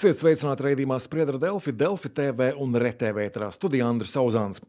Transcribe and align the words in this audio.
Esiet 0.00 0.16
sveicināti 0.16 0.64
raidījumā 0.64 0.96
Spriedra 0.96 1.36
Delfi, 1.36 1.74
Delfi 1.76 2.08
TV 2.16 2.46
un 2.64 2.72
RTV 2.72 3.20
ētrā 3.26 3.50
studijā 3.52 3.84
Andris 3.84 4.14
Auzāns. 4.16 4.62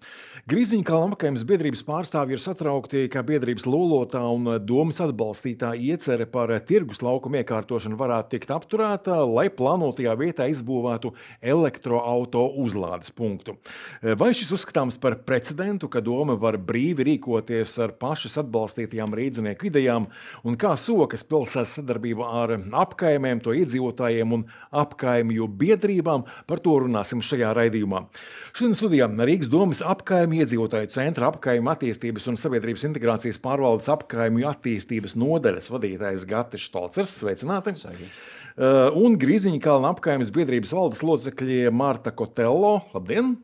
Grīziņa 0.51 0.83
kalna 0.83 1.15
apkaimes 1.15 1.45
biedrības 1.47 1.85
pārstāvji 1.87 2.35
ir 2.35 2.41
satraukti, 2.43 3.05
ka 3.13 3.23
biedrības 3.23 3.63
lūlotā 3.63 4.19
un 4.27 4.49
domas 4.67 4.99
atbalstītā 5.05 5.69
iecere 5.79 6.27
par 6.27 6.51
tirgus 6.67 6.99
laukumu 6.99 7.39
iekārtošanu 7.39 7.95
varētu 8.01 8.33
tikt 8.33 8.51
apturēta, 8.51 9.21
lai 9.23 9.45
plānotajā 9.55 10.17
vietā 10.19 10.49
izbūvētu 10.51 11.13
elektroauto 11.53 12.43
uzlādes 12.65 13.15
punktu. 13.15 13.55
Vai 14.03 14.33
šis 14.35 14.51
uzskatāms 14.57 14.99
par 14.99 15.15
precedentu, 15.23 15.87
ka 15.87 16.03
doma 16.03 16.35
var 16.35 16.59
brīvi 16.59 17.07
rīkoties 17.13 17.77
ar 17.87 17.95
pašas 18.03 18.35
atbalstītajām 18.43 19.15
rīdzinieku 19.15 19.71
idejām, 19.71 20.11
un 20.43 20.59
kā 20.59 20.75
sokas 20.75 21.23
pilsētas 21.23 21.79
sadarbība 21.79 22.33
ar 22.43 22.57
apkaimēm, 22.83 23.45
to 23.47 23.55
iedzīvotājiem 23.61 24.39
un 24.41 24.47
apkaimēm? 24.75 25.20
Apkaimju 25.21 25.47
biedrībām. 25.47 26.25
Par 26.47 26.59
to 26.59 26.79
runāsim 26.81 27.21
šajā 27.21 27.53
raidījumā. 27.55 28.05
Šodien 28.53 28.75
studijā 28.75 29.07
Rīgas 29.07 29.49
domas 29.51 29.81
apkaimju 29.85 30.41
iedzīvotāju 30.41 30.89
centra 30.91 31.29
apkaimju 31.29 31.69
attīstības 31.71 32.27
un 32.31 32.37
sabiedrības 32.37 32.85
integrācijas 32.89 33.39
pārvaldes 33.41 33.89
apkaimju 33.91 34.49
attīstības 34.49 35.15
nodaļas 35.15 35.69
vadītājs 35.71 36.25
Gatis 36.27 36.65
Stolcers. 36.67 37.13
Sveicināti! 37.21 37.75
Sveiki. 37.77 38.09
Uh, 38.51 38.89
un 38.99 39.15
Grīziņa 39.15 39.61
kalna 39.63 39.93
apkaimes 39.93 40.33
biedrības 40.33 40.73
valdes 40.75 41.05
locekļi 41.05 41.71
Marta 41.71 42.11
Kotello. 42.11 42.81
Labdien! 42.95 43.37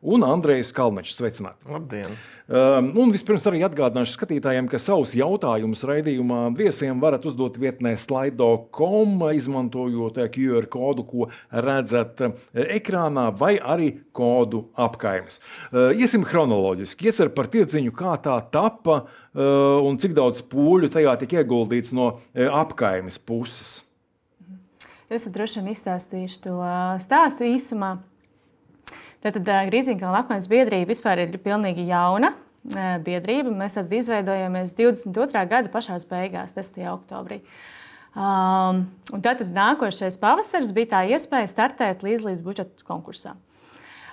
Un 0.00 0.22
Andrejs 0.24 0.70
Kalnečs. 0.72 1.18
Sveicināti! 1.18 1.68
Labdien! 1.68 2.14
Um, 2.48 2.94
un 2.96 3.10
vispirms 3.12 3.44
arī 3.44 3.58
atgādināšu 3.66 4.14
skatītājiem, 4.14 4.70
ka 4.72 4.78
savus 4.80 5.10
jautājumus 5.12 5.82
raidījumā 5.84 6.46
viesiem 6.56 6.96
varat 7.02 7.26
uzdot 7.28 7.58
vietnē 7.60 7.92
slaido.com, 8.00 9.20
izmantojot 9.36 10.16
QR 10.32 10.64
kodu, 10.72 11.04
ko 11.04 11.28
redzat 11.52 12.22
uh, 12.24 12.46
ekrānā, 12.64 13.26
vai 13.36 13.58
arī 13.60 13.90
kodu 14.16 14.62
apkaimes. 14.80 15.42
Uh, 15.68 15.92
iesim 15.92 16.24
chronoloģiski, 16.24 17.10
iesim 17.12 17.34
par 17.36 17.52
tirdziņu, 17.52 17.92
kā 17.92 18.16
tā 18.24 18.38
tapa 18.48 19.02
uh, 19.02 19.84
un 19.84 20.00
cik 20.00 20.16
daudz 20.16 20.40
pūļu 20.48 20.88
tajā 20.96 21.18
tika 21.20 21.42
ieguldīts 21.42 21.92
no 21.92 22.14
apkaimes 22.32 23.20
puses. 23.20 23.82
Es 25.12 25.28
droši 25.28 25.60
vien 25.60 25.74
izstāstīšu 25.76 26.46
to 26.48 26.56
stāstu 27.04 27.44
īsumā. 27.44 27.98
Tātad 29.24 29.48
Grīziņkalna 29.70 30.22
apmaiņas 30.22 30.50
biedrība 30.50 30.92
vispār 30.92 31.24
ir 31.24 31.40
pilnīgi 31.42 31.88
jauna 31.88 32.30
biedrība. 33.04 33.50
Mēs 33.54 33.74
tad 33.78 33.92
izveidojāmies 33.92 34.74
22. 34.78 35.42
gada 35.50 35.72
pašās 35.72 36.06
beigās, 36.08 36.54
10. 36.56 36.84
oktobrī. 36.92 37.40
Um, 38.18 38.84
tad 39.22 39.42
nākošais 39.54 40.16
pavasaris 40.18 40.70
bija 40.74 40.92
tā 40.94 41.02
iespēja 41.12 41.50
startēt 41.50 42.02
līdzlīdz 42.06 42.42
budžeta 42.42 42.86
konkursā. 42.86 43.34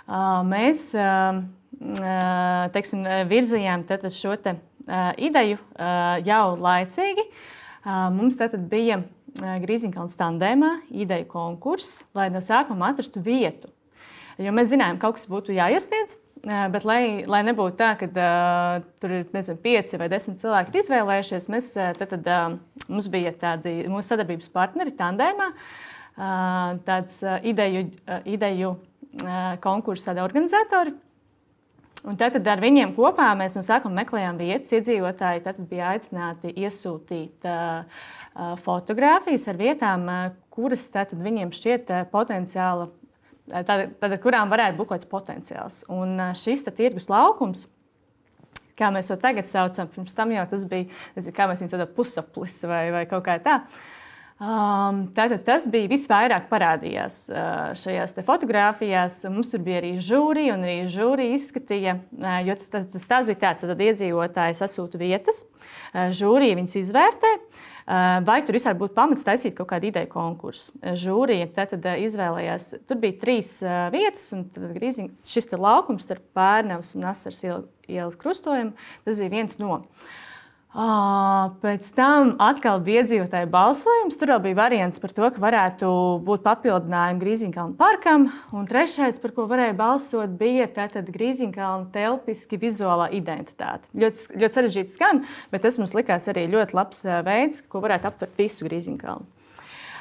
Uh, 0.05 0.41
mēs 0.45 0.87
uh, 0.97 1.39
teiksim, 2.75 3.05
virzījām 3.29 3.85
šo 4.13 4.35
te, 4.41 4.57
uh, 4.85 5.11
ideju 5.17 5.57
uh, 5.57 6.17
jau 6.25 6.57
laicīgi. 6.61 7.29
Uh, 7.85 8.09
mums 8.13 8.41
tad 8.41 8.57
bija 8.69 9.03
Grīziņkalns 9.35 10.15
tandēmā 10.15 10.69
ideju 10.95 11.25
konkurss, 11.27 12.05
lai 12.15 12.29
no 12.31 12.39
sākuma 12.39 12.93
atrastu 12.93 13.19
vietu 13.19 13.74
Jo 14.41 14.51
mēs 14.55 14.71
zinājām, 14.73 14.99
ka 14.99 15.07
kaut 15.07 15.19
kas 15.19 15.27
būtu 15.31 15.55
jāiesniedz. 15.55 16.17
Bet, 16.45 16.83
lai, 16.85 17.23
lai 17.25 17.39
nebūtu 17.47 17.73
tā, 17.79 17.93
ka 17.97 18.05
uh, 18.05 18.83
tur 19.01 19.13
ir 19.15 19.29
nezinu, 19.33 19.57
pieci 19.63 19.97
vai 19.97 20.11
desmit 20.11 20.37
cilvēki 20.37 20.77
izvēlējušies, 20.77 21.47
mēs, 21.49 21.71
tad, 21.73 22.11
tad, 22.11 22.27
uh, 22.29 22.83
mums 22.85 23.07
bija 23.09 23.31
tādi 23.41 23.79
mūsu 23.89 24.11
sadarbības 24.11 24.51
partneri 24.53 24.93
tandēmā, 24.99 25.47
uh, 25.55 26.75
tāds 26.85 27.17
uh, 27.25 27.39
ideju, 27.41 27.87
uh, 28.05 28.19
ideju 28.29 28.75
uh, 28.75 29.55
konkursu 29.63 30.13
organizatori. 30.21 30.93
Un 32.05 32.19
tad, 32.19 32.35
tad 32.35 32.45
ar 32.51 32.61
viņiem 32.61 32.93
kopā 32.93 33.31
mēs 33.39 33.55
no 33.57 33.63
sākuma 33.65 34.03
meklējām 34.03 34.37
vietas. 34.37 34.75
Iedzīvotāji 34.77 35.41
tad 35.47 35.63
bija 35.65 35.95
aicināti 35.95 36.51
iesūtīt 36.53 37.47
uh, 37.49 38.05
fotogrāfijas 38.61 39.47
ar 39.49 39.57
vietām, 39.57 40.05
kuras 40.53 40.85
tad 40.93 41.15
viņiem 41.17 41.55
šķiet 41.55 41.89
potenciāli 42.13 42.91
tāda, 43.49 43.87
tāda, 44.01 44.19
kurām 44.21 44.51
varētu 44.53 44.79
būt 44.79 44.89
kaut 44.89 44.99
kāds 44.99 45.11
potenciāls. 45.11 45.81
Un 45.93 46.17
šis 46.37 46.65
tirgus 46.75 47.09
laukums, 47.11 47.67
kā 48.79 48.91
mēs 48.93 49.11
to 49.11 49.19
tagad 49.21 49.49
saucam, 49.49 49.91
pirms 49.91 50.17
tam 50.17 50.33
jau 50.35 50.45
tas 50.51 50.65
bija, 50.71 50.89
nezinu, 51.17 51.35
kā 51.35 51.47
mēs 51.49 51.63
viņu 51.63 51.75
saucam, 51.75 51.93
pusaplis 51.97 52.57
vai, 52.67 52.87
vai 52.95 53.05
kaut 53.09 53.25
kā 53.27 53.37
tāda. 53.39 53.61
Um, 54.35 54.97
tātad 55.15 55.45
tas 55.47 55.63
bija 55.71 55.87
visvairāk 55.87 56.49
parādījās 56.49 57.21
uh, 57.31 57.69
šajās 57.79 58.17
fotografijās. 58.27 59.21
Mums 59.31 59.53
tur 59.53 59.61
bija 59.63 59.77
arī 59.79 59.93
žūrija, 60.03 60.57
un 60.57 60.65
arī 60.67 60.89
žūrija 60.91 61.37
izskatīja, 61.37 61.93
uh, 62.19 62.41
jo 62.43 62.57
tas, 62.59 62.67
tas, 62.73 62.89
tas, 62.91 63.05
tas 63.13 63.29
bija 63.31 63.39
tāds, 63.45 63.63
ka 63.63 63.77
iedzīvotāji 63.85 64.57
sasūta 64.59 64.99
vietas, 64.99 65.45
uh, 65.45 66.09
žūrija 66.11 66.57
viņas 66.59 66.75
izvērtē. 66.81 67.31
Uh, 67.85 68.19
vai 68.27 68.41
tur 68.43 68.57
vispār 68.57 68.75
būtu 68.75 68.97
pamats 68.97 69.23
taisīt 69.23 69.55
kaut 69.55 69.69
kādu 69.71 69.87
ideju 69.87 70.11
konkursu? 70.11 70.75
Uh, 70.81 70.97
žūrija 70.99 71.47
tad, 71.55 71.71
tad 71.77 71.87
izvēlējās, 72.03 72.67
tur 72.91 72.99
bija 73.07 73.15
trīs 73.23 73.55
uh, 73.63 73.87
vietas, 73.95 74.27
un 74.35 74.49
grīziņ, 74.51 75.13
šis 75.31 75.47
laukums 75.55 76.09
starp 76.09 76.27
Pērnavas 76.35 76.91
un 76.99 77.07
Asaras 77.07 77.39
ielas 77.47 78.19
krustojumu, 78.19 78.75
tas 79.07 79.23
bija 79.23 79.37
viens 79.37 79.63
no. 79.63 79.79
Uh, 79.79 80.13
Pēc 80.75 81.85
tam 81.95 82.33
atkal 82.43 82.81
bija 82.83 83.05
iedzīvotāju 83.05 83.47
balsojums. 83.47 84.17
Tur 84.19 84.33
bija 84.43 84.57
variants 84.57 84.99
par 84.99 85.13
to, 85.15 85.29
ka 85.31 85.39
varētu 85.39 85.91
būt 86.27 86.43
papildinājumi 86.43 87.21
Grīziņkalna 87.21 87.77
parkam. 87.79 88.25
Un 88.51 88.67
trešais, 88.67 89.21
par 89.23 89.31
ko 89.37 89.45
varēja 89.47 89.77
balsot, 89.79 90.35
bija 90.35 90.67
Grīziņkalna 90.67 91.87
telpiski 91.95 92.59
vizuālā 92.59 93.07
identitāte. 93.15 93.87
Ļoti, 93.95 94.35
ļoti 94.35 94.57
sarežģīti 94.57 94.97
skan, 94.97 95.23
bet 95.53 95.63
tas 95.63 95.79
mums 95.79 95.95
likās 95.95 96.27
arī 96.27 96.49
ļoti 96.51 96.75
labs 96.75 97.05
veids, 97.23 97.63
ko 97.71 97.79
varētu 97.85 98.11
aptvert 98.11 98.43
visu 98.43 98.67
Grīziņkalnu. 98.67 99.31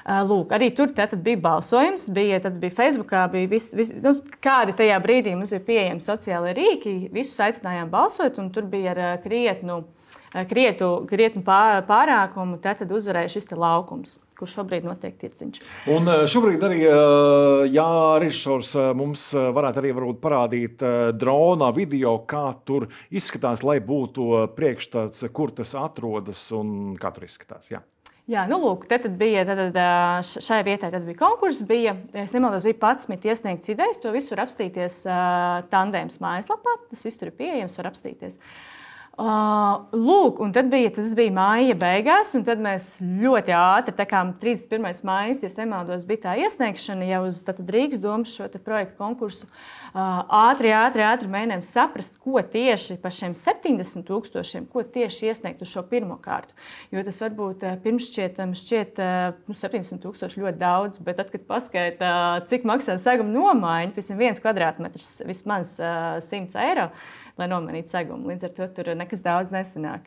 Lūk, 0.05 0.51
arī 0.53 0.75
tur 0.77 0.91
bija 0.93 1.39
balsojums, 1.41 2.11
bija, 2.13 2.43
bija 2.51 2.75
Facebook, 2.75 3.15
bija 3.33 3.49
vis, 3.49 3.71
vis, 3.79 3.95
nu, 4.03 4.19
kādi 4.43 4.75
tajā 4.77 4.99
brīdī 5.01 5.33
mums 5.39 5.55
bija 5.55 5.69
pieejami 5.71 6.03
sociālai 6.03 6.53
rīki. 6.59 6.99
Visus 7.15 7.39
aicinājām 7.41 7.95
balsot, 7.95 8.43
un 8.43 8.51
tur 8.53 8.67
bija 8.69 8.93
ar 8.93 9.23
krietnu 9.23 9.79
uh, 9.79 10.04
krietu, 10.51 10.89
krietnu 11.09 11.45
pārākumu, 11.47 12.59
tad 12.63 12.91
uzvarēja 12.91 13.31
šis 13.37 13.53
laukums, 13.55 14.17
kurš 14.39 14.59
šobrīd 14.59 14.87
notiek 14.89 15.15
tirciņš. 15.21 15.63
Un 15.95 16.11
šobrīd 16.31 16.67
arī, 16.67 16.83
ja 17.75 17.87
režisors 18.23 18.75
mums 18.99 19.29
varētu 19.35 19.83
arī 19.83 19.95
parādīt 20.23 20.83
drona 21.21 21.71
video, 21.77 22.19
kā 22.27 22.49
tur 22.67 22.89
izskatās, 23.15 23.63
lai 23.67 23.79
būtu 23.85 24.49
priekšstats, 24.59 25.29
kur 25.35 25.55
tas 25.55 25.77
atrodas 25.79 26.49
un 26.57 26.95
kā 26.99 27.15
tur 27.15 27.29
izskatās. 27.29 27.71
Jā. 27.71 27.85
Jā, 28.25 28.47
nu, 28.49 28.57
lūk, 28.57 28.87
tad, 28.89 29.03
tad 29.05 29.19
bija 29.21 29.43
tad, 29.45 29.77
šai 30.25 30.63
vietai 30.65 30.89
tad 30.89 31.05
bija 31.05 31.19
konkurss. 31.21 31.61
Bija, 31.69 31.93
es 32.17 32.33
nemaldos, 32.33 32.65
bija 32.65 32.95
11 32.97 33.27
iesniegts 33.29 33.73
idejas. 33.75 34.01
To 34.01 34.15
visu 34.15 34.33
var 34.33 34.47
apstīties 34.47 35.03
uh, 35.05 35.59
tandēmas 35.69 36.23
mājaslapā. 36.25 36.79
Tas 36.89 37.05
viss 37.05 37.21
tur 37.21 37.29
ir 37.29 37.37
pieejams, 37.37 37.77
var 37.77 37.91
apstīties. 37.91 38.41
Uh, 38.41 38.74
Uh, 39.15 39.85
lūk, 39.95 40.41
un 40.43 40.51
tad 40.51 40.67
bija, 40.73 40.89
tas 40.97 41.13
bija 41.15 41.31
māja 41.31 41.77
beigās, 41.79 42.33
un 42.35 42.43
tad 42.43 42.59
mēs 42.59 42.97
ļoti 42.99 43.53
ātri, 43.55 43.93
tā 43.95 44.09
kā 44.11 44.25
31. 44.43 45.05
mājas, 45.07 45.45
ja 45.45 45.51
nemaldos, 45.61 46.03
bija 46.09 46.25
tā 46.25 46.33
iesniegšana 46.43 47.07
jau 47.07 47.21
uz 47.29 47.39
Rīgas 47.47 48.03
domas 48.03 48.33
šo 48.35 48.49
projektu 48.57 48.99
konkursu. 48.99 49.47
Uh, 49.95 50.25
ātri, 50.49 50.73
ātri, 50.75 51.05
ātri 51.07 51.31
mēģinājām 51.31 51.63
saprast, 51.63 52.19
ko 52.19 52.43
tieši 52.43 52.97
par 53.05 53.15
šiem 53.15 53.37
70 53.39 54.03
tūkstošiem, 54.09 54.67
ko 54.73 54.83
tieši 54.83 55.31
iesniegt 55.31 55.63
uz 55.63 55.71
šo 55.71 55.85
pirmo 55.87 56.19
kārtu. 56.19 56.59
Jo 56.91 57.07
tas 57.07 57.23
varbūt 57.23 57.63
pirms 57.87 58.11
šķietam 58.11 58.57
šķiet 58.59 58.99
nu, 59.47 59.55
70 59.55 60.03
tūkstoši 60.03 60.43
ļoti 60.43 60.59
daudz, 60.59 60.99
bet 61.07 61.23
tad, 61.23 61.31
kad 61.31 61.47
paskaita, 61.47 62.11
cik 62.51 62.67
maksā 62.67 62.99
seguma 62.99 63.31
nomaiņa, 63.31 63.95
piemēram, 63.95 64.25
viens 64.27 64.43
kvadrātmetrs 64.43 65.13
vismaz 65.31 65.77
100 65.79 66.67
eiro 66.67 66.91
lai 67.41 67.49
nomainītu 67.51 67.91
segumu. 67.91 68.31
Līdz 68.31 68.49
ar 68.49 68.55
to 68.57 68.71
tur 68.77 68.95
nekas 68.99 69.25
daudz 69.25 69.53
nesanāk. 69.55 70.07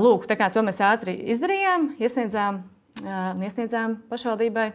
Lūk, 0.00 0.28
tā 0.30 0.38
kā 0.38 0.48
to 0.54 0.62
mēs 0.64 0.78
ātri 0.84 1.16
izdarījām, 1.34 1.94
iesniedzām, 1.98 2.62
iesniedzām 3.42 3.98
pašvaldībai. 4.10 4.70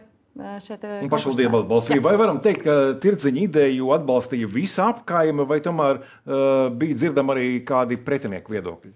Pašvaldība 1.10 1.64
atbalstīja. 1.64 2.02
Vai 2.04 2.14
varam 2.20 2.38
teikt, 2.44 2.62
ka 2.64 2.74
tirdziņa 3.02 3.44
ideju 3.48 3.90
atbalstīja 3.96 4.48
visa 4.52 4.90
apkaime, 4.92 5.44
vai 5.48 5.58
tomēr 5.64 5.98
uh, 6.00 6.68
bija 6.70 6.98
dzirdami 7.00 7.34
arī 7.34 7.46
kādi 7.66 7.98
pretinieku 8.00 8.54
viedokļi? 8.54 8.92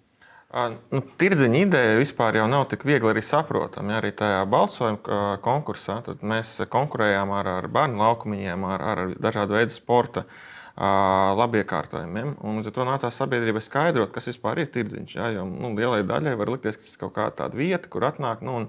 Nu, 0.95 1.01
tirdziņa 1.19 1.61
ideja 1.65 1.95
vispār 1.99 2.37
jau 2.39 2.45
nav 2.47 2.69
tik 2.71 2.85
viegli 2.87 3.11
arī 3.11 3.25
saprotama. 3.27 3.97
Ja, 3.97 3.99
arī 3.99 4.13
tajā 4.15 4.45
balsojuma 4.47 5.33
konkursā 5.43 5.99
mēs 6.23 6.61
konkurējām 6.71 7.33
ar, 7.35 7.51
ar 7.57 7.67
bērnu 7.75 7.99
laukumiem, 7.99 8.69
ar, 8.71 8.85
ar 8.93 9.03
dažādu 9.19 9.59
veidu 9.59 9.75
sporta 9.75 10.23
uh, 10.23 10.37
labiekārtojumiem. 10.75 12.35
Un 12.43 12.59
līdz 12.59 12.73
ar 12.73 12.75
to 12.75 12.89
nācās 12.89 13.21
sabiedrībai 13.21 13.63
skaidrot, 13.63 14.11
kas 14.15 14.27
vispār 14.33 14.65
ir 14.65 14.73
tirdziņš. 14.75 15.15
Ja, 15.15 15.31
jo 15.37 15.47
nu, 15.47 15.71
lielai 15.79 16.03
daļai 16.07 16.35
var 16.41 16.51
likties, 16.51 16.79
ka 16.81 16.83
tas 16.83 16.97
ir 16.97 17.03
kaut 17.05 17.15
kāda 17.19 17.55
vieta, 17.55 17.91
kur 17.91 18.07
atnāk. 18.09 18.43
Nu, 18.43 18.65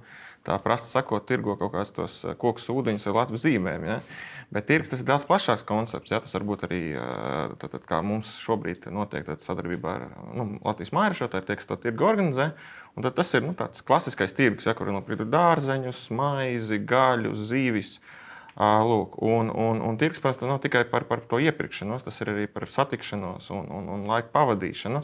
tā 0.46 0.60
prasa 0.62 1.00
sakot, 1.00 1.26
tirgo 1.26 1.56
kaut 1.58 1.74
kādus 1.74 1.94
tos 1.96 2.18
koku 2.38 2.62
sūdiņus 2.62 3.08
vai 3.10 3.16
Latvijas 3.16 3.46
zīmēm. 3.48 3.88
Ja? 3.90 3.98
Bet 4.54 4.68
tirgus 4.70 4.92
tas 4.94 5.02
ir 5.02 5.08
daudz 5.10 5.26
plašāks 5.26 5.66
koncepts. 5.66 6.14
Ja? 6.14 6.22
Tas 6.22 6.36
varbūt 6.38 6.68
arī 6.68 6.82
tad, 7.58 7.72
tad, 7.72 7.82
kā 7.90 8.04
mums 8.06 8.36
šobrīd 8.44 8.86
notiek 8.94 9.32
sadarbībā 9.42 9.96
ar 9.98 10.06
nu, 10.38 10.52
Latvijas 10.62 10.94
mājražotājiem, 10.94 11.48
tie, 11.48 11.58
kas 11.58 11.72
to 11.72 11.80
tirgu 11.88 12.06
organizē. 12.06 12.52
Un 12.96 13.10
tas 13.10 13.34
ir 13.34 13.44
nu, 13.44 13.56
tāds 13.58 13.82
klasiskais 13.84 14.36
tirgus, 14.36 14.70
ja, 14.70 14.76
kur 14.78 14.88
ir 14.88 14.96
nopirkt 14.96 15.26
dārzeņus, 15.34 16.06
maizi, 16.16 16.80
gaļu, 16.86 17.34
zīvis. 17.50 17.98
Lūk, 18.56 19.18
un, 19.20 19.50
un, 19.52 19.82
un 19.84 19.98
tirgus, 20.00 20.22
nav 20.40 20.62
tikai 20.64 20.86
par, 20.88 21.04
par 21.10 21.20
to 21.28 21.42
iepirkšanos, 21.44 22.06
tas 22.08 22.22
ir 22.24 22.32
arī 22.32 22.46
par 22.48 22.64
satikšanos 22.72 23.50
un, 23.52 23.66
un, 23.68 23.90
un 23.92 24.06
laika 24.08 24.32
pavadīšanu. 24.32 25.02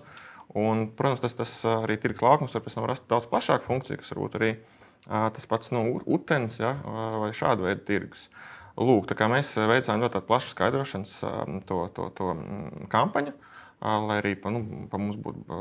Un, 0.61 0.85
protams, 0.95 1.19
tas, 1.23 1.35
tas 1.35 1.51
arī 1.67 1.97
tirgus 1.99 2.23
laukums 2.23 2.55
var 2.55 2.63
pēc 2.63 2.77
tam 2.77 2.87
rast 2.87 3.05
daudz 3.11 3.27
plašāku 3.31 3.67
funkciju, 3.67 3.99
kas 3.99 4.11
varbūt 4.13 4.39
arī 4.39 4.53
tas 5.07 5.47
pats 5.51 5.71
nu, 5.75 5.83
utens 6.07 6.59
ja, 6.59 6.73
vai 7.19 7.31
šāda 7.35 7.67
veida 7.67 7.83
tirgus. 7.87 8.29
Lūk, 8.79 9.11
mēs 9.31 9.53
veicām 9.67 10.03
ļoti 10.03 10.23
plašu 10.27 10.53
skaidrošanas 10.53 11.13
to, 11.67 11.85
to, 11.95 12.07
to 12.15 12.35
kampaņu 12.91 13.35
lai 13.81 14.19
arī 14.21 14.35
pa, 14.37 14.51
nu, 14.53 14.61
pa 14.91 14.99
mums 15.01 15.17
būtu 15.17 15.57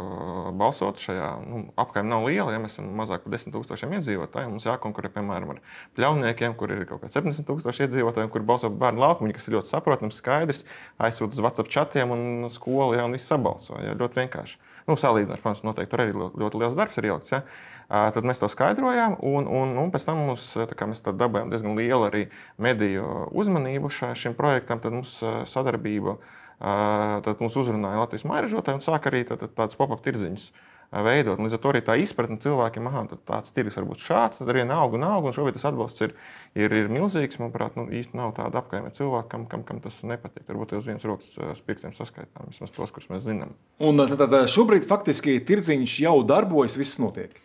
balsot 0.60 1.00
šajā 1.00 1.28
nu, 1.46 1.62
apkaimē 1.80 2.10
nav 2.12 2.26
liela, 2.28 2.52
ja 2.52 2.60
mēs 2.60 2.76
esam 2.76 2.90
mazāk 2.98 3.24
par 3.24 3.32
10 3.32 3.54
tūkstošiem 3.54 3.94
iedzīvotāju. 3.96 4.50
Mums 4.52 4.66
jākonkurē, 4.68 5.08
piemēram, 5.14 5.54
ar 5.54 5.62
pļauniekiem, 5.96 6.56
kur 6.60 6.74
ir 6.74 6.84
kaut 6.90 7.00
kādi 7.00 7.16
70 7.16 7.48
tūkstoši 7.48 7.86
iedzīvotāji, 7.86 8.28
kur 8.34 8.44
balso 8.44 8.68
bērnu 8.68 9.00
laukumu, 9.00 9.32
kas 9.36 9.48
ir 9.48 9.56
ļoti 9.56 9.72
saprotams, 9.72 10.18
skaidrs, 10.20 10.66
aizsūta 11.00 11.38
uz 11.38 11.40
WhatsApp 11.46 11.72
chatiem 11.72 12.12
un 12.12 12.50
skolu, 12.52 12.98
ja 12.98 13.06
un 13.08 13.16
viss 13.16 13.30
sabalso. 13.30 13.78
Ja, 13.80 13.96
ļoti 13.96 14.20
vienkārši. 14.20 14.60
Nu, 14.88 14.98
Salīdzinoši, 15.00 15.44
protams, 15.44 15.64
noteikti 15.64 15.92
tur 15.92 16.02
arī 16.04 16.16
ļoti, 16.16 16.40
ļoti 16.42 16.60
liels 16.60 16.76
darbs 16.76 16.98
ir 17.00 17.08
ielikts. 17.08 17.32
Ja? 17.32 17.40
Tad 17.88 18.26
mēs 18.26 18.40
to 18.42 18.50
skaidrojām, 18.50 19.16
un, 19.24 19.48
un, 19.48 19.72
un 19.80 19.92
pēc 19.94 20.04
tam 20.08 20.20
mums, 20.26 20.50
mēs 20.58 21.04
dabūjām 21.06 21.52
diezgan 21.52 21.78
lielu 21.78 22.08
arī 22.08 22.26
mediju 22.60 23.30
uzmanību 23.32 23.92
šim 23.92 24.36
projektam. 24.38 24.82
Tad 24.82 24.96
mums 24.96 25.14
sadarbība 25.52 26.16
uh, 26.16 26.36
tad 26.60 27.40
mums 27.40 27.56
uzrunāja 27.56 28.02
Latvijas 28.02 28.26
mairažotāji 28.28 28.80
un 28.80 28.84
sāk 28.84 29.08
arī 29.08 29.24
tad, 29.28 29.46
tādas 29.56 29.78
pop-up 29.78 30.04
tirdziņas 30.04 30.50
veidot. 30.90 31.38
Līdz 31.38 31.54
ar 31.54 31.60
to 31.62 31.70
arī 31.70 31.80
tā 31.86 31.94
izpratne 32.02 32.36
cilvēkiem, 32.42 32.88
ka 33.10 33.18
tāds 33.28 33.54
tirgus 33.54 33.78
var 33.78 33.86
būt 33.88 34.02
šāds, 34.02 34.40
tad 34.40 34.50
arī 34.50 34.64
aug 34.74 34.96
un 34.98 35.06
aug. 35.06 35.28
Un 35.28 35.36
šobrīd 35.36 35.56
tas 35.56 35.68
atbalsts 35.70 36.02
ir, 36.06 36.14
ir, 36.58 36.74
ir 36.74 36.90
milzīgs. 36.90 37.38
Manuprāt, 37.42 37.78
nu, 37.78 37.86
īsti 37.86 38.18
nav 38.18 38.34
tāda 38.38 38.62
apkaimē 38.62 38.90
cilvēkam, 38.96 39.46
kam, 39.50 39.62
kam 39.66 39.82
tas 39.84 40.00
nepatīk. 40.06 40.48
Varbūt 40.48 40.74
uz 40.80 40.88
vienas 40.90 41.06
rokas 41.06 41.36
spirktiem 41.60 41.94
saskaitām, 41.96 42.50
vismaz 42.50 42.74
tos, 42.74 42.94
kurus 42.94 43.10
mēs 43.12 43.22
zinām. 43.28 43.54
Un 43.78 44.02
tad 44.10 44.34
šobrīd 44.50 44.88
faktiski 44.90 45.38
tirdziņš 45.46 46.00
jau 46.08 46.18
darbojas, 46.26 46.78
viss 46.80 46.98
notiek. 47.02 47.38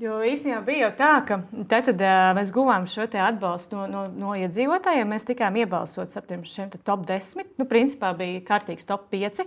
Jo 0.00 0.22
īstenībā 0.24 0.62
bija 0.64 0.86
jau 0.86 0.92
tā, 0.96 1.08
ka 1.28 1.36
tad, 1.68 1.90
tad 1.90 2.00
uh, 2.00 2.30
mēs 2.38 2.48
guvām 2.56 2.86
šo 2.88 3.04
atbalstu 3.20 3.76
no, 3.76 3.84
no, 3.90 4.04
no 4.08 4.30
iedzīvotājiem. 4.38 5.10
Mēs 5.12 5.26
tikām 5.28 5.58
iebalsots 5.60 6.16
ap 6.16 6.30
šiem 6.30 6.70
top 6.72 7.02
10. 7.08 7.50
Nu, 7.60 7.66
principā 7.68 8.14
bija 8.16 8.40
kārtīgs 8.48 8.88
top 8.88 9.10
5. 9.12 9.44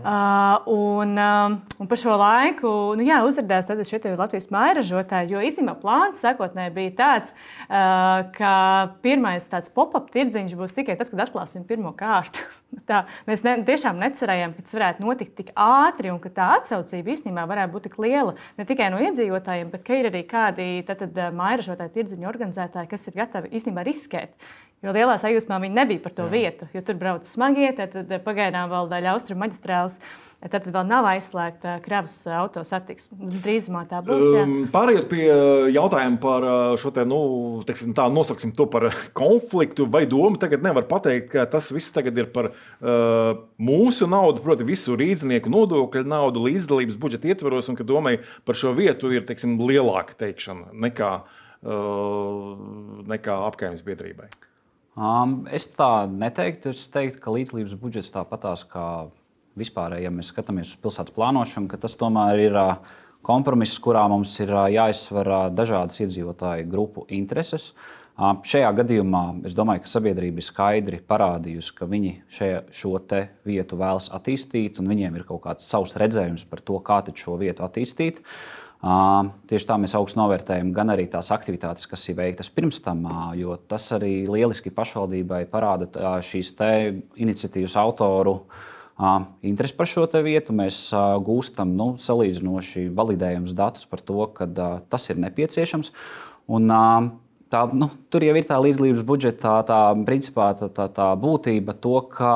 Uh, 0.00 0.60
un, 0.66 1.14
uh, 1.16 1.56
un 1.80 1.88
par 1.88 2.00
šo 2.00 2.14
laiku 2.20 2.70
nu, 2.98 3.04
jā, 3.06 3.20
uzrādījās 3.24 3.88
šie 3.88 4.14
Latvijas 4.18 4.50
mairažotāji. 4.52 5.32
Jo 5.32 5.44
īstenībā 5.44 5.76
plāns 5.80 6.20
sākotnēji 6.20 6.74
bija 6.76 6.92
tāds, 6.98 7.34
uh, 7.68 8.28
ka 8.36 8.52
pirmais 9.04 9.48
tāds 9.50 9.72
pop-up 9.72 10.10
tirdziņš 10.12 10.56
būs 10.58 10.76
tikai 10.76 10.98
tad, 11.00 11.12
kad 11.12 11.24
atklāsim 11.26 11.64
pirmo 11.68 11.94
kārtu. 11.96 12.44
tā, 12.90 13.04
mēs 13.28 13.44
ne, 13.46 13.56
tiešām 13.66 14.00
necerējām, 14.04 14.56
ka 14.56 14.66
tas 14.66 14.76
varētu 14.78 15.06
notikt 15.06 15.36
tik 15.40 15.52
ātri 15.56 16.12
un 16.12 16.20
ka 16.22 16.32
tā 16.34 16.52
atsaucība 16.58 17.14
īstenībā 17.16 17.46
varētu 17.48 17.76
būt 17.76 17.88
tik 17.88 18.00
liela 18.02 18.36
ne 18.58 18.68
tikai 18.68 18.90
no 18.92 19.00
iedzīvotājiem, 19.02 19.70
bet 19.72 19.94
ir 19.96 20.10
arī 20.10 20.24
kādi 20.28 20.70
mairažotāji, 21.36 21.94
tirdziņu 21.96 22.28
organizētāji, 22.30 22.90
kas 22.90 23.08
ir 23.08 23.16
gatavi 23.20 23.54
īstenībā 23.56 23.84
riskēt. 23.86 24.36
Jo 24.80 24.94
lielā 24.96 25.18
sajūsmā 25.20 25.58
viņi 25.60 25.76
nebija 25.76 26.00
par 26.00 26.14
to 26.16 26.24
vietu, 26.32 26.64
jo 26.72 26.80
tur 26.80 26.96
brauc 26.96 27.26
smagie, 27.28 27.68
tad, 27.76 27.98
pagaidām 28.24 28.70
vēl 28.72 28.88
daļa 28.88 29.10
austrumu 29.12 29.44
maģistrāles. 29.44 29.69
Tad, 30.40 30.54
tad 30.54 30.70
vēl 30.72 30.86
nav 30.88 31.04
aizslēgta 31.04 31.74
kravas 31.84 32.14
auto 32.32 32.62
satiksme. 32.64 33.28
Drīzumā 33.44 33.82
tā 33.90 33.98
būs. 34.04 34.22
Jā. 34.24 34.44
Um, 34.46 34.54
pārējot 34.72 35.08
pie 35.10 35.26
jautājuma 35.74 36.16
par 36.22 36.46
šo 36.80 36.92
te, 36.96 37.04
nu, 37.08 37.18
teiksim, 37.68 37.92
tā 37.96 38.06
nosauksim 38.08 38.54
to 38.56 38.64
par 38.72 38.88
konfliktu 39.16 39.84
vai 39.92 40.06
domu, 40.08 40.40
tagad 40.40 40.64
nevar 40.64 40.88
pateikt, 40.88 41.28
ka 41.34 41.44
tas 41.52 41.68
viss 41.76 41.92
tagad 41.92 42.16
ir 42.16 42.30
par 42.32 42.48
uh, 42.54 43.34
mūsu 43.60 44.08
naudu, 44.08 44.40
proti, 44.46 44.64
visu 44.64 44.96
rīznieku 44.96 45.52
nodokļu 45.52 46.06
naudu 46.08 46.48
līdzdalības 46.48 46.96
budžeta 47.00 47.34
ietvaros, 47.34 47.68
un 47.68 47.76
ka 47.76 47.84
domai 47.84 48.16
par 48.48 48.56
šo 48.56 48.72
vietu 48.78 49.12
ir 49.12 49.28
teiksim, 49.28 49.60
lielāka 49.60 50.16
teikšana 50.24 50.72
nekā, 50.88 51.14
uh, 51.68 52.54
nekā 53.12 53.40
apgājums 53.52 53.84
biedrībai. 53.84 54.32
Um, 54.96 55.42
es 55.52 55.68
tā 55.76 56.08
neteiktu. 56.10 56.72
Es 56.72 56.88
teiktu, 56.92 57.20
ka 57.22 57.32
līdzlības 57.36 57.76
budžets 57.78 58.10
tāpatās 58.12 58.64
kā 58.68 58.86
vispārēji, 59.60 60.06
ja 60.06 60.12
mēs 60.14 60.32
skatāmies 60.32 60.74
uz 60.74 60.80
pilsētas 60.82 61.14
plānošanu, 61.16 61.70
tas 61.80 61.96
tomēr 62.00 62.42
ir 62.48 62.58
uh, 62.58 62.74
kompromiss, 63.26 63.80
kurā 63.82 64.06
mums 64.10 64.34
ir 64.42 64.52
uh, 64.54 64.66
jāizsver 64.72 65.30
uh, 65.30 65.48
dažādas 65.54 66.00
iedzīvotāju 66.04 66.68
grupu 66.70 67.06
intereses. 67.08 67.72
Šajā 68.20 68.68
gadījumā 68.76 69.20
es 69.48 69.54
domāju, 69.56 69.80
ka 69.80 69.88
sabiedrība 69.88 70.42
ir 70.42 70.44
skaidri 70.44 70.98
parādījusi, 71.08 71.70
ka 71.78 71.86
viņi 71.88 72.10
šajā, 72.28 72.58
šo 72.68 72.98
vietu 73.48 73.78
vēlas 73.80 74.10
attīstīt, 74.12 74.76
un 74.76 74.90
viņiem 74.92 75.16
ir 75.16 75.24
kaut 75.24 75.40
kāds 75.46 75.64
savs 75.64 75.94
redzējums 75.96 76.44
par 76.50 76.60
to, 76.60 76.76
kā 76.84 76.98
šo 77.16 77.38
vietu 77.40 77.64
attīstīt. 77.64 78.20
Uh, 78.20 78.60
Tieši 78.80 79.66
tā 79.68 79.76
mēs 79.76 79.92
augstu 79.98 80.16
novērtējam 80.22 80.70
gan 80.72 80.88
arī 80.94 81.04
tās 81.12 81.28
aktivitātes, 81.34 81.84
kas 81.88 82.06
ir 82.08 82.16
veiktas 82.16 82.48
pirms 82.48 82.78
tam, 82.80 83.04
jo 83.36 83.58
tas 83.68 83.84
arī 83.92 84.24
lieliski 84.24 84.72
pašvaldībai 84.72 85.42
parāda 85.52 86.14
šīs 86.24 86.54
iniciatīvas 87.20 87.76
autoru 87.76 88.38
interesi 89.46 89.76
par 89.76 89.88
šo 89.88 90.06
vietu. 90.24 90.54
Mēs 90.56 90.90
gūstam 91.26 91.74
nu, 91.76 91.94
salīdzinoši 92.00 92.88
validējumus 92.96 93.56
datus 93.56 93.88
par 93.90 94.04
to, 94.04 94.26
ka 94.34 94.48
tas 94.90 95.10
ir 95.10 95.20
nepieciešams. 95.22 95.92
Un, 96.50 96.72
tā, 97.50 97.64
nu, 97.72 97.90
tur 98.10 98.24
jau 98.26 98.34
ir 98.36 98.46
tā 98.46 98.58
līdzlības 98.60 99.06
budžeta 99.06 99.40
tā, 99.40 99.54
tā, 99.70 99.80
principā, 100.06 100.50
tā, 100.58 100.70
tā, 100.74 100.88
tā 100.92 101.12
būtība, 101.20 101.76
to, 101.78 102.00
ka 102.12 102.34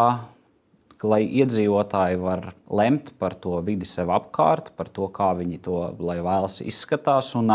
lai 1.04 1.22
iedzīvotāji 1.28 2.18
var 2.20 2.52
lemt 2.72 3.12
par 3.20 3.36
to 3.38 3.58
vidi 3.64 3.86
sev 3.88 4.10
apkārt, 4.14 4.72
par 4.78 4.88
to, 4.88 5.08
kā 5.12 5.32
viņi 5.38 5.60
to 5.64 5.80
vēlas 6.00 6.60
izskatās. 6.64 7.34
Un, 7.38 7.52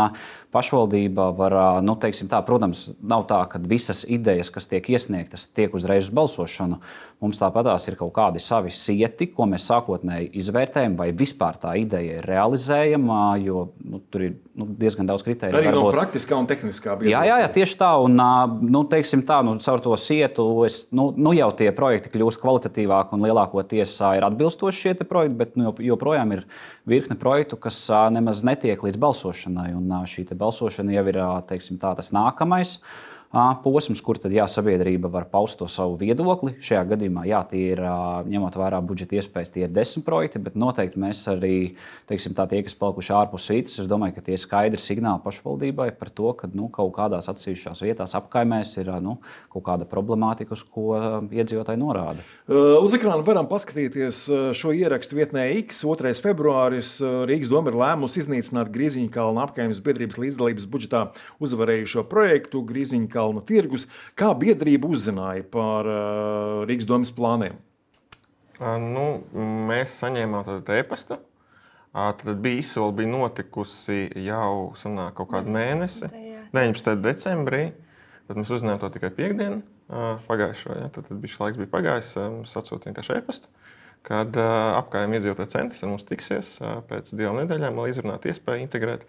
pašvaldība 0.50 1.30
var, 1.36 1.54
nu, 1.86 1.94
tā, 2.00 2.40
protams, 2.46 2.88
nav 3.06 3.26
tā, 3.30 3.40
ka 3.50 3.60
visas 3.62 4.02
idejas, 4.08 4.50
kas 4.50 4.66
tiek 4.70 4.86
iesniegtas, 4.90 5.46
tiek 5.54 5.74
uzreiz 5.76 6.08
uz 6.08 6.14
balsošanu. 6.14 6.80
Mums 7.20 7.38
tāpatās 7.38 7.84
ir 7.90 7.98
kaut 8.00 8.12
kādi 8.16 8.40
savi 8.42 8.72
sieti, 8.74 9.28
ko 9.30 9.46
mēs 9.50 9.66
sākotnēji 9.68 10.30
izvērtējam, 10.40 10.96
vai 10.98 11.10
vispār 11.16 11.58
tā 11.60 11.74
ideja 11.78 12.18
ir 12.18 12.26
realizējama, 12.26 13.20
jo 13.44 13.66
nu, 13.84 14.00
tur 14.10 14.24
ir 14.26 14.34
nu, 14.56 14.66
diezgan 14.80 15.08
daudz 15.08 15.24
kritēriju. 15.26 15.60
Arī 15.60 15.74
no 15.74 15.84
praktiskā 15.92 16.38
un 16.40 16.48
tehniskā 16.50 16.96
bija. 17.00 17.20
Jā, 17.20 17.22
jā, 17.28 17.38
jā, 17.44 17.50
tieši 17.60 17.78
tā. 17.82 17.90
Un, 18.00 18.16
nu, 18.64 18.82
teiksim 18.90 19.22
tā, 19.28 19.42
nu, 19.46 19.58
caur 19.62 19.84
to 19.84 19.94
sietu 20.00 20.48
es, 20.66 20.82
nu, 20.96 21.10
nu 21.16 21.34
jau 21.36 21.50
tie 21.60 21.70
projekti 21.76 22.12
kļūst 22.14 22.40
kvalitatīvāki 22.42 23.14
un 23.16 23.28
lielākoties 23.40 23.96
ir 24.16 24.24
atbilstoši 24.26 24.80
šie 24.80 24.94
projekti, 25.08 25.36
bet 25.36 25.56
nu, 25.56 25.72
joprojām 25.78 26.32
ir 26.32 26.44
virkne 26.86 27.16
projektu, 27.16 27.56
kas 27.56 27.88
nemaz 28.12 28.44
netiek 28.44 28.80
līdz 28.82 28.98
balsošanai. 28.98 29.72
Un 29.74 29.90
šī 30.06 30.26
balsošana 30.34 30.92
jau 30.92 31.06
ir 31.08 31.20
teiksim, 31.48 31.78
tā, 31.78 31.94
tas 31.96 32.12
nākamais 32.12 32.78
posms, 33.30 34.00
kur 34.02 34.18
tad 34.18 34.32
jā, 34.34 34.42
sabiedrība 34.50 35.06
var 35.10 35.28
paust 35.30 35.60
to 35.60 35.68
savu 35.70 35.94
viedokli. 36.00 36.56
Šajā 36.58 36.82
gadījumā, 36.90 37.22
jā, 37.30 37.38
tie 37.46 37.60
ir 37.76 37.82
ņemot 38.26 38.56
vērā 38.58 38.80
budžeta 38.82 39.20
iespējas, 39.20 39.52
tie 39.54 39.62
ir 39.68 39.74
desmit 39.74 40.04
projekti, 40.06 40.42
bet 40.42 40.56
noteikti 40.58 40.98
mēs 40.98 41.22
arī, 41.30 41.76
teiksim, 42.10 42.34
tā, 42.34 42.48
tie, 42.50 42.64
kas 42.66 42.74
palikuši 42.80 43.14
ārpus 43.14 43.46
svītas, 43.46 43.76
es 43.78 43.90
domāju, 43.90 44.16
ka 44.16 44.24
tie 44.26 44.34
ir 44.34 44.42
skaidri 44.42 44.80
signāli 44.82 45.22
pašvaldībai 45.22 45.92
par 46.00 46.10
to, 46.10 46.32
ka 46.34 46.50
nu, 46.50 46.66
kaut 46.74 46.90
kādās 46.96 47.30
atsevišķās 47.30 47.84
vietās 47.86 48.16
apkaimēs 48.18 48.74
ir 48.82 48.90
nu, 49.04 49.20
kaut 49.54 49.66
kāda 49.68 49.86
problemātika, 49.86 50.58
uz 50.58 50.66
ko 50.66 50.98
iedzīvotāji 51.30 51.78
norāda. 51.78 52.26
Uz 52.50 52.98
ekrāna 52.98 53.22
varam 53.26 53.46
paskatīties 53.50 54.24
šo 54.58 54.74
ierakstu 54.74 55.20
vietnē 55.20 55.46
X. 55.60 55.84
2. 55.86 56.16
februāris 56.18 56.96
Rīgas 57.30 57.50
doma 57.52 57.70
ir 57.70 57.78
lēmusi 57.78 58.24
iznīcināt 58.24 58.74
Grīziņkalna 58.74 59.46
apkaimes 59.46 59.82
biedrības 59.86 60.18
līdzdalības 60.18 60.66
budžetā 60.70 61.06
uzvarējušo 61.42 62.08
projektu 62.10 62.66
Grīziņkalna 62.66 63.19
Melnkalna 63.20 63.42
tirgus. 63.44 63.86
Kā 64.16 64.32
biedrība 64.38 64.88
uzzināja 64.90 65.44
par 65.52 65.88
uh, 65.88 66.62
Rīgas 66.68 66.88
domas 66.88 67.12
plāniem? 67.12 67.58
Nu, 68.60 69.22
mēs 69.68 69.94
saņēmām 70.02 70.44
tādu 70.44 70.74
e-pastu. 70.76 71.16
Tad 71.92 72.28
bija 72.44 72.60
izsole, 72.60 72.92
bija 72.94 73.10
notikusi 73.10 74.04
jau 74.22 74.72
sanāk, 74.78 75.14
kaut 75.18 75.32
kādu 75.32 75.50
mēnesi, 75.54 76.10
19. 76.54 77.00
decembrī. 77.02 77.70
Tad 78.28 78.38
mēs 78.38 78.52
uzzinājām 78.52 78.82
to 78.84 78.92
tikai 78.94 79.10
piekdienu 79.16 79.62
pagājušo. 80.28 80.76
Ja? 80.76 80.90
Tad, 80.92 81.08
tad 81.08 81.18
bija 81.18 81.32
šis 81.32 81.40
laiks 81.42 81.58
bija 81.58 81.72
pagājis, 81.72 82.12
mums 82.36 82.54
atsūtīja 82.60 82.92
vienkārši 82.92 83.16
e-pastu. 83.18 83.50
kad 84.06 84.36
uh, 84.38 84.78
apgājuma 84.78 85.18
iedzīvotāju 85.18 85.50
centrs 85.52 85.82
ar 85.84 85.90
mums 85.90 86.06
tiksies 86.08 86.54
uh, 86.62 86.78
pēc 86.88 87.10
divām 87.12 87.40
nedēļām, 87.42 87.76
lai 87.76 87.90
izrunātu 87.90 88.30
iespēju 88.30 88.64
integrēt 88.64 89.02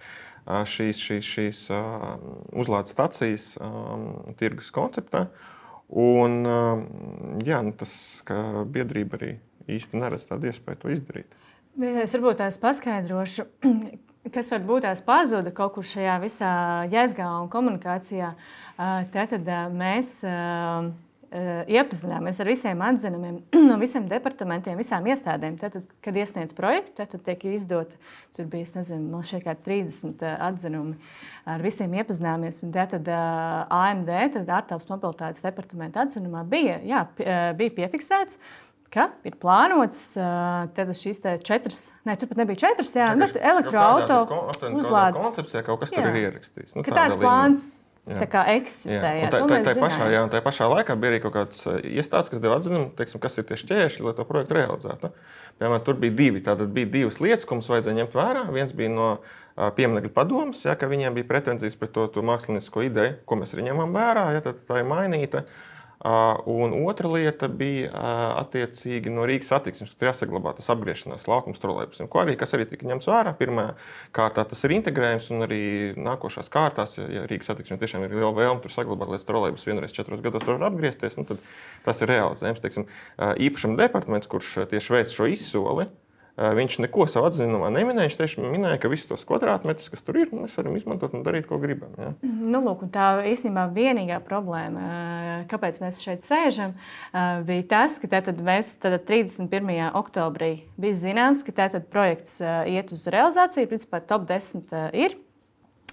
šīs, 0.47 0.99
šīs, 0.99 1.31
šīs 1.35 1.61
uh, 1.73 2.13
uzlādes 2.57 2.95
stacijas 2.95 3.53
tirgus 4.39 4.71
konceptā. 4.73 5.27
Un, 5.91 6.37
uh, 6.47 6.83
jā, 7.43 7.59
nu 7.67 7.75
tas, 7.77 7.93
biedrība 8.71 9.19
arī 9.19 9.33
īsti 9.71 9.99
neredz 9.99 10.29
tādu 10.29 10.49
iespēju 10.51 10.81
to 10.81 10.93
izdarīt. 10.95 11.37
Es 11.79 12.15
varbūt 12.15 12.41
tās 12.41 12.57
paskaidrošu, 12.61 13.45
kas 14.35 14.51
varbūt 14.53 14.87
tās 14.87 15.03
pazuda 15.05 15.53
kaut 15.55 15.75
kur 15.77 15.87
šajā 15.87 16.17
visā 16.23 16.51
jēzgā 16.91 17.29
un 17.41 17.47
komunikācijā. 17.51 18.33
Tātad 19.13 19.47
mēs 19.75 20.17
iepazināmies 21.31 22.41
ar 22.43 22.49
visiem 22.49 22.81
atzinumiem 22.83 23.37
no 23.69 23.77
visiem 23.79 24.07
departamentiem, 24.09 24.79
visām 24.79 25.05
iestādēm. 25.07 25.55
Tad, 25.61 25.77
kad 26.03 26.17
iesniedz 26.19 26.55
projektu, 26.57 27.05
tad 27.05 27.21
tiek 27.23 27.45
izdot, 27.53 27.93
tur 28.35 28.49
bija, 28.51 28.67
nezinu, 28.75 29.21
kā 29.43 29.55
30 29.55 30.25
atzinumi. 30.35 30.97
Ar 31.47 31.63
visiem 31.63 31.93
iepazināmies. 31.97 32.59
Un 32.67 32.73
tad 32.75 33.07
AMD, 33.07 34.11
tad 34.35 34.51
ārtelpas 34.59 34.89
mobilitātes 34.91 35.45
departamenta 35.45 36.03
atzinumā 36.03 36.43
bija, 36.49 36.81
jā, 36.85 37.05
bija 37.57 37.77
piefiksēts, 37.79 38.37
ka 38.91 39.07
ir 39.23 39.37
plānots 39.39 40.01
šīs 40.99 41.23
četras, 41.47 41.85
ne, 42.07 42.17
tur 42.19 42.27
pat 42.31 42.41
nebija 42.43 42.59
četras, 42.65 42.91
jā, 42.97 43.07
bet 43.19 43.39
elektroautorāta 43.39 44.73
uzlādes. 44.75 45.23
Koncepcijā 45.29 45.63
kaut 45.69 45.85
kas 45.85 45.95
jā. 45.95 46.03
tur 46.03 46.11
ir 46.11 46.27
ierakstīts. 46.27 46.75
Nu, 46.75 46.83
tā 46.83 46.97
tāds 46.97 47.21
plāns. 47.21 47.69
Jā. 48.09 48.17
Tā 48.17 48.27
kā 48.31 48.41
eksistē. 48.55 49.09
Jā. 49.21 49.27
Tā, 49.29 49.43
tā, 49.45 49.59
tā, 49.61 49.75
pašā, 49.77 50.07
jā, 50.09 50.21
tā 50.33 50.39
pašā 50.41 50.65
laikā 50.71 50.95
bija 50.97 51.13
arī 51.13 51.19
kaut 51.21 51.35
kāds 51.35 51.59
iestādes, 51.85 52.31
kas 52.33 52.41
deva 52.41 52.57
atzinumu, 52.57 52.89
teiksim, 52.97 53.21
kas 53.21 53.37
ir 53.37 53.45
tie 53.45 53.59
šķēršļi, 53.61 54.05
lai 54.07 54.15
to 54.17 54.25
projektu 54.25 54.57
realizētu. 54.57 55.11
Piemēram, 55.61 55.83
tur 55.85 55.99
bija 56.01 56.15
divi. 56.17 56.41
Tātad 56.41 56.73
bija 56.73 56.89
divas 56.89 57.21
lietas, 57.21 57.45
ko 57.45 57.59
mums 57.59 57.69
vajadzēja 57.69 57.99
ņemt 57.99 58.17
vērā. 58.17 58.47
Viens 58.55 58.73
bija 58.73 58.93
no 58.95 59.09
pieminiektu 59.77 60.09
padomus, 60.15 60.63
ja, 60.65 60.73
ka 60.79 60.89
viņiem 60.89 61.19
bija 61.19 61.29
pretenzijas 61.29 61.77
pret 61.77 61.93
to, 61.93 62.07
to 62.09 62.25
mākslinieko 62.25 62.87
ideju, 62.87 63.19
ko 63.29 63.37
mēs 63.37 63.53
arī 63.53 63.69
ņemam 63.69 63.93
vērā. 63.93 64.25
Ja, 64.33 64.41
tā 64.49 64.81
ir 64.81 64.89
mainīta. 64.89 65.45
Uh, 65.45 65.70
Un 66.01 66.71
otra 66.87 67.09
lieta 67.13 67.45
bija 67.45 67.91
attiecīgi 68.41 69.11
no 69.13 69.27
Rīgas 69.29 69.51
satiksmes, 69.53 69.91
ka 69.99 70.07
jāsaglabā 70.07 70.55
tas 70.57 70.71
apgriešanās 70.73 71.27
laukums 71.29 71.61
trolēļusiem, 71.61 72.09
ko 72.09 72.23
arī, 72.23 72.33
arī 72.41 72.65
tika 72.71 72.89
ņemts 72.89 73.09
vērā. 73.11 73.35
Pirmā 73.37 73.67
kārtā 74.15 74.47
tas 74.49 74.65
ir 74.65 74.73
integrējums, 74.79 75.29
un 75.35 75.45
arī 75.45 75.61
nākošās 76.01 76.49
kārtās, 76.49 76.97
ja 76.97 77.27
Rīgas 77.29 77.51
satiksme 77.51 77.77
tiešām 77.81 78.07
ir 78.07 78.17
liela 78.17 78.33
vēlme 78.33 78.65
tur 78.65 78.73
saglabāt, 78.73 79.13
lai 79.13 79.21
trolēļus 79.21 79.67
vienreiz 79.69 79.93
četros 79.93 80.25
gados 80.25 80.41
tur 80.47 80.57
var 80.57 80.71
apgriezties, 80.71 81.19
nu, 81.21 81.27
tad 81.29 81.43
tas 81.85 82.01
ir 82.01 82.09
realizējams. 82.15 82.81
Īpašuma 83.45 83.77
departaments, 83.77 84.31
kurš 84.31 84.63
tieši 84.73 84.97
veic 84.97 85.13
šo 85.13 85.29
izsoli, 85.29 85.91
Viņš 86.41 86.77
neko 86.85 87.05
savā 87.09 87.29
atzinumā 87.29 87.69
neminēja. 87.73 88.09
Viņš 88.09 88.17
tieši 88.17 88.43
minēja, 88.43 88.79
ka 88.81 88.89
visus 88.91 89.09
tos 89.09 89.25
kvadrātmetrus, 89.29 89.91
kas 89.93 90.05
tur 90.05 90.17
ir, 90.21 90.31
mēs 90.33 90.55
varam 90.57 90.77
izmantot 90.79 91.13
un 91.17 91.25
darīt, 91.25 91.45
ko 91.49 91.59
gribam. 91.61 91.93
Ja? 91.99 92.11
Nu, 92.23 92.63
lūk, 92.65 92.87
tā 92.93 93.11
īstenībā 93.29 93.67
vienīgā 93.75 94.21
problēma, 94.25 95.45
kāpēc 95.51 95.81
mēs 95.83 96.01
šeit 96.01 96.25
sēžam, 96.25 96.73
bija 97.47 97.67
tas, 97.75 98.01
ka 98.01 98.09
tātad 98.15 98.41
mēs 98.45 98.73
tātad 98.81 99.05
31. 99.09 99.91
oktobrī 100.01 100.53
bija 100.81 100.99
zināms, 101.05 101.45
ka 101.45 101.55
tātad 101.63 101.85
projekts 101.93 102.39
iet 102.41 102.93
uz 102.95 103.05
realizāciju. 103.11 103.69
Principā 103.71 104.01
top 104.03 104.25
10 104.29 104.73
ir. 104.97 105.19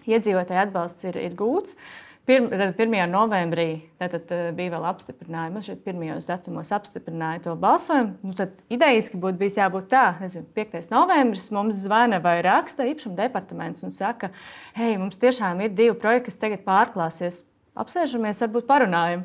Iedzīvotāju 0.09 0.63
atbalsts 0.63 1.05
ir, 1.11 1.19
ir 1.21 1.35
gūts. 1.37 1.77
Uh, 1.77 2.08
Pirm, 2.29 2.51
1. 2.53 2.93
novembrī 3.09 3.87
tad, 3.97 4.29
bija 4.53 4.75
vēl 4.75 4.83
apstiprinājumi. 4.91 5.55
Man 5.55 5.65
šeit 5.65 5.79
pirmajos 5.87 6.27
datumos 6.29 6.69
apstiprināja 6.77 7.41
to 7.47 7.55
balsojumu. 7.57 8.19
Nu, 8.21 8.35
tad 8.37 8.53
idejaski 8.69 9.17
būtu 9.23 9.41
bijis 9.41 9.57
jābūt 9.57 9.89
tā, 9.95 10.03
nezinu, 10.21 10.45
5. 10.59 10.91
novembris 10.93 11.49
mums 11.57 11.81
zvana 11.87 12.19
vai 12.21 12.37
raksta 12.45 12.85
īpašuma 12.91 13.17
departaments 13.23 13.87
un 13.87 13.97
saka, 13.97 14.29
hei, 14.77 14.99
mums 15.01 15.17
tiešām 15.23 15.65
ir 15.65 15.73
divi 15.73 15.97
projekti, 15.97 16.29
kas 16.29 16.41
tagad 16.45 16.67
pārklāsies. 16.69 17.47
Apsēžamies, 17.81 18.45
varbūt 18.45 18.69
parunājam. 18.69 19.25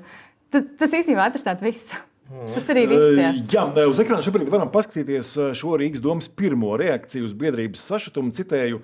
Tad, 0.56 0.72
tas 0.80 0.96
īstenībā 0.96 1.28
atrisināt 1.28 1.66
visu. 1.66 2.00
Tas 2.24 2.70
arī 2.72 2.86
viss. 2.88 3.18
Jā, 3.52 3.66
jā 3.76 3.84
uz 3.90 4.00
ekrāna 4.02 4.24
šobrīd 4.26 4.48
varam 4.50 4.70
paskatīties 4.74 5.34
šo 5.60 5.76
Rīgas 5.78 6.02
domas 6.02 6.30
pirmo 6.32 6.72
reakciju 6.80 7.28
uz 7.28 7.34
biedrības 7.38 7.84
sašutumu. 7.84 8.32
Citēju, 8.34 8.80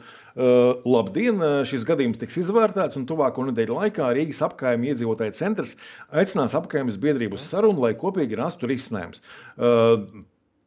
labdien, 0.85 1.39
šis 1.67 1.85
gadījums 1.87 2.19
tiks 2.21 2.37
izvērtēts, 2.43 2.99
un 2.99 3.07
tuvāko 3.09 3.47
nedēļu 3.47 3.79
laikā 3.79 4.11
Rīgas 4.17 4.43
apgājuma 4.45 4.91
iedzīvotāju 4.91 5.37
centrs 5.39 5.77
aicinās 6.11 6.53
apgājumas 6.59 6.99
biedrību 7.01 7.39
uz 7.39 7.47
sarunu, 7.47 7.87
lai 7.87 7.95
kopīgi 7.97 8.37
rastu 8.37 8.69
risinājums. 8.69 9.23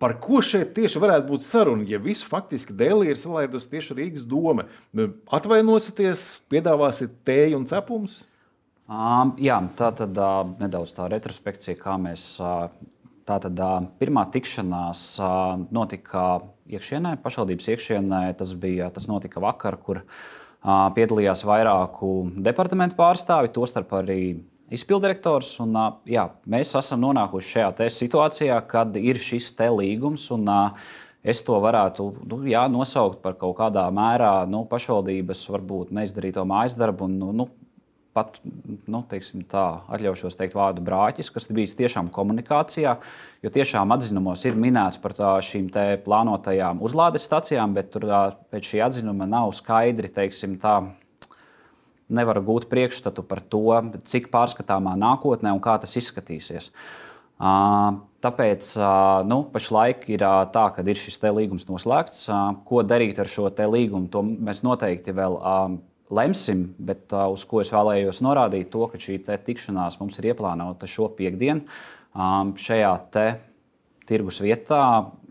Par 0.03 0.17
ko 0.19 0.41
šeit 0.43 0.73
tieši 0.75 0.99
varētu 0.99 1.29
būt 1.29 1.47
saruna, 1.47 1.87
ja 1.87 2.01
visu 2.03 2.27
faktiski 2.27 2.75
dēlī 2.75 3.13
ir 3.13 3.21
salaidusi 3.21 3.71
tieši 3.77 4.01
Rīgas 4.01 4.27
doma? 4.27 4.67
Atvainosities, 5.31 6.41
piedāvāsiet 6.51 7.21
tēju 7.29 7.61
un 7.61 7.69
cepumus? 7.71 8.25
Um, 8.91 9.37
jā, 9.41 9.57
tā 9.79 9.93
tad 9.95 10.17
uh, 10.19 10.43
nedaudz 10.59 10.93
tā 10.97 11.07
retrospekcija, 11.13 11.79
kā 11.79 11.95
mēs. 12.03 12.25
Uh, 12.43 12.67
tā 13.29 13.39
tad 13.43 13.59
uh, 13.63 13.85
pirmā 14.03 14.25
tikšanās 14.35 15.03
uh, 15.23 15.61
notika 15.75 16.43
iekšienē, 16.67 17.17
pašvaldības 17.23 17.69
iekšienē. 17.75 18.23
Tas, 18.39 18.55
bija, 18.59 18.91
tas 18.95 19.07
notika 19.11 19.43
vakar, 19.43 19.79
kur 19.79 20.03
uh, 20.03 20.89
piedalījās 20.97 21.45
vairāku 21.47 22.33
departamentu 22.43 22.99
pārstāvi, 22.99 23.53
tostarp 23.55 23.95
arī 24.03 24.19
izpildirektors. 24.75 25.55
Un, 25.63 25.79
uh, 25.79 26.03
jā, 26.11 26.27
mēs 26.51 26.75
esam 26.83 27.05
nonākuši 27.07 27.55
šajā 27.57 27.89
situācijā, 28.01 28.59
kad 28.67 28.99
ir 28.99 29.23
šis 29.23 29.55
līgums. 29.71 30.29
Un, 30.35 30.51
uh, 30.51 30.93
Es 31.23 31.39
to 31.47 31.55
varētu 31.63 32.05
nu, 32.27 32.41
jā, 32.51 32.65
nosaukt 32.67 33.21
par 33.23 33.37
kaut 33.39 33.55
kādā 33.61 33.85
mērā 33.95 34.43
nu, 34.51 34.65
pašvaldības 34.67 35.45
varbūt 35.55 35.93
neizdarīto 35.95 36.43
mājas 36.43 36.75
darbu. 36.75 37.07
Un, 37.07 37.37
nu, 37.39 37.47
pat, 38.13 38.39
nu, 38.91 39.01
teiksim, 39.09 39.43
tā, 39.49 39.65
atļaušos 39.93 40.37
teikt 40.39 40.57
vārdu 40.57 40.85
brāķis, 40.85 41.31
kas 41.33 41.49
bija 41.53 41.71
tiešām 41.83 42.11
komunikācijā. 42.13 42.97
Jo 43.43 43.53
tiešām 43.53 43.95
atzinumos 43.97 44.45
ir 44.49 44.59
minēts 44.59 45.01
par 45.03 45.17
tā, 45.17 45.35
šīm 45.45 45.71
plānotajām 46.05 46.83
uzlādes 46.85 47.25
stacijām, 47.29 47.75
bet 47.77 47.93
tur 47.95 48.09
pēc 48.53 48.73
šī 48.73 48.83
atzinuma 48.87 49.29
nav 49.29 49.55
skaidri, 49.57 50.13
teiksim, 50.13 50.59
tā. 50.63 50.81
Nevar 52.13 52.43
gūt 52.45 52.67
priekšstatu 52.69 53.23
par 53.25 53.41
to, 53.41 53.79
cik 54.05 54.27
pārskatāmā 54.35 54.93
nākotnē 55.01 55.55
un 55.55 55.63
kā 55.65 55.79
tas 55.81 55.95
izskatīsies. 55.97 56.67
Tāpēc 58.23 58.69
nu, 59.31 59.39
pašlaik 59.55 60.05
ir 60.13 60.27
tā, 60.53 60.67
ka 60.77 60.85
ir 60.85 61.01
šis 61.01 61.17
līgums 61.33 61.65
noslēgts. 61.71 62.27
Ko 62.69 62.83
darīt 62.85 63.23
ar 63.23 63.31
šo 63.31 63.49
līgumu, 63.49 64.11
to 64.13 64.21
mēs 64.23 64.61
noteikti 64.67 65.15
vēl 65.17 65.41
lemsim, 66.13 66.67
bet 66.79 67.13
uh, 67.15 67.27
uz 67.33 67.45
ko 67.49 67.63
es 67.63 67.73
vēlējos 67.73 68.23
norādīt, 68.25 68.71
to, 68.73 68.87
ka 68.91 69.01
šī 69.01 69.19
tikšanās 69.25 69.99
mums 70.01 70.19
ir 70.21 70.33
ieplānota 70.33 70.89
šo 70.91 71.09
piekdienu 71.17 71.65
um, 71.65 72.55
šajā 72.61 72.93
tirgus 74.09 74.43
vietā, 74.43 74.83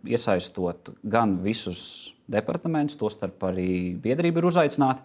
iesaistot 0.08 0.94
gan 1.04 1.38
visus 1.44 2.14
departamentus, 2.32 2.98
tostarp 2.98 3.44
arī 3.52 3.98
biedrība 4.02 4.42
ir 4.42 4.50
uzaicināta. 4.52 5.04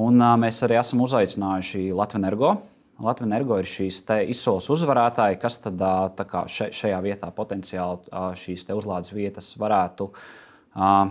Un, 0.00 0.20
uh, 0.20 0.36
mēs 0.40 0.62
arī 0.66 0.78
esam 0.80 1.02
uzaicinājuši 1.06 1.90
Latviju 1.90 2.24
Energo. 2.24 2.52
Latvijas 3.00 3.30
energo 3.30 3.56
ir 3.56 3.64
šīs 3.64 4.02
izsoles 4.28 4.66
uzvarētāji, 4.74 5.38
kas 5.40 5.56
tad, 5.64 5.80
kā, 6.28 6.42
še, 6.52 6.66
šajā 6.76 6.98
vietā 7.00 7.30
potenciāli 7.32 8.10
šīs 8.36 8.66
uzlādes 8.76 9.14
vietas 9.16 9.54
varētu 9.56 10.10
uh, 10.10 11.08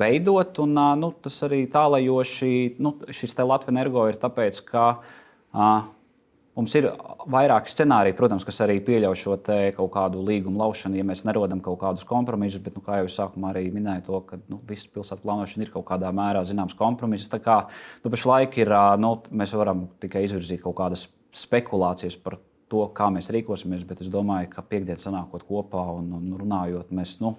veidot. 0.00 0.60
Un, 0.64 0.78
nu, 1.00 1.10
tas 1.24 1.40
arī 1.46 1.64
tālajoši, 1.70 2.54
nu, 2.82 2.96
šis 3.08 3.36
Latvijas 3.40 3.74
energo 3.74 4.06
ir 4.10 4.18
tāpēc, 4.22 4.60
ka 4.68 4.86
uh, 4.98 5.84
mums 6.54 6.74
ir 6.78 6.88
vairāki 7.30 7.72
scenāriji, 7.72 8.16
protams, 8.18 8.46
kas 8.46 8.60
arī 8.64 8.78
pieļauj 8.84 9.18
šo 9.22 9.36
kaut 9.76 9.90
kādu 9.96 10.22
līgumu 10.26 10.60
laušanu, 10.62 10.98
ja 10.98 11.06
mēs 11.06 11.24
nerodam 11.26 11.62
kaut 11.64 11.80
kādus 11.82 12.06
kompromisus. 12.08 12.62
Bet, 12.62 12.76
nu, 12.78 12.84
kā 12.84 13.00
jau 13.00 13.10
es 13.10 13.18
sākumā 13.18 13.52
arī 13.52 13.66
minēju, 13.74 14.06
to, 14.06 14.22
ka 14.28 14.38
nu, 14.46 14.60
visas 14.68 14.90
pilsētas 14.94 15.24
plānošana 15.24 15.66
ir 15.66 15.74
kaut 15.74 15.86
kādā 15.90 16.12
mērā 16.14 16.44
zināms 16.46 16.76
kompromiss. 16.78 17.30
Tā 17.32 17.42
kā 17.42 17.60
nu, 18.04 18.12
pašlaik 18.12 18.58
ir, 18.62 18.72
nu, 19.02 19.16
mēs 19.34 19.54
varam 19.58 19.86
tikai 20.02 20.26
izvirzīt 20.28 20.62
kaut 20.64 20.78
kādas 20.80 21.08
spekulācijas 21.34 22.18
par 22.22 22.38
to, 22.70 22.86
kā 22.96 23.10
mēs 23.12 23.30
rīkosimies, 23.34 23.84
bet 23.86 24.02
es 24.04 24.10
domāju, 24.12 24.50
ka 24.54 24.64
piekdienas 24.66 25.04
sanākot 25.06 25.44
kopā 25.46 25.84
un, 25.98 26.10
un 26.18 26.34
runājot, 26.38 26.92
mēs. 26.94 27.18
Nu, 27.22 27.36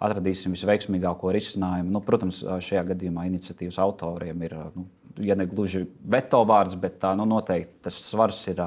atradīsim 0.00 0.54
visveiksmīgāko 0.56 1.32
risinājumu. 1.36 1.92
Nu, 1.94 2.02
protams, 2.04 2.40
šajā 2.44 2.86
gadījumā 2.94 3.26
iniciatīvas 3.30 3.80
autoriem 3.82 4.48
ir. 4.48 4.56
Nu, 4.76 4.88
Ja 5.20 5.34
ne 5.36 5.42
gluži 5.44 5.82
veto 6.06 6.38
vārds, 6.48 6.76
bet 6.80 6.94
tā, 7.02 7.10
nu, 7.18 7.26
noteikti 7.28 7.82
tas 7.84 7.96
svars 7.98 8.38
ir 8.48 8.60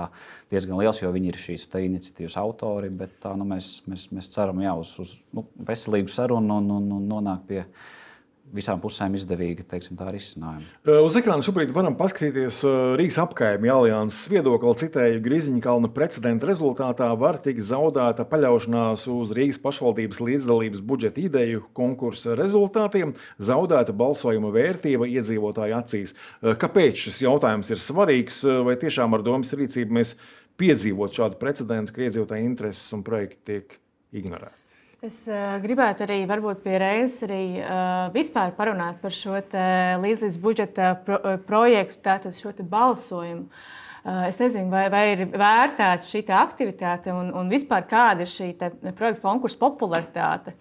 diezgan 0.52 0.76
liels, 0.78 1.00
jo 1.02 1.08
viņi 1.10 1.32
ir 1.32 1.38
šīs 1.40 1.64
iniciatīvas 1.80 2.36
autori. 2.38 2.92
Bet, 2.94 3.16
tā, 3.24 3.32
nu, 3.40 3.48
mēs, 3.48 3.70
mēs, 3.90 4.04
mēs 4.14 4.28
ceram 4.36 4.60
jā, 4.62 4.74
uz, 4.78 4.92
uz 5.02 5.14
nu, 5.34 5.46
veselīgu 5.72 6.12
sarunu 6.12 6.60
un, 6.60 6.68
un, 6.76 6.92
un 7.00 7.08
nonākt 7.10 7.48
pie 7.48 7.64
visām 8.54 8.82
pusēm 8.84 9.16
izdevīga 9.18 9.66
teiksim, 9.74 9.98
risinājuma. 9.98 11.00
Uz 11.04 11.18
ekrāna 11.20 11.46
šobrīd 11.46 11.74
varam 11.76 11.96
paskatīties 12.00 12.62
Rīgas 13.00 13.18
apkaimē 13.24 13.72
alianses 13.74 14.30
viedokli. 14.32 14.74
Citēju, 14.84 15.22
Grīziņkalna 15.26 15.90
precedenta 15.96 16.48
rezultātā 16.50 17.10
var 17.20 17.40
tikt 17.44 17.66
zaudēta 17.68 18.26
paļaušanās 18.30 19.08
uz 19.12 19.34
Rīgas 19.36 19.60
pašvaldības 19.64 20.22
līdzdalības 20.24 20.84
budžeta 20.86 21.24
ideju 21.24 21.66
konkursa 21.78 22.38
rezultātiem, 22.40 23.16
zaudēta 23.42 23.96
balsojuma 23.98 24.54
vērtība 24.54 25.10
iedzīvotāju 25.18 25.78
acīs. 25.82 26.16
Kāpēc 26.42 27.08
šis 27.08 27.24
jautājums 27.26 27.74
ir 27.74 27.82
svarīgs? 27.82 28.44
Vai 28.64 28.78
tiešām 28.82 29.18
ar 29.18 29.26
domas 29.26 29.54
rīcību 29.58 30.00
mēs 30.00 30.18
piedzīvot 30.62 31.16
šādu 31.18 31.40
precedentu, 31.42 31.96
ka 31.96 32.06
iedzīvotāju 32.08 32.52
intereses 32.54 32.94
un 32.96 33.06
projekti 33.06 33.42
tiek 33.50 33.80
ignorēti? 34.14 34.63
Es 35.04 35.26
uh, 35.28 35.58
gribētu 35.60 36.06
arī 36.06 36.22
varbūt 36.30 36.62
pie 36.64 36.78
reizes 36.80 37.26
arī 37.26 37.60
uh, 37.60 38.06
vispār 38.14 38.54
parunāt 38.56 39.02
par 39.02 39.12
šo 39.12 39.36
līdzlīdz 40.00 40.38
budžeta 40.40 40.94
pro, 41.04 41.18
uh, 41.20 41.40
projektu, 41.44 41.98
tātad 42.06 42.38
šo 42.38 42.54
balsojumu. 42.62 43.50
Uh, 44.04 44.22
es 44.30 44.40
nezinu, 44.40 44.70
vai, 44.72 44.86
vai 44.92 45.02
ir 45.12 45.26
vērtēta 45.28 46.08
šī 46.08 46.22
aktivitāte 46.32 47.12
un, 47.12 47.34
un 47.36 47.52
vispār 47.52 47.84
kāda 47.90 48.24
ir 48.24 48.32
šī 48.32 48.48
projekta 48.96 49.20
konkursa 49.26 49.60
popularitāte. 49.60 50.54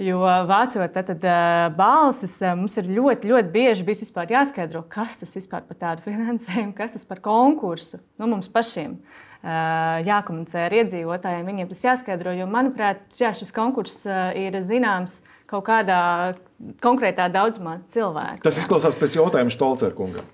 Jo 0.00 0.22
vācot 0.48 0.96
tad, 0.96 1.12
uh, 1.18 1.66
balsis, 1.76 2.38
mums 2.56 2.78
ir 2.80 2.88
ļoti, 2.88 3.28
ļoti 3.28 3.52
bieži 3.52 3.84
bijis 3.90 4.08
jāskaidro, 4.08 4.86
kas 4.88 5.20
tas 5.20 5.36
vispār 5.36 5.68
par 5.68 5.76
tādu 5.84 6.04
finansējumu, 6.08 6.72
kas 6.80 6.96
tas 6.96 7.04
par 7.04 7.20
konkursu 7.20 8.00
nu, 8.16 8.30
mums 8.32 8.48
pašiem. 8.48 8.96
Uh, 8.96 9.28
jākomunicē 9.42 10.66
ar 10.68 10.76
iedzīvotājiem, 10.82 11.46
viņiem 11.48 11.70
tas 11.72 11.84
jāskaidro. 11.86 12.34
Jo, 12.36 12.46
manuprāt, 12.50 13.04
jā, 13.18 13.32
šis 13.34 13.50
konkurss 13.54 14.06
ir 14.38 14.58
zināms 14.62 15.20
kaut 15.50 15.66
kādā 15.66 16.02
konkrētā 16.82 17.26
daudzumā 17.32 17.80
cilvēku. 17.90 18.44
Tas 18.46 18.60
izklausās 18.62 18.96
pēc 18.98 19.18
jautājuma 19.18 19.52
Stolcerkungam. 19.52 20.28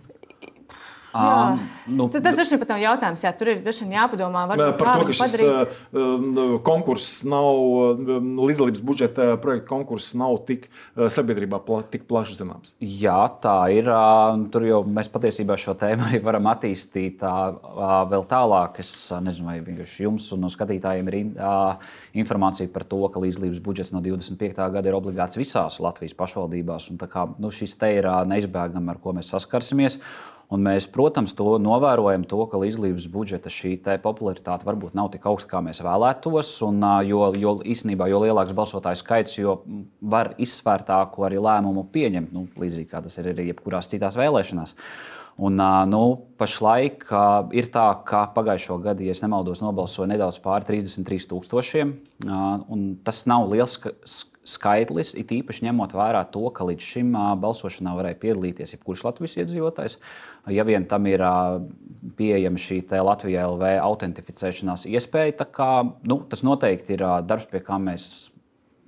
Jā. 1.19 1.59
Nu, 1.89 2.07
tas 2.13 2.39
ir 2.39 2.61
pat 2.61 2.75
jautājums, 2.79 3.23
jā, 3.25 3.31
tur 3.35 3.49
ir 3.51 3.63
jāpadomā 3.65 4.45
par 4.53 4.61
to, 4.77 5.07
ka 5.09 5.15
šis 5.17 5.23
padarīt. 5.25 6.61
konkurss 6.67 7.25
nav, 7.29 7.99
līdzdalības 7.99 8.83
budžeta 8.85 9.29
projekta 9.43 9.71
konkurss 9.71 10.13
nav 10.19 10.37
tik 10.49 10.69
sabiedrībā 10.95 11.61
pla, 11.65 11.81
tik 11.89 12.05
plaši 12.11 12.37
zināms. 12.43 12.75
Jā, 12.79 13.17
tā 13.43 13.57
ir. 13.75 13.89
Tur 14.53 14.69
jau 14.69 14.83
mēs 14.85 15.09
patiesībā 15.13 15.57
šo 15.59 15.75
tēmu 15.81 16.11
arī 16.11 16.23
varam 16.25 16.51
attīstīt 16.53 17.25
vēl 17.25 18.29
tālāk. 18.31 18.79
Es 18.85 18.93
nezinu, 19.25 19.49
vai 19.49 19.59
vienkārši 19.65 20.07
jums 20.07 20.29
un 20.37 20.45
no 20.45 20.53
skatītājiem 20.53 21.09
ir 21.13 21.19
informācija 22.21 22.71
par 22.73 22.85
to, 22.89 23.01
ka 23.09 23.23
līdzdalības 23.25 23.65
budžets 23.65 23.95
no 23.97 24.05
25. 24.05 24.61
gada 24.77 24.93
ir 24.93 24.99
obligāts 24.99 25.41
visās 25.41 25.81
Latvijas 25.83 26.17
pašvaldībās. 26.19 26.93
Kā, 27.09 27.29
nu, 27.41 27.53
šis 27.55 27.79
te 27.81 27.95
ir 27.97 28.09
neizbēgami, 28.29 28.93
ar 28.93 29.01
ko 29.03 29.17
mēs 29.17 29.33
saskarsimies. 29.35 30.03
Un 30.49 30.63
mēs, 30.65 30.87
protams, 30.89 31.35
to 31.37 31.59
novērojam, 31.61 32.23
to, 32.25 32.39
ka 32.49 32.57
līdzlības 32.63 33.05
budžeta 33.13 33.51
šī 33.53 33.75
popularitāte 34.01 34.65
varbūt 34.65 34.95
nav 34.97 35.11
tik 35.13 35.27
augsta, 35.29 35.51
kā 35.51 35.61
mēs 35.65 35.83
vēlētos. 35.85 36.53
Un, 36.65 36.81
jo, 37.05 37.21
jo 37.37 37.53
īstenībā, 37.69 38.09
jo 38.09 38.23
lielāks 38.23 38.57
balsotāju 38.57 38.97
skaits, 38.97 39.37
jo 39.37 39.59
var 40.01 40.33
izsvērtāku 40.41 41.27
arī 41.29 41.37
lēmumu 41.45 41.85
pieņemt, 41.93 42.33
nu, 42.33 42.47
līdzīgi 42.57 42.89
kā 42.89 43.05
tas 43.05 43.21
ir 43.21 43.29
arī 43.35 43.51
jebkurās 43.51 43.93
citās 43.93 44.17
vēlēšanās. 44.17 44.73
Un, 45.39 45.61
nu, 45.93 46.03
pašlaik 46.41 47.05
ir 47.55 47.69
tā, 47.75 47.85
ka 48.09 48.25
pagājušo 48.35 48.81
gadu, 48.89 49.05
ja 49.07 49.15
nemaldos, 49.23 49.61
nobalsoja 49.63 50.09
nedaudz 50.11 50.41
pāri 50.43 50.65
33,000. 50.73 51.93
Tas 53.07 53.21
nav 53.29 53.47
liels 53.53 53.77
skaitlis, 54.49 55.13
it 55.19 55.33
īpaši 55.35 55.67
ņemot 55.67 55.93
vērā 55.97 56.23
to, 56.33 56.47
ka 56.55 56.67
līdz 56.69 56.87
šim 56.95 57.13
balsošanā 57.43 57.93
varēja 57.99 58.21
piedalīties 58.23 58.75
jebkurš 58.75 59.05
Latvijas 59.07 59.37
iedzīvotājs. 59.43 59.99
Ja 60.55 60.65
vien 60.69 60.87
tam 60.89 61.07
ir 61.11 61.25
pieejama 62.19 62.63
šī 62.63 62.81
Latvijas 62.97 63.53
LV 63.53 63.75
autentificēšanās 63.85 64.87
iespēja, 64.89 65.47
kā, 65.53 65.71
nu, 66.09 66.23
tas 66.31 66.45
noteikti 66.47 66.97
ir 66.97 67.05
darbs, 67.29 67.49
pie 67.51 67.63
kā 67.65 67.79
mēs 67.83 68.33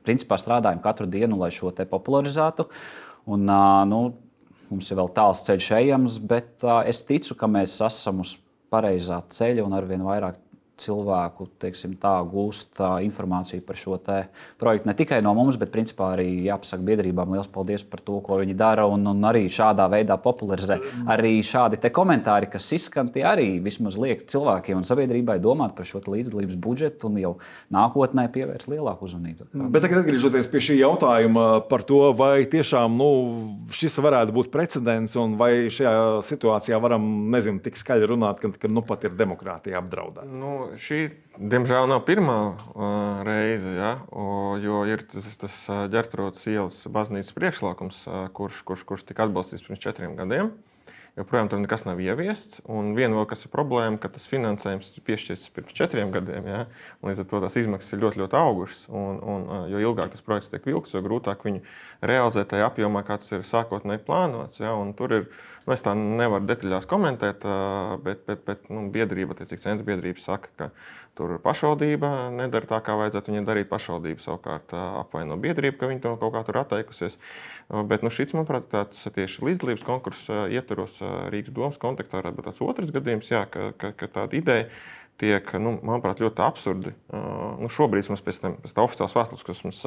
principā 0.06 0.38
strādājam 0.40 0.82
katru 0.82 1.08
dienu, 1.10 1.38
lai 1.40 1.52
šo 1.54 1.72
te 1.76 1.86
popularizētu. 1.88 2.66
Un, 3.30 3.44
nu, 3.90 4.02
mums 4.70 4.90
ir 4.90 5.00
vēl 5.00 5.10
tāls 5.14 5.44
ceļš 5.46 5.72
ejams, 5.80 6.20
bet 6.24 6.64
es 6.88 7.04
ticu, 7.06 7.36
ka 7.36 7.50
mēs 7.50 7.76
esam 7.84 8.24
uz 8.24 8.38
pareizā 8.70 9.20
ceļa 9.34 9.66
un 9.66 9.76
arvien 9.76 10.02
vairāk 10.06 10.38
cilvēku 10.80 11.48
teiksim, 11.60 11.94
tā, 12.00 12.14
gūst 12.28 12.72
tā, 12.78 12.96
informāciju 13.06 13.64
par 13.66 13.78
šo 13.78 13.98
projektu. 14.60 14.88
Ne 14.88 14.94
tikai 14.96 15.20
no 15.24 15.34
mums, 15.36 15.58
bet 15.60 15.72
principā 15.74 16.14
arī 16.14 16.28
jāpasaka 16.46 16.84
biedrībām 16.86 17.34
liels 17.34 17.50
paldies 17.52 17.84
par 17.84 18.02
to, 18.04 18.20
ko 18.24 18.40
viņi 18.40 18.56
dara. 18.58 18.86
Un, 18.90 19.04
un 19.10 19.26
arī 19.28 19.46
šādā 19.52 19.86
veidā 19.92 20.16
popularizē. 20.20 20.78
Arī 21.10 21.38
šādi 21.46 21.80
komentāri, 21.92 22.48
kas 22.50 22.68
izskan, 22.76 23.10
tie 23.12 23.24
arī 23.26 23.58
vismaz 23.62 23.98
liek 24.00 24.24
cilvēkiem 24.30 24.80
un 24.80 24.86
sabiedrībai 24.86 25.38
domāt 25.42 25.74
par 25.76 25.88
šo 25.88 26.00
līdzdalības 26.00 26.56
budžetu 26.60 27.10
un 27.10 27.18
jau 27.20 27.32
nākotnē 27.74 28.26
pievērst 28.32 28.70
lielāku 28.70 29.06
uzmanību. 29.08 29.50
Bet 29.70 29.84
tagad 29.84 30.02
atgriežoties 30.02 30.48
pie 30.50 30.62
šī 30.64 30.78
jautājuma 30.80 31.46
par 31.68 31.84
to, 31.86 32.00
vai 32.16 32.46
tiešām 32.50 32.96
nu, 32.96 33.10
šis 33.74 33.98
varētu 34.02 34.34
būt 34.36 34.50
precedents 34.54 35.16
un 35.20 35.36
vai 35.40 35.68
šajā 35.72 36.20
situācijā 36.26 36.80
varam, 36.82 37.06
nezinu, 37.32 37.60
tik 37.64 37.78
skaļi 37.80 38.10
runāt, 38.10 38.40
ka, 38.42 38.52
ka 38.62 38.70
nu 38.70 38.84
pat 38.86 39.06
ir 39.08 39.16
demokrātija 39.18 39.80
apdraudēta. 39.82 40.28
Nu, 40.30 40.69
šī, 40.78 41.00
diemžēl, 41.38 41.88
nav 41.90 42.04
pirmā 42.06 42.38
uh, 42.52 43.22
reize, 43.26 43.72
ja, 43.74 43.92
o, 44.12 44.56
jo 44.60 44.82
ir 44.86 45.02
tas, 45.10 45.26
tas 45.40 45.56
ģērtrūdas 45.92 46.46
ielas 46.52 46.80
baznīcas 46.92 47.34
priekšlikums, 47.36 48.02
uh, 48.06 48.26
kurš, 48.36 48.62
kurš, 48.68 48.84
kurš 48.88 49.06
tika 49.08 49.26
atbalstīts 49.26 49.66
pirms 49.66 49.82
četriem 49.82 50.14
gadiem. 50.18 50.52
Joprojām 51.18 51.50
tur 51.50 51.60
nekas 51.62 51.84
nav 51.86 52.00
ieviests. 52.02 52.60
Un 52.70 52.92
viena 52.96 53.18
vēl 53.18 53.26
kas 53.30 53.44
ir 53.46 53.52
problēma, 53.52 53.98
ka 54.00 54.10
tas 54.12 54.28
finansējums 54.30 54.92
ir 54.94 55.04
piešķirts 55.06 55.50
pirms 55.56 55.76
četriem 55.76 56.12
gadiem. 56.14 56.46
Ja? 56.46 56.60
Līdz 57.06 57.24
ar 57.24 57.28
to 57.32 57.42
tās 57.44 57.58
izmaksas 57.60 57.96
ir 57.96 58.02
ļoti, 58.04 58.22
ļoti 58.22 58.38
augšas. 58.40 58.82
Un, 58.88 59.20
un, 59.34 59.46
jo 59.72 59.82
ilgāk 59.90 60.14
tas 60.14 60.24
projekts 60.26 60.52
tiek 60.52 60.68
vilkts, 60.70 60.94
jo 60.94 61.02
grūtāk 61.04 61.46
viņu 61.46 61.64
realizēt 62.06 62.52
tajā 62.54 62.70
apjomā, 62.70 63.04
kāds 63.08 63.32
ir 63.34 63.46
sākotnēji 63.46 64.04
plānots. 64.06 64.62
Ja? 64.62 64.76
Un 64.78 64.94
tur 64.98 65.18
ir 65.18 65.30
Nu, 65.70 65.76
es 65.76 65.84
tā 65.84 65.92
nevaru 65.94 66.48
detaļās 66.48 66.86
komentēt, 66.88 67.44
bet, 68.02 68.24
bet, 68.26 68.40
bet 68.46 68.64
nu, 68.72 68.86
biedrība, 68.90 69.36
attiecīgi 69.36 69.62
centra 69.62 69.84
biedrība 69.86 70.22
saka, 70.22 70.48
ka 70.56 70.68
tur 71.20 71.36
pašvaldība 71.44 72.30
nedara 72.32 72.68
tā, 72.70 72.78
kā 72.84 72.96
vajadzētu 72.96 73.34
viņai 73.34 73.46
darīt. 73.48 73.68
Pašvaldība 73.70 74.24
savukārt 74.24 74.72
apvaino 74.74 75.36
biedrību, 75.40 75.76
ka 75.80 75.90
viņi 75.90 76.04
to 76.06 76.14
kaut 76.20 76.32
kā 76.36 76.44
tur 76.46 76.60
atteikusies. 76.62 77.18
Bet 77.90 78.06
nu, 78.06 78.12
šis, 78.14 78.32
manuprāt, 78.36 78.70
tāds 78.72 79.04
tieši 79.12 79.44
līdzdalības 79.50 79.84
konkurss 79.84 80.30
ietvaros 80.30 81.02
Rīgas 81.32 81.52
domas 81.56 81.80
kontekstā 81.82 82.22
varētu 82.22 82.40
būt 82.40 82.48
tāds 82.48 82.64
otrs 82.64 82.94
gadījums, 82.94 83.28
jā, 83.32 83.44
ka, 83.52 83.72
ka, 83.76 83.92
ka 84.00 84.08
tāda 84.16 84.40
ideja 84.40 84.70
tiek, 85.20 85.50
nu, 85.60 85.74
manuprāt, 85.84 86.22
ļoti 86.22 86.40
absurdi. 86.44 86.94
Nu, 87.12 87.68
šobrīd 87.72 88.08
mēs 88.08 88.22
pēc 88.24 88.38
tam 88.40 88.54
pēc 88.62 88.78
oficiālās 88.80 89.16
vēstules, 89.18 89.44
kas 89.44 89.60
mums 89.66 89.82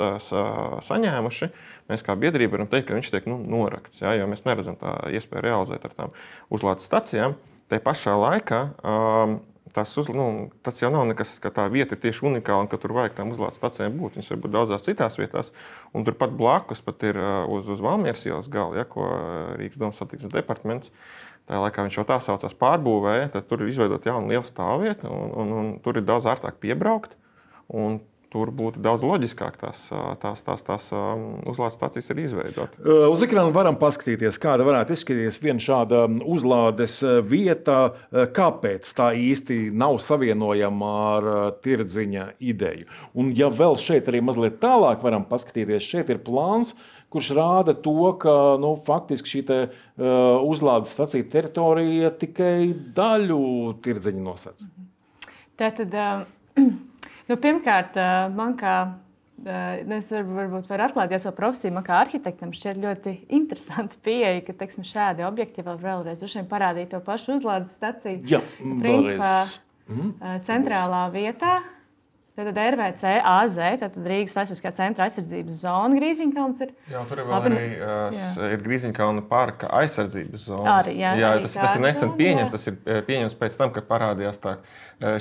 saņēmuši, 0.85 1.49
mēs 1.89 2.05
kā 2.05 2.15
biedrība 2.19 2.59
varam 2.59 2.69
teikt, 2.69 2.91
ka 2.91 2.99
viņš 2.99 3.09
tiek 3.15 3.29
nu, 3.31 3.39
norakts. 3.41 4.03
Ja, 4.03 4.13
jo 4.19 4.27
mēs 4.29 4.45
neredzam 4.45 4.77
tā 4.77 4.93
iespēju 5.09 5.47
realizēt 5.47 5.87
ar 5.89 5.97
tām 5.97 6.13
uzlādes 6.53 6.85
stacijām. 6.85 7.33
Te 7.71 7.81
pašā 7.81 8.13
laikā 8.19 8.61
um, 8.85 9.39
tas, 9.71 9.91
uz, 9.97 10.09
nu, 10.11 10.51
tas 10.65 10.81
jau 10.81 10.91
nav 10.93 11.05
nekas, 11.09 11.37
ka 11.41 11.53
tā 11.55 11.67
vieta 11.71 11.95
ir 11.95 12.01
tieši 12.03 12.25
unikāla 12.27 12.65
un 12.65 12.71
ka 12.71 12.79
tur 12.81 12.95
vajag 12.97 13.15
tām 13.17 13.31
uzlādes 13.31 13.57
stacijām 13.61 13.95
būt. 13.99 14.17
Viņas 14.17 14.33
var 14.33 14.41
būt 14.43 14.55
daudzās 14.55 14.85
citās 14.85 15.19
vietās. 15.21 15.53
Un 15.95 16.05
turpat 16.07 16.35
blakus 16.35 16.83
pat 16.83 17.05
ir 17.07 17.19
uz, 17.47 17.69
uz 17.71 17.83
Valmieras 17.83 18.25
ielas 18.27 18.51
gala, 18.51 18.81
ja, 18.81 18.87
ko 18.89 19.07
Rīgas 19.59 19.79
domas 19.79 20.01
satiksmes 20.03 20.35
departaments 20.35 20.91
Tajā 21.43 21.59
laikā 21.59 21.83
viņš 21.83 21.97
jau 21.99 22.05
tā 22.07 22.17
saucās 22.23 22.55
pārbūvēja, 22.55 23.33
tad 23.33 23.47
tur 23.49 23.63
ir 23.63 23.71
izveidota 23.73 24.13
jauna 24.13 24.31
liela 24.31 24.47
stāvvieta, 24.47 25.09
un, 25.11 25.33
un, 25.41 25.49
un 25.59 25.71
tur 25.83 25.99
ir 25.99 26.05
daudz 26.07 26.27
ērtāk 26.31 26.61
piebraukt. 26.63 27.17
Tur 28.33 28.49
būtu 28.49 28.81
daudz 28.81 29.03
loģiskāk 29.05 29.59
tās, 29.61 29.83
tās, 30.23 30.39
tās, 30.41 30.63
tās 30.65 30.87
uzlādes 31.45 31.75
stācijas 31.77 32.07
ir 32.09 32.21
izveidotas. 32.23 32.79
Uz 33.13 33.21
ekrāna 33.21 33.53
varam 33.53 33.77
paskatīties, 33.77 34.39
kāda 34.41 34.65
varētu 34.65 34.95
izskatīties 34.95 35.37
viena 35.43 35.61
šāda 35.61 36.07
uzlādes 36.25 36.95
vieta. 37.29 37.77
Kāpēc 38.33 38.89
tā 38.97 39.11
īsti 39.13 39.59
nav 39.77 39.99
savienojama 40.01 40.89
ar 41.11 41.27
tirdziņa 41.61 42.25
ideju? 42.41 42.89
Un, 43.13 43.29
ja 43.37 43.51
vēl 43.53 43.77
šeit 43.77 44.09
arī 44.09 44.23
mazliet 44.25 44.57
tālāk 44.63 45.05
varam 45.05 45.27
paskatīties, 45.29 45.85
šeit 45.93 46.09
ir 46.09 46.23
plāns, 46.25 46.73
kurš 47.13 47.29
rāda 47.37 47.75
to, 47.77 48.15
ka 48.21 48.33
nu, 48.61 48.73
faktiski 48.87 49.35
šī 49.35 49.43
te, 49.45 49.59
uh, 49.69 50.07
uzlādes 50.49 50.95
stacija 50.97 51.27
teritorija 51.35 52.09
tikai 52.17 52.71
daļu 52.97 53.43
tirdziņa 53.85 54.25
nosacīja. 54.25 54.87
Tātad, 55.61 55.93
uh, 55.93 56.65
nu, 57.29 57.39
pirmkārt, 57.39 57.97
uh, 57.99 58.27
man 58.35 58.57
kā 58.59 58.75
uh, 58.87 59.03
Es 59.43 60.07
varbūt 60.13 60.69
varu 60.69 60.85
atklāt, 60.85 61.11
ja 61.11 61.19
savu 61.19 61.35
profesiju, 61.35 61.73
man 61.75 61.83
kā 61.83 61.97
arhitektam 62.03 62.53
šķiet 62.55 62.79
ļoti 62.79 63.13
interesanti 63.39 63.99
pieeja, 64.05 64.43
ka 64.45 64.55
teiksim, 64.61 64.85
šādi 64.87 65.25
objekti 65.27 65.65
vēl 65.65 65.79
vēlreiz 65.81 66.23
parādīja 66.49 66.93
to 66.95 67.01
pašu 67.03 67.35
uzlādes 67.37 67.75
staciju. 67.75 68.21
Jā, 68.29 68.39
principā, 68.59 69.33
mm. 69.89 70.13
centrālā 70.45 71.07
vietā, 71.11 71.57
Tad 72.33 72.57
RVC, 72.57 73.09
AZ, 73.29 73.55
tātad 73.77 74.07
Rīgas 74.09 74.33
Vēsturiskā 74.33 74.71
centra 74.73 75.05
aizsardzības 75.05 75.57
zona 75.67 75.99
Grīziņkalns 75.99 76.61
ir. 76.65 76.71
Jā, 76.89 77.03
tur 77.05 77.19
ir 77.21 77.27
vēl 77.29 77.45
arī 77.51 77.67
uh, 77.77 78.39
ir 78.55 78.63
Grīziņkalna 78.65 79.21
parka 79.29 79.69
aizsardzības 79.77 80.47
zona. 80.47 80.79
Arī, 80.79 80.95
jā, 80.97 81.11
jā 81.21 81.29
arī 81.35 81.45
tas, 81.45 81.59
tas 81.59 81.75
ir 81.77 81.83
nesen 81.85 82.15
pieņemts. 82.17 82.55
Tas 82.55 82.65
ir 82.71 83.03
pieņemts 83.05 83.37
pēc 83.37 83.59
tam, 83.61 83.69
kad 83.75 83.85
parādījās 83.91 84.41
tā, 84.41 84.55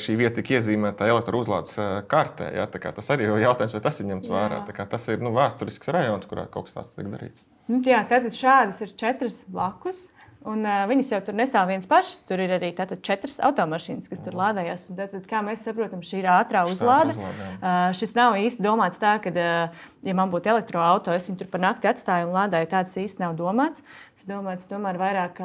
šī 0.00 0.16
vieta 0.22 0.38
tika 0.38 0.56
iezīmēta 0.56 1.10
elektrouzlādes 1.12 1.76
kartē. 2.08 2.48
Jā, 2.56 2.64
tas 2.72 3.12
arī 3.12 3.28
ir 3.28 3.44
jautājums, 3.44 3.76
vai 3.76 3.84
tas 3.84 4.00
ir 4.00 4.08
ņemts 4.08 4.32
jā. 4.32 4.38
vērā. 4.38 4.88
Tas 4.96 5.08
ir 5.12 5.20
nu, 5.20 5.36
vēsturisks 5.36 5.92
rajons, 5.92 6.32
kurā 6.32 6.48
kaut 6.48 6.70
kas 6.70 6.80
tāds 6.80 6.96
tiek 6.96 7.12
darīts. 7.12 7.44
Nu, 7.68 7.84
jā, 7.84 8.00
tad 8.08 8.32
šādas 8.32 8.80
ir 8.86 8.96
četras 9.04 9.42
blakus. 9.52 10.06
Un, 10.48 10.64
uh, 10.66 10.82
viņas 10.90 11.10
jau 11.12 11.20
tur 11.26 11.36
nestāv 11.38 11.68
vienas 11.70 11.86
pašas. 11.90 12.22
Tur 12.26 12.40
ir 12.42 12.50
arī 12.56 12.72
tātad, 12.74 13.02
četras 13.06 13.38
automašīnas, 13.46 14.10
kas 14.10 14.22
tur 14.24 14.34
lādējas. 14.38 14.88
Tad, 14.98 15.14
kā 15.30 15.42
mēs 15.46 15.62
saprotam, 15.66 16.02
šī 16.02 16.22
ir 16.22 16.30
ātrā 16.32 16.64
uzlāde. 16.70 17.14
Uh, 17.14 17.90
šis 17.96 18.16
nav 18.18 18.38
īsti 18.40 18.64
domāts 18.64 18.98
tā, 19.02 19.14
ka, 19.22 19.30
uh, 19.30 19.84
ja 20.02 20.16
man 20.18 20.32
būtu 20.32 20.50
elektroautorāts, 20.52 21.22
es 21.22 21.30
viņu 21.30 21.42
tur 21.44 21.50
par 21.52 21.62
nakti 21.62 21.90
atstāju 21.90 22.30
un 22.30 22.34
lādēju. 22.36 22.70
Tāds 22.72 22.98
īsti 22.98 23.22
nav 23.22 23.36
domāts. 23.38 23.84
Tas 24.12 24.26
domāts 24.28 24.68
tomēr 24.70 24.98
vairāk 25.00 25.38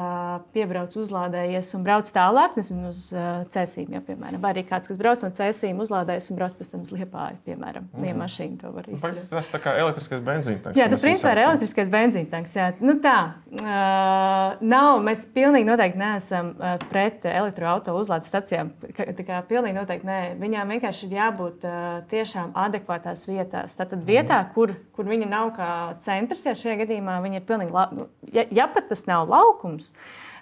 piebrauc, 0.52 0.92
uzlādējies 0.98 1.70
un 1.78 1.86
brauc 1.86 2.10
tālāk, 2.12 2.58
nezinu, 2.58 2.90
uz 2.90 3.06
uh, 3.14 3.46
cēsīm. 3.54 3.94
Ja, 3.96 4.02
piemēram. 4.04 4.42
Vai 4.42 4.52
arī 4.56 4.66
kāds, 4.68 4.90
kas 4.90 5.00
brauc 5.00 5.22
no 5.24 5.30
cēsīm, 5.34 5.78
uzlādējas 5.82 6.28
un 6.32 6.38
brauc 6.40 6.58
pēc 6.58 6.74
tam 6.74 6.84
uz 6.84 6.92
liepāju, 6.94 7.38
piemēram. 7.46 7.88
Mm. 7.94 8.08
Ja 8.10 8.18
mašīna 8.18 8.60
to 8.60 8.74
var 8.74 8.90
izdarīt. 8.90 9.24
Tas 9.30 9.50
tā 9.52 9.62
kā 9.62 9.74
elektriskais 9.80 10.22
benzīntanks. 10.26 10.78
Jā, 10.78 10.90
tas 10.92 11.02
principā 11.04 11.32
ir 11.34 11.42
elektriskais 11.46 11.90
benzīntanks. 11.92 12.58
Jā. 12.58 12.68
Nu, 12.84 12.98
tā. 13.02 13.16
Uh, 13.58 14.58
nav 14.68 14.87
nav, 14.88 15.00
mēs 15.04 15.24
pilnīgi 15.34 15.66
noteikti 15.68 16.00
neesam 16.00 16.52
uh, 16.56 16.76
pret 16.90 17.24
elektroautorātu 17.28 17.94
uzlādes 17.98 18.30
stacijām. 18.30 18.70
Tā 18.96 19.24
kā 19.26 19.40
pilnīgi 19.48 19.76
noteikti 19.76 20.08
nē. 20.08 20.20
Viņām 20.40 20.72
vienkārši 20.74 21.08
ir 21.08 21.16
jābūt 21.18 21.66
uh, 21.68 21.88
tiešām 22.10 22.54
adekvātās 22.58 23.26
vietās. 23.28 23.76
Tātad 23.78 24.04
vietā, 24.06 24.42
mhm. 24.42 24.54
kur, 24.54 24.74
kur 24.96 25.10
viņa 25.10 25.28
nav 25.30 25.52
kā 25.58 25.70
centrs, 26.04 26.46
ja 26.48 26.56
šajā 26.58 26.80
gadījumā 26.84 27.18
viņa 27.24 27.40
ir 27.40 27.46
pilnīgi, 27.48 27.74
la... 27.74 27.88
Nu, 27.94 28.08
ja, 28.32 28.46
ja 28.54 28.68
pat 28.72 28.90
tas 28.92 29.04
nav 29.10 29.28
laukums. 29.30 29.92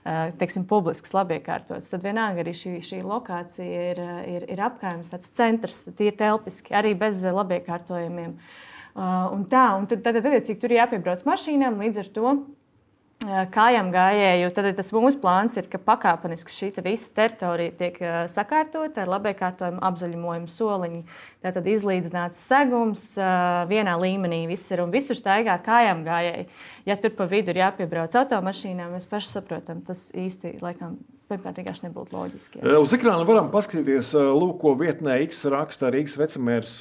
Uh, 0.06 0.30
teiksim, 0.38 0.62
publisks, 0.70 1.10
labi 1.16 1.40
iekārtots. 1.40 1.90
Tad 1.90 2.04
vienalga 2.06 2.44
arī 2.44 2.52
šī, 2.54 2.76
šī 2.86 3.00
lokācija 3.02 3.88
ir, 3.90 4.02
ir, 4.36 4.44
ir 4.54 4.62
apgājums, 4.62 5.10
tāds 5.10 5.32
centrs, 5.34 5.80
tīri 5.98 6.14
telpiski, 6.20 6.76
arī 6.78 6.94
bez 6.98 7.24
labi 7.26 7.58
iekārtojumiem. 7.58 8.36
Uh, 8.96 9.26
un 9.34 9.42
tā, 9.50 9.64
un 9.76 9.88
tad, 9.90 10.04
tad, 10.06 10.20
tad, 10.22 10.30
tad, 10.30 10.52
tur 10.62 10.72
ir 10.72 10.78
jāpiebrauc 10.78 11.26
mašīnām, 11.26 11.74
līdz 11.82 12.04
ar 12.04 12.12
to 12.14 12.30
kājām 13.24 13.88
gājēju, 13.94 14.50
tad 14.52 14.68
tas 14.76 14.92
mūsu 14.92 15.16
plāns 15.22 15.56
ir, 15.56 15.70
ka 15.72 15.80
pakāpeniski 15.80 16.52
šī 16.52 16.68
visa 16.84 17.14
teritorija 17.16 17.72
tiek 17.78 17.96
sakārtota 18.28 19.02
ar 19.02 19.12
labiekārtojumu 19.14 19.80
apzaļumojumu 19.88 20.52
soliņu. 20.52 21.02
Tātad 21.46 21.66
izlīdzināts 21.72 22.44
segums 22.44 23.08
vienā 23.72 23.96
līmenī 24.02 24.44
viss 24.50 24.68
ir 24.70 24.84
un 24.84 24.92
visur 24.92 25.16
staigā 25.16 25.56
kājām 25.64 26.04
gājēji. 26.06 26.48
Ja 26.86 27.00
tur 27.00 27.16
pa 27.16 27.24
vidu 27.30 27.54
ir 27.54 27.64
jāpiebrauc 27.64 28.20
automašīnām, 28.20 28.92
mēs 28.98 29.08
paši 29.08 29.32
saprotam, 29.38 29.80
tas 29.86 30.10
īsti 30.12 30.58
laikam 30.60 30.98
pirmkārt 31.30 31.58
vienkārši 31.60 31.84
nebūtu 31.86 32.16
loģiski. 32.16 32.60
Jā. 32.62 32.78
Uz 32.82 32.92
ekrāna 32.96 33.26
varam 33.28 33.48
paskatīties, 33.52 34.12
lūk, 34.14 34.56
ko 34.62 34.74
vietnē 34.78 35.18
X 35.26 35.44
raksta 35.52 35.90
Rīgas 35.94 36.16
vecamērs 36.20 36.74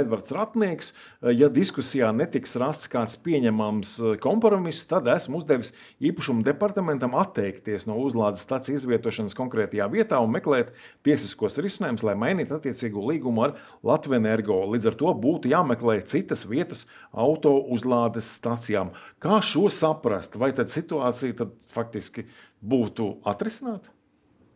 Edvards 0.00 0.34
Ratnieks. 0.34 0.92
Ja 1.34 1.50
diskusijā 1.52 2.12
netiks 2.14 2.56
rasts 2.60 2.90
kāds 2.92 3.16
pieņemams 3.24 3.96
kompromiss, 4.24 4.86
tad 4.90 5.08
esmu 5.10 5.40
uzdevis 5.42 5.74
īpašumu 6.04 6.44
departamentam 6.46 7.16
atteikties 7.18 7.88
no 7.90 7.98
uzlādes 8.02 8.44
stācijas 8.46 8.84
izvietošanas 8.84 9.36
konkrētajā 9.38 9.90
vietā 9.92 10.20
un 10.22 10.32
meklēt 10.34 10.70
tiesiskos 11.06 11.58
risinājumus, 11.62 12.06
lai 12.06 12.16
mainītu 12.20 12.56
attiecīgo 12.58 13.04
līgumu 13.10 13.48
ar 13.48 13.58
Latviju 13.84 14.20
energo. 14.20 14.60
Līdz 14.72 14.92
ar 14.92 14.98
to 15.02 15.14
būtu 15.26 15.50
jāmeklē 15.52 15.98
citas 16.08 16.46
vietas 16.48 16.86
auto 17.12 17.56
uzlādes 17.74 18.28
stācijām. 18.38 18.94
Kā 19.22 19.40
šo 19.44 19.68
saprast? 19.72 20.38
Vai 20.40 20.52
tad 20.56 20.72
situācija 20.72 21.38
tad 21.42 21.54
faktiski 21.74 22.28
būtu 22.64 23.10
atrisināta? 23.28 23.92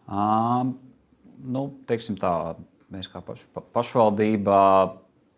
Um, 0.09 0.75
nu, 1.45 1.69
tā, 1.89 2.33
mēs 2.93 3.11
kā 3.13 3.21
paš, 3.25 3.45
pašvaldība, 3.75 4.59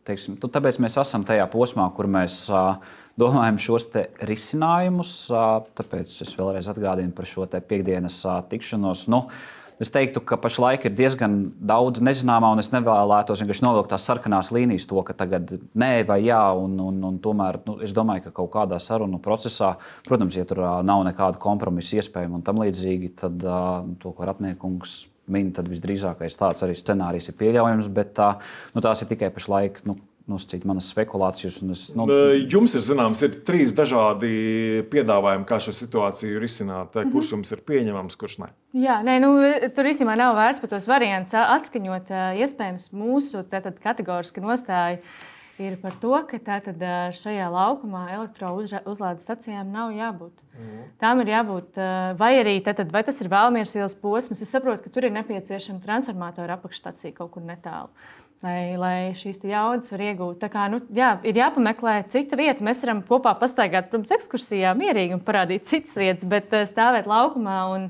teiksim, 0.06 0.38
tu, 0.40 0.50
tāpēc 0.52 0.78
mēs 0.82 0.98
esam 1.02 1.26
tajā 1.26 1.46
posmā, 1.50 1.88
kur 1.96 2.08
mēs 2.10 2.42
uh, 2.54 2.78
domājam 3.20 3.58
šos 3.62 3.90
risinājumus. 4.30 5.14
Uh, 5.32 5.64
tāpēc 5.78 6.20
es 6.24 6.36
vēlreiz 6.38 6.70
atgādinu 6.70 7.14
par 7.16 7.28
šo 7.28 7.48
piekdienas 7.50 8.22
uh, 8.26 8.38
tikšanos. 8.50 9.08
Nu, 9.10 9.26
uh, 9.26 9.59
Es 9.80 9.88
teiktu, 9.88 10.20
ka 10.20 10.36
pašlaik 10.36 10.84
ir 10.84 10.92
diezgan 10.92 11.36
daudz 11.56 12.02
nezināmā, 12.04 12.50
un 12.52 12.60
es 12.60 12.68
nevēlētos 12.74 13.40
vienkārši 13.40 13.64
novilkt 13.64 13.88
tās 13.94 14.04
sarkanās 14.04 14.50
līnijas, 14.52 14.84
to, 14.90 15.00
ka 15.06 15.16
tagad 15.16 15.54
nē, 15.72 15.92
vai 16.08 16.18
jā, 16.26 16.42
un, 16.52 16.74
un, 16.84 16.98
un 17.08 17.16
tomēr 17.24 17.62
nu, 17.64 17.78
es 17.84 17.94
domāju, 17.96 18.26
ka 18.26 18.34
kaut 18.42 18.50
kādā 18.58 18.76
sarunu 18.82 19.22
procesā, 19.24 19.72
protams, 20.08 20.36
ja 20.36 20.44
tur 20.48 20.60
nav 20.84 21.06
nekāda 21.08 21.40
kompromisa 21.40 21.96
iespējama 21.96 22.40
un 22.40 22.44
tam 22.44 22.60
līdzīgi, 22.60 23.14
tad 23.22 23.40
to, 23.40 24.12
ko 24.12 24.28
Ratniekungs 24.28 25.00
min, 25.30 25.50
tad 25.56 25.70
visdrīzākais 25.70 26.36
tāds 26.36 26.60
arī 26.66 26.76
scenārijs 26.76 27.30
ir 27.30 27.38
pieļaujams, 27.40 27.88
bet 27.96 28.20
nu, 28.74 28.84
tās 28.84 29.04
ir 29.04 29.10
tikai 29.14 29.32
pašlaik. 29.32 29.80
Nu, 29.88 29.96
nosacīt 30.30 30.66
manas 30.68 30.90
spekulācijas. 30.92 31.58
Es, 31.74 31.84
nu... 31.98 32.06
Jums 32.50 32.76
ir 32.78 32.84
zināms, 32.86 33.24
ir 33.26 33.40
trīs 33.46 33.74
dažādi 33.76 34.30
piedāvājumi, 34.92 35.46
kā 35.48 35.60
šo 35.62 35.74
situāciju 35.76 36.40
risināt. 36.42 36.94
Mm 36.94 37.02
-hmm. 37.02 37.12
Kurš 37.12 37.32
jums 37.36 37.52
ir 37.52 37.64
pieņemams, 37.66 38.16
kurš 38.20 38.38
ne? 38.44 38.52
Jā, 38.72 39.00
nē, 39.02 39.18
nu, 39.20 39.34
tur 39.74 39.90
īstenībā 39.90 40.16
nav 40.16 40.36
vērts 40.38 40.60
par 40.60 40.70
tos 40.70 40.88
variantus 40.88 41.34
atskaņot. 41.34 42.14
Iespējams, 42.38 42.92
mūsu 42.94 43.44
kategoriski 43.82 44.40
nostāja 44.40 44.98
ir 45.58 45.76
par 45.80 45.92
to, 46.00 46.14
ka 46.28 46.38
tātad 46.38 46.80
šajā 47.16 47.48
laukumā 47.52 48.06
elektrouzlādes 48.14 49.26
stacijām 49.26 49.72
nav 49.72 49.92
jābūt. 49.92 50.32
Mm. 50.56 50.86
Tām 51.00 51.20
ir 51.20 51.32
jābūt, 51.34 51.80
vai 52.20 52.32
arī 52.40 52.56
tātad, 52.64 52.92
vai 52.92 53.02
tas 53.02 53.20
ir 53.20 53.28
Vēlmīras 53.28 53.76
ielas 53.76 53.94
posms. 53.94 54.42
Es 54.42 54.50
saprotu, 54.50 54.84
ka 54.84 54.90
tur 54.90 55.04
ir 55.04 55.12
nepieciešama 55.12 55.80
transformatora 55.84 56.56
apakšstacija 56.58 57.16
kaut 57.16 57.32
kur 57.36 57.42
netālu 57.42 57.90
lai, 58.44 58.76
lai 58.80 58.96
šīs 59.16 59.42
jaudas 59.44 59.92
var 59.94 60.06
iegūt. 60.08 60.40
Tā 60.40 60.48
kā, 60.52 60.66
nu, 60.72 60.80
jā, 60.96 61.12
ir 61.28 61.38
jāpameklē 61.40 62.00
cita 62.12 62.38
vieta. 62.40 62.64
Mēs 62.64 62.82
varam 62.86 63.04
kopā 63.06 63.34
pastaigāt, 63.40 63.90
protams, 63.90 64.14
ekskursijā, 64.16 64.72
mierīgi 64.78 65.16
un 65.16 65.22
parādīt 65.24 65.68
citas 65.68 65.98
vietas, 66.00 66.26
bet 66.28 66.52
eh, 66.56 66.66
stāvēt 66.68 67.08
laukumā 67.10 67.58
un, 67.74 67.86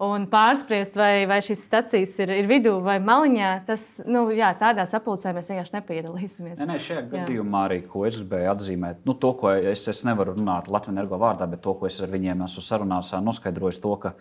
un 0.00 0.26
pārspriest, 0.32 0.96
vai, 0.96 1.26
vai 1.28 1.40
šīs 1.44 1.66
stacijas 1.68 2.16
ir, 2.24 2.32
ir 2.40 2.48
vidū 2.48 2.78
vai 2.84 2.96
maliņā, 3.04 3.52
tas 3.68 3.86
nu, 4.08 4.26
jā, 4.34 4.52
tādā 4.60 4.86
sapulcē 4.88 5.34
mēs 5.36 5.52
vienkārši 5.52 5.76
nepiedalīsimies. 5.76 6.62
Nē, 6.62 6.68
nē, 6.72 6.78
šajā 6.80 7.00
jā. 7.02 7.08
gadījumā 7.14 7.64
arī, 7.68 7.82
ko 7.88 8.06
es 8.08 8.20
gribēju 8.22 8.52
atzīmēt, 8.54 9.02
nu, 9.08 9.16
to, 9.20 9.34
ko 9.40 9.52
es, 9.58 9.84
es 9.92 10.04
nevaru 10.08 10.38
runāt 10.38 10.70
Latvijas 10.72 10.96
energo 10.96 11.20
vārdā, 11.20 11.48
bet 11.50 11.60
to, 11.66 11.76
ko 11.76 11.90
es 11.90 12.00
ar 12.00 12.12
viņiem 12.12 12.46
esmu 12.48 12.64
sarunās 12.64 13.12
noskaidrojis, 13.20 13.82
to, 13.84 13.92
ka 14.00 14.14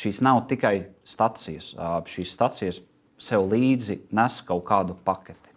šīs 0.00 0.22
nav 0.24 0.46
tikai 0.48 0.78
stacijas. 1.04 1.74
Šīs 2.08 2.32
stacijas 2.32 2.80
sev 3.22 3.46
līdzi 3.52 4.00
nes 4.14 4.40
kaut 4.46 4.64
kādu 4.68 4.96
paketi. 5.06 5.52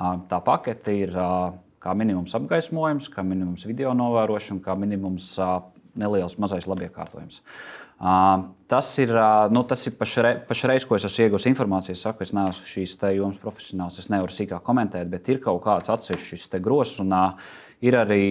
Tā 0.00 0.38
pakete 0.44 0.94
ir 0.96 1.12
kā 1.80 1.92
minimums 1.96 2.32
apgaismojums, 2.36 3.10
kā 3.12 3.24
minimums 3.26 3.66
video 3.68 3.92
novērošana, 3.96 4.62
kā 4.64 4.76
minimums 4.78 5.34
neliels 5.98 6.38
mazais 6.40 6.68
labiekārtojums. 6.70 7.40
Tas 8.70 8.90
ir, 9.02 9.12
nu, 9.52 9.62
tas 9.68 9.82
ir 9.88 9.96
pašreiz, 9.98 10.40
pašreiz, 10.48 10.86
ko 10.88 10.96
es 10.96 11.04
esmu 11.04 11.26
ieguvis 11.26 11.48
informāciju. 11.50 11.96
Es 11.98 12.04
saku, 12.06 12.24
es 12.24 12.32
neesmu 12.36 12.70
šīs 12.70 12.96
jomas 13.16 13.40
profesionāls, 13.42 13.98
es 14.00 14.08
nevaru 14.12 14.32
sīkāk 14.32 14.64
komentēt, 14.64 15.10
bet 15.12 15.28
ir 15.28 15.42
kaut 15.44 15.60
kāds 15.66 15.92
atsevišķs 15.92 16.56
grozs 16.64 17.00
un 17.04 17.12
ir 17.84 18.00
arī. 18.00 18.24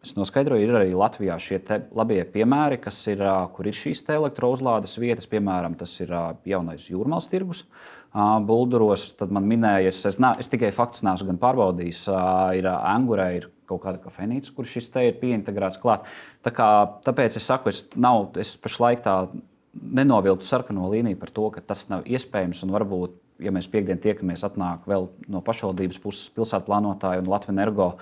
Es 0.00 0.14
noskaidroju, 0.16 0.64
ir 0.64 0.70
arī 0.72 0.94
Latvijā 0.96 1.34
šie 1.36 1.58
labie 1.92 2.22
piemēri, 2.24 2.78
ir, 3.12 3.24
kur 3.52 3.66
ir 3.68 3.76
šīs 3.76 4.00
elektrouzlādes 4.08 4.94
vietas. 4.96 5.26
Piemēram, 5.28 5.74
tas 5.76 5.92
ir 6.00 6.14
jaunais 6.48 6.86
jūrmālas 6.88 7.28
tirgus. 7.28 7.66
Uh, 7.66 7.99
Bulduros, 8.12 9.12
tad 9.14 9.30
man 9.30 9.46
minēja, 9.46 9.92
es, 9.92 10.00
es, 10.08 10.18
ne, 10.22 10.32
es 10.42 10.50
tikai 10.50 10.72
faktus 10.74 11.04
neesmu 11.06 11.28
gan 11.30 11.38
pārbaudījis. 11.42 12.02
Ir 12.58 12.66
Angurē, 12.72 13.28
ir 13.38 13.46
kaut 13.70 13.84
kāda 13.84 14.00
kafejnīca, 14.02 14.50
kur 14.56 14.66
šis 14.66 14.90
te 14.90 15.04
ir 15.06 15.20
pieintegrēts 15.20 15.78
klāt. 15.78 16.08
Tā 16.42 16.50
kā, 16.54 16.66
tāpēc 17.06 17.38
es 17.38 17.46
saku, 17.46 17.70
es, 17.70 17.84
nav, 17.94 18.32
es 18.40 18.56
pašlaik 18.58 19.04
tā 19.04 19.14
nenoviltu 19.78 20.48
sarkano 20.48 20.88
līniju 20.90 21.20
par 21.20 21.30
to, 21.34 21.46
ka 21.54 21.62
tas 21.62 21.86
nav 21.92 22.08
iespējams. 22.10 22.64
Varbūt, 22.74 23.14
ja 23.46 23.54
mēs 23.54 23.70
piekdien 23.70 24.02
tiekamies, 24.02 24.42
atnāk 24.48 24.90
vēl 24.90 25.06
no 25.30 25.44
pašvaldības 25.46 26.02
puses 26.02 26.34
pilsētu 26.34 26.66
plānotāji 26.66 27.22
un 27.22 27.30
Latvijas 27.30 27.54
energo 27.54 27.92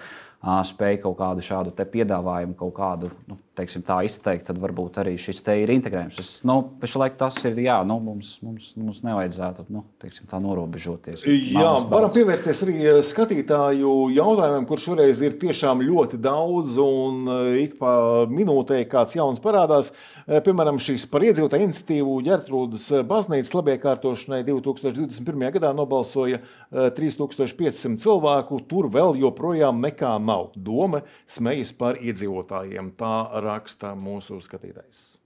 spēj 0.41 1.03
kaut 1.03 1.19
kādu 1.19 1.45
šādu 1.45 1.75
piedāvājumu, 1.77 2.57
kaut 2.57 2.75
kādu 2.77 3.13
nu, 3.27 3.37
teiksim, 3.59 3.85
tā 3.87 4.01
izteikt, 4.07 4.47
tad 4.49 4.61
varbūt 4.63 5.01
arī 5.03 5.17
šis 5.21 5.43
te 5.45 5.57
ir 5.61 5.73
integrējums. 5.75 6.19
Es, 6.23 6.33
nu, 6.49 6.61
pašlaik 6.81 7.19
tas 7.21 7.37
ir, 7.49 7.59
jā, 7.65 7.79
nu, 7.89 7.99
mums, 8.03 8.37
mums, 8.45 8.71
mums 8.79 9.03
nevajadzētu 9.07 9.67
nu, 9.75 9.85
teiksim, 10.03 10.29
tā 10.31 10.41
norobežoties. 10.43 11.27
Jā, 11.27 11.75
varam 11.91 12.13
pievērsties 12.15 12.63
arī 12.67 12.77
skatītāju 13.07 13.95
jautājumiem, 14.17 14.67
kur 14.69 14.83
šoreiz 14.83 15.23
ir 15.25 15.39
tiešām 15.41 15.83
ļoti 15.85 16.21
daudz, 16.23 16.79
un 16.83 17.29
ik 17.59 17.79
pa 17.81 17.93
minūtē 18.31 18.81
kāds 18.91 19.17
jauns 19.19 19.43
parādās. 19.43 19.93
Piemēram, 20.29 20.81
šīs 20.83 21.07
par 21.11 21.25
iedzīvotāju 21.27 21.69
iniciatīvu 21.69 22.19
Ģertrūdas 22.27 22.87
baznīcas 23.09 23.55
labiekārtošanai 23.57 24.43
2021. 24.47 25.47
gadā 25.59 25.73
nobalsoja 25.77 26.43
3500 26.73 27.99
cilvēku. 28.03 28.61
Tur 28.69 28.91
vēl 28.93 29.19
joprojām 29.23 29.81
nekā 29.85 30.15
nav. 30.23 30.53
Doma 30.55 31.03
smejas 31.31 31.73
par 31.77 32.01
iedzīvotājiem. 32.03 32.93
Tā 32.99 33.13
raksta 33.49 33.95
mūsu 33.99 34.39
skatītājs. 34.45 35.19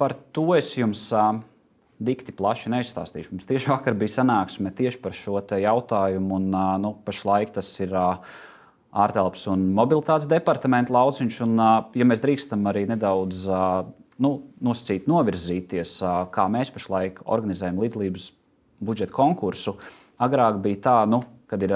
Par 0.00 0.16
to 0.34 0.50
es 0.56 0.72
jums 0.74 1.04
dikti 1.98 2.34
plaši 2.34 2.72
neizstāstīšu. 2.72 3.34
Mums 3.34 3.46
tieši 3.48 3.72
vakar 3.72 3.96
bija 3.98 4.20
sanāksme 4.20 4.72
tieši 4.74 5.00
par 5.02 5.16
šo 5.16 5.40
jautājumu, 5.42 6.38
un 6.38 6.58
nu, 6.82 6.92
pašlaik 7.06 7.52
tas 7.54 7.70
ir 7.82 7.94
ārtelpas 7.94 9.44
un 9.52 9.68
mobilitātes 9.76 10.28
departamenta 10.30 10.94
lauciņš. 10.94 11.40
Un, 11.46 11.56
ja 11.98 12.08
mēs 12.08 12.22
drīkstam 12.24 12.66
arī 12.70 12.86
nedaudz 12.90 13.46
nu, 14.22 14.32
nosacīt, 14.64 15.08
novirzīties, 15.10 15.98
kā 16.34 16.46
mēs 16.50 16.72
pašlaik 16.74 17.22
organizējam 17.26 17.82
līdzdalības 17.82 18.30
budžeta 18.84 19.14
konkursu, 19.14 19.76
agrāk 20.22 20.62
bija 20.62 20.82
tā, 20.86 20.98
nu, 21.10 21.22
kad 21.50 21.62
ir 21.66 21.74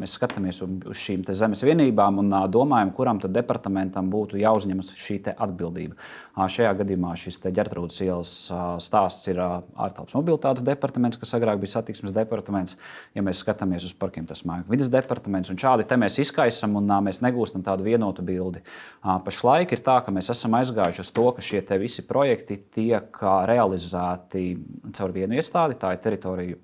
Mēs 0.00 0.14
skatāmies 0.16 0.62
uz 0.64 0.96
šīm 0.96 1.26
zemes 1.36 1.60
vienībām 1.66 2.22
un 2.22 2.32
domājam, 2.48 2.90
kuram 2.96 3.18
departamentam 3.20 4.08
būtu 4.12 4.38
jāuzņemas 4.40 4.94
šī 4.96 5.18
atbildība. 5.34 5.98
Šajā 6.40 6.70
gadījumā 6.78 7.12
šis 7.20 7.36
ģērtrūdas 7.44 7.98
ielas 8.06 8.30
stāsts 8.80 9.28
ir 9.28 9.40
ārtelpas 9.40 10.16
mobilitātes 10.16 10.64
departaments, 10.64 11.20
kas 11.20 11.34
agrāk 11.36 11.60
bija 11.60 11.74
satiksmes 11.74 12.14
departaments. 12.16 12.78
Ja 13.12 13.24
mēs 13.26 13.42
skatāmies 13.44 13.84
uz 13.84 13.92
parkiem, 13.92 14.24
tas 14.30 14.40
ir 14.46 14.64
vidas 14.70 14.88
departaments. 14.92 15.52
Šādi 15.52 15.84
mēs 16.00 16.16
izkaisam 16.24 16.78
un 16.80 16.88
mēs 17.04 17.20
negūstam 17.20 17.64
tādu 17.66 17.84
vienotu 17.84 18.24
bildi. 18.24 18.64
Pašlaik 19.04 19.76
ir 19.76 19.84
tā, 19.84 19.98
ka 20.06 20.14
mēs 20.14 20.32
esam 20.32 20.56
aizgājuši 20.56 21.04
uz 21.04 21.12
to, 21.12 21.26
ka 21.36 21.44
šie 21.44 21.60
visi 21.82 22.06
projekti 22.08 22.56
tiek 22.72 23.20
realizēti 23.50 24.46
caur 24.96 25.12
vienu 25.12 25.36
iestādi, 25.36 25.76
tā 25.76 25.92
ir 25.92 26.02
teritorija 26.06 26.56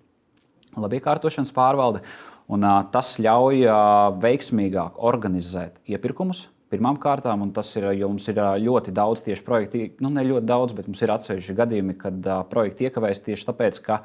labiekārtošanas 0.76 1.52
pārvalde. 1.56 2.02
Un, 2.46 2.62
uh, 2.62 2.84
tas 2.94 3.16
ļauj 3.18 3.64
uh, 3.66 3.80
veiksmīgāk 4.22 5.00
organizēt 5.02 5.80
iepirkumus. 5.90 6.46
Pirmām 6.70 6.98
kārtām, 6.98 7.44
un 7.44 7.52
tas 7.54 7.68
ir, 7.78 7.88
jo 7.94 8.08
mums 8.10 8.26
ir 8.30 8.38
ļoti 8.62 8.94
daudz 8.94 9.22
tieši 9.26 9.44
projektu, 9.46 9.82
nu 10.02 10.10
ne 10.14 10.24
ļoti 10.26 10.46
daudz, 10.46 10.74
bet 10.74 10.88
mums 10.90 11.02
ir 11.02 11.12
atsevišķi 11.14 11.54
gadījumi, 11.58 11.94
kad 11.98 12.26
uh, 12.26 12.42
projekti 12.50 12.88
iekavējas 12.88 13.22
tieši 13.28 13.48
tāpēc, 13.50 13.80
ka 13.86 14.00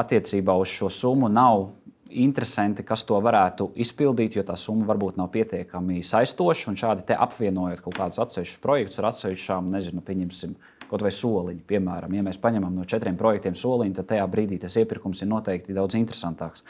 attiecībā 0.00 0.56
uz 0.60 0.72
šo 0.72 0.90
summu 0.92 1.30
nav 1.32 1.70
interesanti, 2.14 2.84
kas 2.86 3.04
to 3.08 3.18
varētu 3.22 3.70
izpildīt, 3.80 4.36
jo 4.36 4.44
tā 4.46 4.56
summa 4.60 4.86
varbūt 4.88 5.18
nav 5.18 5.30
pietiekami 5.34 6.02
saistoša. 6.04 6.70
Un 6.70 6.78
šādi 6.78 7.16
apvienojot 7.16 7.82
kaut 7.84 7.98
kādus 7.98 8.20
atsevišķus 8.24 8.62
projektus 8.62 9.00
ar 9.00 9.10
atsevišķām, 9.10 9.70
nezinu, 9.74 10.04
pieņemsim, 10.04 10.54
kaut 10.90 11.04
vai 11.04 11.12
soliņu. 11.14 11.64
Piemēram, 11.68 12.14
ja 12.14 12.26
mēs 12.26 12.40
paņemam 12.42 12.76
no 12.76 12.84
četriem 12.88 13.16
projektiem 13.20 13.56
soliņu, 13.58 13.96
tad 13.98 14.12
tajā 14.12 14.26
brīdī 14.30 14.60
tas 14.62 14.76
iepirkums 14.80 15.24
ir 15.24 15.32
noteikti 15.32 15.76
daudz 15.76 15.98
interesantāks. 15.98 16.64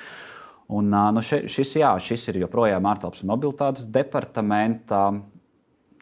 Un, 0.72 0.88
nu, 0.88 1.20
šis, 1.20 1.74
jā, 1.76 1.90
šis 2.00 2.30
ir 2.32 2.40
joprojām 2.46 2.86
ārtelpas 2.88 3.20
un 3.20 3.34
mobilitātes 3.34 3.84
departamenta 3.92 5.10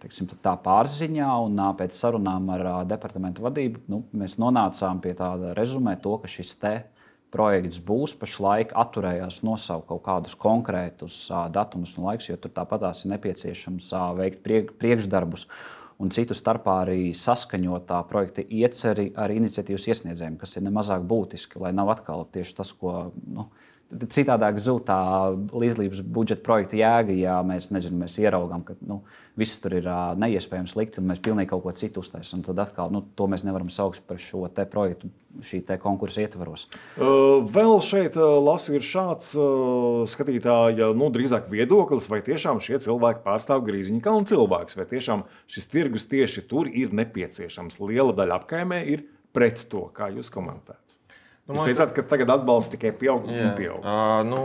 teiksim, 0.03 0.29
tā 0.43 0.55
pārziņā, 0.63 1.29
un 1.47 1.61
pēc 1.79 1.95
sarunām 1.97 2.49
ar 2.57 2.65
departamentu 2.91 3.45
vadību 3.45 3.85
nu, 3.93 4.03
mēs 4.19 4.39
nonācām 4.43 5.03
pie 5.03 5.15
tāda 5.19 5.53
rezumē, 5.59 5.97
to, 6.03 6.17
ka 6.23 6.31
šis 6.31 6.57
projekts 7.33 7.81
būs. 7.81 8.17
Pašlaik 8.21 8.75
atturējās 8.79 9.41
nosaukt 9.47 9.89
kaut 9.89 10.03
kādus 10.07 10.37
konkrētus 10.39 11.25
datumus 11.55 11.97
un 11.97 12.11
laikus, 12.11 12.29
jo 12.33 12.41
tur 12.41 12.53
tāpatās 12.55 13.05
ir 13.05 13.15
nepieciešams 13.15 13.93
veikt 14.19 14.45
priekšdarbus. 14.81 15.47
Un 16.03 16.11
citu 16.11 16.35
starpā 16.35 16.81
arī 16.83 17.13
saskaņot 17.15 17.85
tā 17.87 18.01
projekta 18.09 18.43
ieceri 18.43 19.13
ar 19.15 19.31
iniciatīvas 19.31 19.87
iesniedzējiem, 19.93 20.39
kas 20.41 20.57
ir 20.59 20.65
nemazāk 20.67 21.05
būtiski, 21.07 21.61
lai 21.63 21.71
nav 21.77 21.93
atkal 21.95 22.25
tieši 22.33 22.57
tas, 22.59 22.73
ko 22.75 23.13
nu, 23.23 23.47
Citādāk 23.93 24.57
zūd 24.63 24.87
tā 24.89 24.99
līdzlības 25.53 26.01
budžeta 26.15 26.43
projekta 26.47 26.79
jēga, 26.79 27.13
ja 27.13 27.35
mēs, 27.45 27.69
nezinu, 27.75 27.99
mēs 28.01 28.15
ieraugām, 28.23 28.63
ka 28.65 28.77
nu, 28.89 29.03
viss 29.37 29.61
tur 29.61 29.75
ir 29.77 29.89
uh, 29.89 30.15
neiespējams 30.17 30.73
likt, 30.79 30.97
un 31.01 31.11
mēs 31.11 31.21
pilnīgi 31.25 31.51
kaut 31.51 31.65
ko 31.67 31.75
citu 31.77 32.01
uztaisām. 32.01 32.41
Tad 32.47 32.63
atkal 32.65 32.93
nu, 32.93 33.03
to 33.17 33.29
mēs 33.29 33.45
nevaram 33.45 33.69
saukt 33.73 34.05
par 34.09 34.21
šo 34.23 34.47
projektu, 34.73 35.11
šī 35.45 35.63
konkursa 35.81 36.25
ietvaros. 36.25 36.67
Uh, 36.97 37.45
vēl 37.53 37.79
šeit 37.85 38.17
uh, 38.21 38.39
lasu 38.41 38.79
ir 38.79 38.87
šāds 38.87 39.33
skatītāja, 40.13 40.93
nu, 40.97 41.13
drīzāk 41.13 41.53
viedoklis, 41.53 42.09
vai 42.13 42.23
tiešām 42.25 42.61
šie 42.65 42.81
cilvēki 42.85 43.25
pārstāv 43.27 43.65
Grīziņu 43.69 44.01
kalnu 44.05 44.29
cilvēkus, 44.33 44.79
vai 44.81 44.89
tiešām 44.89 45.27
šis 45.53 45.69
tirgus 45.73 46.09
tieši 46.09 46.47
tur 46.49 46.69
ir 46.69 46.97
nepieciešams. 46.97 47.81
Liela 47.85 48.17
daļa 48.17 48.41
apkaimē 48.41 48.85
ir 48.89 49.05
pret 49.33 49.67
to, 49.73 49.89
kā 49.97 50.13
jūs 50.13 50.33
komentējat. 50.33 50.82
Nu, 51.49 51.59
Jūs 51.59 51.73
teicāt, 51.73 51.91
ka 51.97 52.05
tagad 52.07 52.31
atbalsts 52.37 52.71
tikai 52.71 52.93
pieaug 52.95 53.27
un 53.27 53.53
pieaug. 53.59 53.83
Uh, 53.83 54.21
nu, 54.29 54.43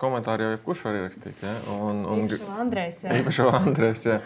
komentāri 0.00 0.44
jau 0.44 0.52
jebkurš 0.52 0.82
var 0.84 0.98
ierakstīt. 0.98 1.40
Ja? 1.44 1.54
Un, 1.72 2.02
un, 2.04 2.26
īpaši 2.26 2.50
Andrēs. 2.60 2.98
Jā. 3.06 3.14
Īpaši 3.22 3.46
Andrēs, 3.60 4.04
jā. 4.10 4.18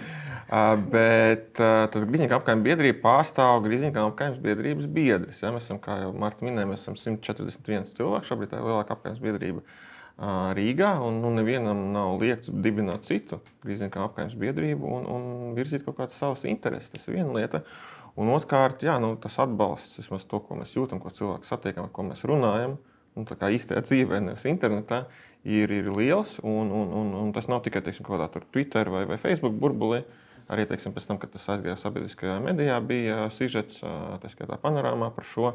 Uh, 0.45 0.75
bet 0.91 1.63
uh, 1.63 1.87
tad 1.95 2.05
Grīziņa 2.11 2.37
apgājuma 2.37 2.67
biedrība 2.67 2.99
pārstāv 3.07 3.63
Grīziņa 3.65 4.09
apgājuma 4.11 4.43
biedrības 4.43 4.91
biedrus. 4.99 5.41
Ja? 5.45 5.55
Mēs 5.55 5.71
esam, 5.71 5.81
kā 5.83 6.01
jau 6.03 6.11
Marta 6.19 6.47
minēja, 6.47 6.69
mēs 6.73 6.83
esam 6.83 6.99
141 6.99 7.87
cilvēki. 7.95 8.29
Šobrīd 8.29 8.53
tā 8.53 8.59
ir 8.59 8.69
lielākā 8.73 8.99
apgājuma 8.99 9.27
biedrība 9.31 9.63
uh, 9.63 10.51
Rīgā. 10.59 10.93
Un 11.07 11.23
nu, 11.23 11.31
nevienam 11.39 11.89
nav 11.95 12.19
liekts 12.21 12.51
dibināt 12.51 13.07
citu 13.07 13.39
Grīziņa 13.63 14.03
apgājuma 14.11 14.43
biedrību 14.49 14.95
un, 14.99 15.11
un 15.15 15.59
virzīt 15.59 15.87
kaut 15.87 16.03
kādas 16.03 16.19
savas 16.19 16.43
intereses. 16.51 16.91
Tas 16.91 17.07
ir 17.07 17.23
viena 17.23 17.39
lieta. 17.39 17.63
Uh, 17.63 17.94
Un 18.15 18.31
otrkārt, 18.31 18.85
jā, 18.87 18.95
nu, 19.03 19.17
tas 19.19 19.41
atbalsts, 19.43 19.99
vismaz 19.99 20.23
to, 20.31 20.39
ko 20.47 20.55
mēs 20.61 20.77
jūtam, 20.77 21.01
ko 21.03 21.11
cilvēki 21.11 21.49
satiekam, 21.49 21.89
ar 21.89 21.95
ko 21.95 22.05
mēs 22.07 22.23
runājam, 22.31 22.77
nu, 23.19 23.25
tā 23.27 23.37
kā 23.39 23.51
īstajā 23.51 23.83
dzīvē, 23.83 24.21
nevis 24.23 24.47
internetā, 24.47 25.05
ir, 25.43 25.73
ir 25.75 25.91
liels. 25.91 26.37
Un, 26.47 26.71
un, 26.71 26.93
un, 26.95 27.11
un 27.25 27.33
tas 27.35 27.51
nav 27.51 27.65
tikai 27.67 27.83
teiksim, 27.83 28.07
kaut 28.07 28.21
kādā 28.21 28.47
Twitter 28.47 28.91
vai, 28.95 29.03
vai 29.11 29.19
Facebook 29.19 29.59
burbulī. 29.59 30.05
Arī 30.53 30.67
teiksim, 30.69 30.93
pēc 30.95 31.09
tam, 31.09 31.19
kad 31.19 31.33
tas 31.33 31.49
aizgāja 31.55 31.75
sabiedriskajā 31.81 32.37
medijā, 32.45 32.77
bija 32.85 33.25
sižets, 33.33 33.81
tā 33.81 34.31
skaitā 34.31 34.61
panorāmā 34.63 35.09
par 35.17 35.27
šo. 35.27 35.55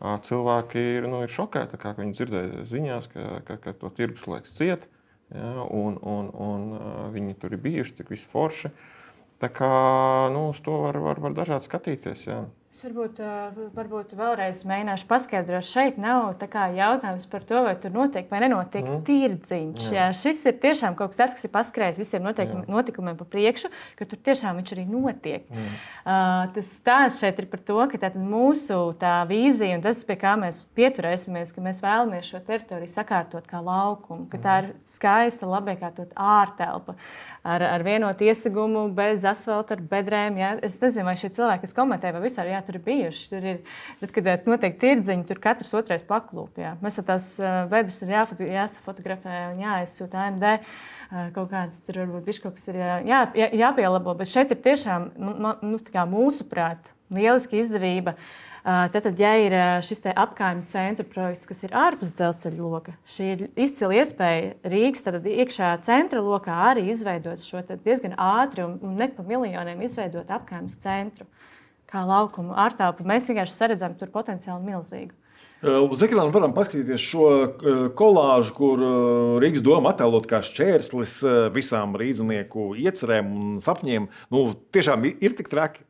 Cilvēki 0.00 0.82
ir, 0.96 1.10
nu, 1.12 1.20
ir 1.26 1.30
šokēti, 1.30 1.78
kā 1.78 1.92
viņi 1.98 2.16
dzirdēja 2.16 2.62
ziņās, 2.70 3.10
ka, 3.12 3.26
ka, 3.46 3.58
ka 3.60 3.74
to 3.76 3.90
tirgus 3.94 4.24
liekas 4.32 4.56
ciet, 4.56 4.86
ja, 5.28 5.50
un, 5.68 6.00
un, 6.00 6.30
un 6.32 6.70
viņi 7.12 7.36
tur 7.42 7.52
ir 7.52 7.60
bijuši 7.60 8.00
tik 8.00 8.14
visi 8.14 8.30
forši. 8.32 8.72
Uh, 8.72 8.99
Tā 9.40 9.48
kā 9.48 9.68
nu, 10.34 10.50
uz 10.52 10.60
to 10.64 10.76
var, 10.82 10.98
var, 11.00 11.20
var 11.24 11.36
dažādi 11.36 11.68
skatīties. 11.68 12.26
Jā. 12.28 12.42
Es 12.70 12.84
varbūt, 12.84 13.16
varbūt 13.74 14.12
vēlreiz 14.14 14.60
mēģināšu 14.70 15.06
paskaidrot. 15.10 15.66
Šeit 15.66 15.96
nav 15.98 16.36
jautājums 16.38 17.24
par 17.26 17.42
to, 17.42 17.64
vai 17.66 17.72
tur 17.82 17.90
notiek 17.90 18.28
vai 18.30 18.44
nenotiek 18.44 18.84
mm. 18.84 19.00
tirdziņš. 19.08 19.86
Jā. 19.88 19.96
Jā, 19.96 20.04
šis 20.14 20.44
ir 20.46 20.54
tiešām 20.62 20.94
kaut 20.94 21.10
kas 21.10 21.18
tāds, 21.18 21.34
kas 21.34 21.48
ir 21.48 21.52
paskrējis 21.56 21.98
visiem 21.98 22.22
notikum, 22.22 22.60
notikumiem 22.70 23.18
pa 23.18 23.26
priekšu, 23.26 23.72
ka 23.98 24.06
tur 24.06 24.20
tiešām 24.22 24.60
viņš 24.60 24.74
arī 24.76 24.84
notiek. 24.86 25.48
Mm. 25.50 25.72
Uh, 26.04 26.44
tas 26.54 26.68
stāsts 26.76 27.24
šeit 27.24 27.40
ir 27.42 27.48
par 27.50 27.64
to, 27.72 27.80
ka 27.90 28.12
mūsu 28.22 28.78
vīzija 29.32 29.80
un 29.80 29.82
tas, 29.88 30.04
pie 30.06 30.18
kā 30.22 30.36
mēs 30.38 30.62
pieturēsimies, 30.78 31.50
ka 31.56 31.66
mēs 31.66 31.82
vēlamies 31.82 32.30
šo 32.30 32.38
teritoriju 32.46 32.94
sakārtot 32.94 33.50
kā 33.50 33.64
laukumu, 33.66 34.28
ka 34.30 34.38
tā 34.46 34.56
ir 34.62 34.70
skaista, 34.86 35.50
labi 35.50 35.74
iekārtot 35.74 36.14
ārtelpa 36.14 36.94
ar, 37.42 37.66
ar 37.66 37.82
vienotu 37.82 38.30
iesagumu, 38.30 38.86
bez 38.94 39.26
asfalta, 39.26 39.76
ar 39.76 39.84
bedrēm. 39.90 40.38
Jā. 40.40 40.54
Es 40.66 40.78
nezinu, 40.80 41.08
vai 41.08 41.18
šie 41.18 41.32
cilvēki, 41.34 41.64
kas 41.66 41.76
komentē, 41.76 42.14
vai 42.14 42.22
vispār 42.24 42.50
jā, 42.60 42.66
tur 42.66 42.78
ir 42.78 42.84
bijuši. 42.84 43.24
Tur 43.32 43.46
ir, 43.54 43.62
tad, 44.02 44.12
kad 44.14 44.28
eh, 44.30 44.44
notiek 44.50 44.76
tirdziņi, 44.80 45.26
tur 45.28 45.40
katrs 45.42 45.72
otrais 45.78 46.04
paklūp. 46.06 46.60
Jā. 46.60 46.74
Mēs 46.84 47.00
tās 47.06 47.32
bedres 47.70 48.00
ir 48.04 48.14
jāfoto, 48.14 48.46
jāsafotografē 48.46 49.40
un 49.54 49.64
jāizsūta 49.64 50.26
AMD. 50.26 50.46
Eh, 50.50 51.32
kaut 51.36 51.50
kāds 51.54 51.82
tur 51.86 52.02
varbūt 52.04 52.28
bija 52.28 52.44
kaut 52.44 52.58
kas 52.58 52.68
ir 52.70 52.78
jā, 52.82 53.00
jā, 53.34 53.50
jāpielabo, 53.64 54.14
bet 54.20 54.30
šeit 54.30 54.52
ir 54.54 54.62
tiešām 54.62 55.10
nu, 55.18 55.56
mūsuprāt 56.10 56.92
lieliski 57.10 57.60
izdevība. 57.60 58.16
Tad, 58.60 59.06
ja 59.16 59.30
ir 59.40 59.54
šis 59.80 60.02
apgājuma 60.10 60.66
centra 60.68 61.06
projekts, 61.08 61.48
kas 61.48 61.62
ir 61.64 61.72
ārpus 61.72 62.12
dzelzceļa 62.12 62.60
loka, 62.60 62.92
šī 63.08 63.28
ir 63.32 63.44
izcila 63.56 63.96
iespēja 64.02 64.50
Rīgas 64.68 65.06
iekšā 65.08 65.70
centra 65.86 66.20
lokā 66.20 66.58
arī 66.68 66.90
izveidot 66.92 67.40
šo 67.40 67.62
diezgan 67.70 68.18
ātri 68.20 68.66
un, 68.66 68.76
un 68.84 69.00
ne 69.00 69.08
pa 69.16 69.24
miljoniem 69.24 69.80
izveidot 69.86 70.28
apgājuma 70.28 70.76
centru. 70.76 71.24
Uh, 71.90 71.92
kā 71.92 72.04
laukumu 72.06 72.54
ārtelpu. 72.58 73.06
Mēs 73.08 73.28
vienkārši 73.30 73.56
saredzam 73.56 73.96
tur 73.98 74.12
potenciāli 74.14 74.62
milzīgu. 74.70 75.16
Uz 75.60 76.00
ekrāna 76.04 76.32
varam 76.32 76.54
paskatīties 76.56 77.02
šo 77.04 77.26
kolāžu, 77.96 78.54
kur 78.56 78.80
Rīgas 79.42 79.64
doma 79.64 79.92
attēlot 79.92 80.24
kā 80.28 80.40
šķērslis 80.44 81.18
visām 81.52 81.98
rīznieku 82.00 82.70
iecerēm 82.80 83.28
un 83.36 83.60
sapņiem. 83.60 84.08
Nu, 84.32 84.46
tiešām 84.72 85.04
ir 85.10 85.36
tik 85.36 85.52
traki. 85.52 85.84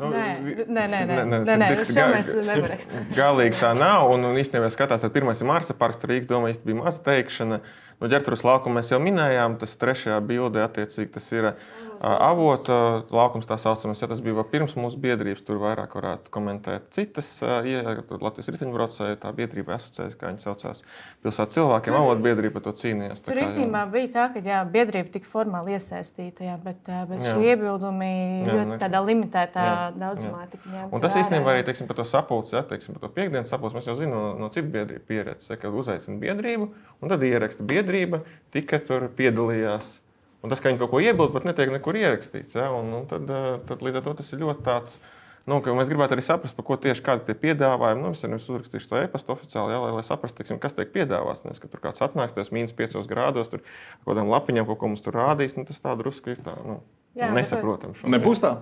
Nu, 0.00 0.08
nē, 0.08 0.28
nē, 0.40 0.64
nē, 0.64 0.84
nē, 0.88 1.00
nē, 1.04 1.24
nē, 1.28 1.38
nē 1.44 1.66
nevaram 1.92 2.68
rakstīt. 2.70 3.10
Galīgi 3.12 3.58
tā 3.60 3.74
nav. 3.76 4.06
Un, 4.14 4.24
un 4.30 4.38
īstenībā 4.40 4.70
skatās, 4.72 5.02
tad 5.02 5.12
pirmais 5.12 5.42
ir 5.42 5.48
Marsa 5.50 5.76
parks, 5.76 6.00
tur 6.00 6.14
Rīgas 6.14 6.30
domā, 6.30 6.54
īsti 6.54 6.64
bija 6.64 6.78
maza 6.78 7.04
teikšana. 7.04 7.60
Nu, 8.00 8.08
ģērbtuves 8.08 8.40
laukumu 8.48 8.78
mēs 8.78 8.94
jau 8.94 8.98
minējām, 9.02 9.58
tas 9.60 9.76
trešajā 9.76 10.16
bildē 10.24 10.64
attiecīgi 10.64 11.12
tas 11.18 11.30
ir. 11.36 11.52
Avota 12.00 13.04
laukums, 13.12 13.44
tā 13.44 13.58
saucamais. 13.60 14.00
Ja 14.00 14.06
tas 14.08 14.22
bija 14.24 14.40
pirms 14.48 14.72
mūsu 14.72 14.96
biedrības, 15.02 15.42
tur 15.44 15.58
vairāk 15.60 15.92
varētu 15.98 16.30
komentēt 16.32 16.86
citas. 16.96 17.28
Ja 17.44 17.82
Latvijas 18.08 18.48
riteņbraucēji 18.54 19.18
tā 19.20 19.32
biedrība 19.36 19.74
asociējas, 19.76 20.14
kā 20.16 20.30
viņi 20.30 20.40
saucās, 20.40 20.80
pilsētas 21.20 21.58
cilvēkiem, 21.58 21.98
avota 21.98 22.24
biedrība 22.24 22.54
par 22.56 22.64
to 22.70 22.72
cīnījās. 22.80 23.20
Tur 23.26 23.42
īstenībā 23.42 23.82
bija 23.92 24.08
tā, 24.14 24.24
ka 24.32 24.40
jā, 24.40 24.62
biedrība 24.72 25.12
tika 25.18 25.28
formāli 25.28 25.76
iesaistīta, 25.76 26.46
jā, 26.48 26.56
bet, 26.64 26.88
bet 27.10 27.20
šie 27.20 27.52
iebildumi 27.52 28.10
jā, 28.46 28.48
ļoti 28.48 28.72
ne... 28.72 28.80
tādā 28.80 29.04
limitētā 29.04 29.66
jā, 29.68 29.76
daudzumā 30.00 30.48
tika 30.54 30.72
ņemti. 30.72 30.94
Un 30.96 31.04
tas 31.04 31.20
īstenībā 31.20 31.52
arī 31.52 31.68
teiksim, 31.68 31.90
par 31.90 32.00
to 32.00 32.08
sapulci, 32.08 32.56
ja, 32.56 32.64
teiksim, 32.64 32.96
par 32.96 33.04
to 33.04 33.12
piekdienas 33.20 33.52
sapulci, 33.52 33.76
mēs 33.76 33.92
jau 33.92 33.98
zinām 34.00 34.16
no, 34.16 34.32
no 34.40 34.50
citu 34.56 34.72
biedrību 34.72 35.04
pieredzes, 35.04 35.52
ka 35.60 35.68
uzaicina 35.68 36.16
biedrību 36.24 36.72
un 37.00 37.12
tad 37.12 37.28
ieraksta 37.28 37.68
biedrība, 37.90 38.24
tika 38.54 38.80
tur 38.82 39.08
piedalījās. 39.16 39.98
Un 40.40 40.52
tas, 40.52 40.60
ka 40.60 40.70
viņi 40.70 40.80
kaut 40.80 40.92
ko 40.94 41.00
iebilst, 41.04 41.34
bet 41.34 41.44
netiek 41.44 41.72
nekur 41.72 41.98
ierakstīts. 42.00 42.56
Ja? 42.56 42.70
Un, 42.72 42.92
un 42.96 43.08
tad, 43.10 43.28
eh, 43.28 43.58
tad 43.68 43.82
līdz 43.84 44.00
ar 44.00 44.06
to 44.06 44.14
tas 44.20 44.30
ir 44.32 44.40
ļoti 44.40 44.64
tāds. 44.64 45.00
Nu, 45.48 45.58
mēs 45.60 45.88
gribētu 45.88 46.14
arī 46.14 46.22
saprast, 46.22 46.54
par 46.54 46.64
ko 46.68 46.76
tieši 46.76 47.02
kādi 47.02 47.32
ir 47.32 47.38
piedāvājumi. 47.40 48.04
Nu, 48.04 48.12
es 48.14 48.22
arī 48.24 48.38
uzrakstīšu 48.38 48.88
to 48.88 48.98
e-pastu 49.00 49.34
oficiāli, 49.34 49.74
jā, 49.74 49.80
lai, 49.82 49.92
lai 49.96 50.04
saprastu, 50.06 50.38
teiksim, 50.38 50.60
kas 50.62 50.76
tiek 50.76 50.92
piedāvāts. 50.94 51.42
Ka 51.42 51.68
tur 51.68 51.82
kāds 51.82 52.04
atnāks, 52.04 52.36
tas 52.36 52.52
mīnus 52.54 52.76
5 52.76 53.08
grādos, 53.10 53.50
tur 53.50 53.64
kaut 53.64 54.12
kādam 54.12 54.30
lapiņam 54.30 54.68
kaut 54.68 54.80
ko 54.80 54.92
mums 54.92 55.04
tur 55.04 55.16
rādīs. 55.16 55.56
Nu, 55.58 55.66
tas 55.68 55.80
tā 55.82 55.96
drusku 55.98 56.36
ir 56.36 56.44
tā, 56.44 56.54
nu, 56.64 56.78
jā, 57.18 57.32
nesaprotam. 57.34 57.96
Nebūs 58.04 58.44
tā. 58.44 58.60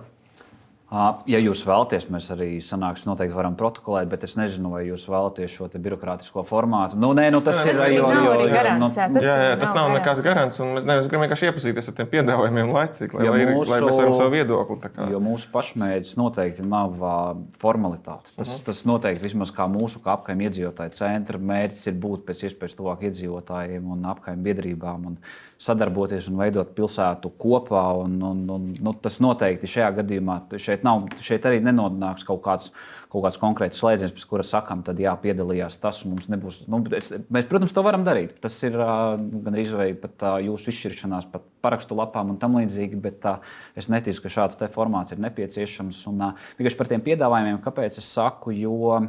Ja 0.89 1.37
jūs 1.37 1.59
vēlaties, 1.69 2.07
mēs 2.09 2.31
arī 2.33 2.47
sanāksim, 2.65 3.11
noteikti 3.11 3.35
varam 3.37 3.53
protokolēt, 3.57 4.07
bet 4.09 4.23
es 4.25 4.33
nezinu, 4.39 4.71
vai 4.73 4.87
jūs 4.87 5.03
vēlaties 5.05 5.53
šo 5.53 5.67
birokrātisko 5.69 6.41
formātu. 6.49 6.97
Nu, 6.97 7.11
nē, 7.13 7.27
nu, 7.35 7.43
tas, 7.45 7.59
tas 7.61 7.67
ir 7.69 7.93
jau 7.93 8.07
tādā 8.09 8.71
nu, 8.81 8.87
tas, 8.89 9.19
jā, 9.21 9.35
jā, 9.37 9.51
tas 9.61 9.69
nav, 9.75 9.91
nav 9.91 9.99
nekāds 9.99 10.25
garants. 10.25 10.61
Mēs, 10.63 10.81
ne, 10.81 10.95
mēs 10.95 11.09
gribam 11.11 11.27
vienkārši 11.27 11.49
iepazīties 11.51 11.91
ar 11.91 11.97
tiem 11.99 12.09
piedāvājumiem 12.15 12.73
laicīgi, 12.73 13.19
lai, 13.19 13.27
lai, 13.29 13.43
mūsu, 13.51 13.75
lai 13.75 13.81
mēs 13.85 13.99
varam 14.01 14.15
savu 14.17 14.33
viedokli. 14.33 14.79
Jo 15.13 15.19
mūsu 15.27 15.51
pašmērķis 15.53 16.15
noteikti 16.17 16.65
nav 16.65 16.97
uh, 17.03 17.19
formalitāte. 17.61 18.33
Tas, 18.33 18.47
uh 18.47 18.55
mhm. 18.55 18.55
-huh. 18.55 18.65
tas 18.71 18.81
noteikti 18.89 19.27
vismaz 19.27 19.53
kā 19.53 19.69
mūsu 19.69 20.01
kā 20.01 20.17
apkaimē 20.17 20.49
iedzīvotāju 20.49 20.97
centra 20.97 21.37
mērķis 21.37 21.85
ir 21.93 22.01
būt 22.01 22.25
pēc 22.25 22.47
iespējas 22.49 22.73
tuvāk 22.81 23.05
iedzīvotājiem 23.11 23.93
un 23.93 24.09
apkaimē 24.09 24.41
biedrībām. 24.49 25.05
Un, 25.13 25.21
sadarboties 25.59 26.29
un 26.31 26.39
veidot 26.39 26.71
pilsētu 26.75 27.33
kopā. 27.39 27.83
Un, 28.03 28.15
un, 28.23 28.45
un, 28.55 28.69
nu, 28.79 28.93
tas 29.03 29.19
noteikti 29.23 29.69
šajā 29.69 29.89
gadījumā 29.99 30.39
šeit, 30.55 30.85
nav, 30.87 31.05
šeit 31.23 31.45
arī 31.49 31.59
nenonāks 31.65 32.27
kaut 32.27 32.43
kāds. 32.47 32.71
Kaut 33.09 33.23
kāds 33.23 33.39
konkrēts 33.41 33.79
slēdziens, 33.81 34.11
pēc 34.13 34.23
kura 34.29 34.43
sakām, 34.45 34.83
tad 34.85 34.99
jā, 35.01 35.09
piedalījās 35.17 35.79
tas, 35.81 36.03
un 36.05 36.11
mums 36.13 36.27
nebūs. 36.29 36.59
Nu, 36.69 36.77
es, 36.93 37.07
mēs, 37.33 37.47
protams, 37.49 37.71
to 37.73 37.81
varam 37.81 38.03
darīt. 38.05 38.35
Tas 38.37 38.53
ir 38.67 38.77
uh, 38.77 39.15
gan 39.17 39.57
arī 39.57 39.95
pat 39.97 40.25
jūsu 40.45 40.69
izšķiršanās, 40.69 41.25
pat 41.31 41.47
parakstu 41.65 41.97
lapām 41.97 42.29
un 42.29 42.37
tam 42.37 42.59
līdzīgi, 42.59 42.99
bet 43.01 43.25
es 43.73 43.89
neticu, 43.89 44.21
ka 44.21 44.33
šāds 44.35 44.61
formāts 44.75 45.15
ir 45.15 45.23
nepieciešams. 45.25 46.03
Un 46.13 46.21
vienkārši 46.59 46.77
par 46.83 46.91
tiem 46.93 47.01
piedāvājumiem, 47.09 47.57
kāpēc 47.65 47.97
es 47.97 48.13
saku, 48.13 48.53
jo 48.53 49.01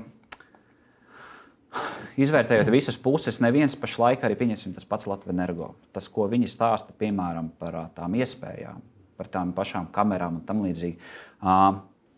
Izvērtējot 2.20 2.70
visas 2.72 2.98
puses, 3.00 3.38
neviens 3.40 3.76
pašlaik 3.78 4.24
arī 4.26 4.36
pieņemsim 4.40 4.74
tas 4.76 4.86
pats 4.88 5.06
Latvijas 5.08 5.36
energo. 5.36 5.74
Tas, 5.94 6.08
ko 6.10 6.26
viņi 6.30 6.50
stāsta, 6.50 6.94
piemēram, 6.98 7.52
par 7.60 7.78
tām 7.96 8.16
iespējām, 8.18 8.82
par 9.20 9.30
tām 9.30 9.54
pašām 9.56 9.88
kamerām 9.94 10.40
un 10.40 10.46
tam 10.48 10.64
līdzīgi. 10.66 10.98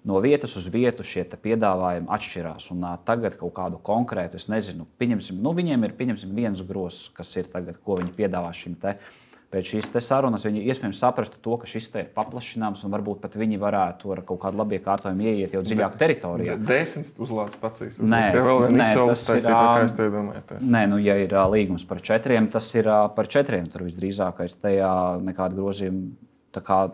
No 0.02 0.18
vietas 0.18 0.56
uz 0.58 0.64
vietu 0.72 1.04
šie 1.06 1.22
piedāvājumi 1.30 2.10
atšķirās. 2.10 2.70
Un, 2.74 2.86
tagad 3.06 3.36
kaut 3.38 3.52
kādu 3.54 3.78
konkrētu, 3.86 4.40
es 4.40 4.48
nezinu, 4.50 4.88
pieņemsim, 4.98 5.38
nu, 5.44 5.52
viņiem 5.54 5.86
ir 5.86 5.94
viens 6.34 6.64
grozs, 6.66 7.04
kas 7.14 7.30
ir 7.36 7.52
tagad, 7.52 7.78
ko 7.84 8.00
viņi 8.00 8.16
piedāvā 8.16 8.50
šim 8.56 8.74
te 8.82 8.96
uh, 8.96 9.12
pēc 9.52 9.74
šīs 9.74 9.90
sarunas 10.04 10.46
viņi 10.46 10.64
iespējams 10.72 11.00
saprastu 11.02 11.38
to, 11.44 11.58
ka 11.60 11.68
šis 11.68 11.90
ir 12.00 12.08
paplašināms 12.16 12.82
un 12.86 12.94
varbūt 12.94 13.20
pat 13.22 13.36
viņi 13.38 13.60
varētu 13.60 14.14
ar 14.14 14.22
kaut 14.28 14.40
kādu 14.46 14.60
labu 14.62 14.78
iekārtojumu 14.78 15.28
ieiet 15.28 15.56
jau 15.56 15.62
dziļāk 15.66 15.98
teritorijā. 16.00 16.56
Desmit 16.68 17.20
uzlādes 17.22 17.60
stācijas. 17.60 18.00
Nē, 18.00 18.24
nē 18.72 18.90
tas 18.96 19.26
ir. 19.34 19.48
Es 19.82 19.96
te 19.98 20.08
domāju? 20.12 20.60
Nē, 20.64 20.84
nu, 20.90 21.00
ja 21.02 21.18
ir 21.20 21.36
līgums 21.52 21.84
par 21.88 22.00
četriem, 22.04 22.48
tas 22.52 22.68
ir 22.78 22.88
par 23.16 23.30
četriem. 23.30 23.68
Tur 23.72 23.84
visdrīzākais 23.88 24.56
tajā 24.62 24.92
nekāda 25.24 25.58
grozījuma 25.58 26.30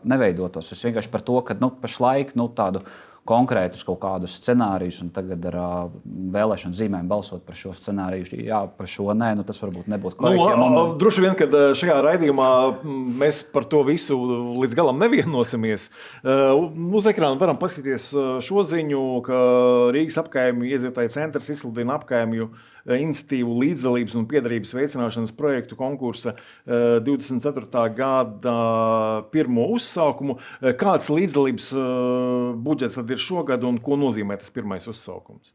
neveidotos. 0.06 0.72
Es 0.72 0.84
vienkārši 0.86 1.10
par 1.10 1.22
to, 1.26 1.40
ka 1.42 1.56
nu, 1.58 1.70
pašlaik 1.82 2.34
nu, 2.38 2.48
tādu 2.54 2.82
konkrētus 3.28 3.84
kaut 3.86 4.00
kādus 4.02 4.38
scenārijus, 4.40 5.02
un 5.04 5.10
tagad 5.14 5.44
ar 5.50 5.58
uh, 5.60 5.96
vēlēšanu 6.34 6.76
zīmēm 6.78 7.10
balsot 7.10 7.44
par 7.46 7.58
šo 7.58 7.74
scenāriju, 7.76 8.40
jā, 8.46 8.62
par 8.78 8.88
šo 8.90 9.10
nē, 9.16 9.34
nu, 9.38 9.44
tas 9.48 9.60
varbūt 9.62 9.90
nebūtu 9.92 10.18
korekti. 10.20 10.56
Nu, 10.58 10.70
man... 10.72 10.94
Droši 11.00 11.24
vien, 11.24 11.36
ka 11.38 11.48
šajā 11.78 11.98
raidījumā 12.08 12.48
mēs 13.20 13.42
par 13.52 13.68
to 13.70 13.82
visu 13.88 14.16
līdz 14.62 14.78
galam 14.78 15.00
nevienosimies. 15.02 15.90
Uh, 16.22 16.68
uz 16.98 17.08
ekrāna 17.10 17.38
varam 17.40 17.60
paskatīties 17.60 18.10
šo 18.44 18.64
ziņu, 18.68 19.04
ka 19.28 19.44
Rīgas 19.94 20.18
apkaimju 20.24 20.72
iedzīvotāju 20.72 21.14
centrs 21.14 21.52
izsludina 21.54 21.98
apkaimju 21.98 22.50
iniciatīvu 22.96 23.58
līdzdalības 23.62 24.16
un 24.18 24.26
piedarības 24.30 24.74
veicināšanas 24.74 25.34
projektu 25.36 25.78
konkursa 25.78 26.34
24. 26.66 27.84
gada 27.94 28.56
pirmo 29.32 29.68
uzsaukumu. 29.76 30.38
Kāds 30.80 31.10
līdzdalības 31.12 31.70
budžets 32.64 32.98
tad 32.98 33.14
ir? 33.14 33.18
šogad 33.28 33.64
un 33.66 33.78
ko 33.82 33.98
nozīmē 34.00 34.38
tas 34.40 34.52
pirmais 34.54 34.88
uzsaukums? 34.90 35.52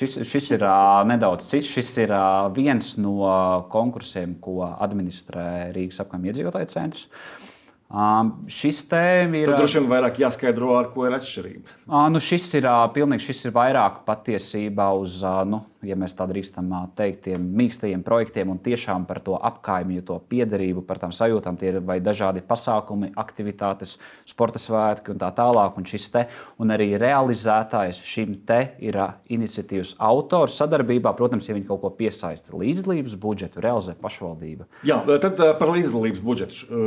Šis, 0.00 0.16
šis 0.24 0.48
ir 0.54 0.64
uh, 0.64 1.02
nedaudz 1.04 1.44
cits. 1.50 1.68
Šis 1.74 1.90
ir 2.04 2.12
uh, 2.14 2.48
viens 2.54 2.94
no 3.00 3.18
konkursiem, 3.72 4.36
ko 4.42 4.62
administrē 4.70 5.70
Rīgas 5.74 6.00
apgājuma 6.04 6.30
iedzīvotāju 6.30 6.70
centrs. 6.72 7.08
Um, 7.90 8.30
šis 8.46 8.84
tēma 8.86 9.40
ir. 9.40 9.50
Tad 9.50 9.64
droši 9.64 9.80
vien 9.80 9.88
vairāk 9.90 10.20
jāskaidro, 10.22 10.70
ar 10.78 10.92
ko 10.94 11.08
ir 11.08 11.16
atšķirība. 11.16 11.74
Uh, 11.88 12.06
nu 12.14 12.22
šis 12.22 12.46
ir 12.60 12.68
uh, 12.70 12.84
pilnīgi, 12.94 13.26
šis 13.26 13.48
ir 13.48 13.54
vairāk 13.56 14.04
patiesībā 14.06 14.86
uz 14.94 15.18
uh, 15.26 15.42
nu, 15.48 15.64
ja 15.86 15.96
mēs 15.98 16.12
tā 16.16 16.26
drīkstam 16.28 16.68
teikt, 16.96 17.22
tiem 17.28 17.44
mīkstajiem 17.56 18.02
projektiem 18.04 18.50
un 18.52 18.58
tiešām 18.62 19.06
par 19.08 19.20
to 19.24 19.36
apkaimju, 19.36 20.02
to 20.06 20.18
piederību, 20.30 20.84
par 20.88 21.00
tām 21.02 21.14
sajūtām. 21.14 21.56
Tie 21.60 21.70
ir 21.72 21.78
vai 21.84 21.98
dažādi 22.04 22.42
pasākumi, 22.44 23.12
aktivitātes, 23.20 23.96
sporta 24.28 24.60
svētki 24.60 25.14
un 25.14 25.22
tā 25.22 25.30
tālāk. 25.36 25.78
Un 25.80 25.88
šis 25.88 26.10
te, 26.12 26.26
un 26.60 26.74
arī 26.74 26.92
realizētājs 27.00 28.02
šim 28.04 28.36
te 28.48 28.60
ir 28.84 28.98
iniciatīvas 29.32 29.96
autors 30.10 30.58
sadarbībā. 30.60 31.14
Protams, 31.16 31.48
ja 31.48 31.56
viņi 31.56 31.68
kaut 31.70 31.82
ko 31.84 31.94
piesaista 31.96 32.56
līdzdalības 32.56 33.16
budžetu, 33.20 33.64
realizē 33.64 33.96
pašvaldība. 34.00 34.68
Jā, 34.86 35.00
tad 35.22 35.40
par 35.60 35.72
līdzdalības 35.72 36.22
budžetu 36.24 36.80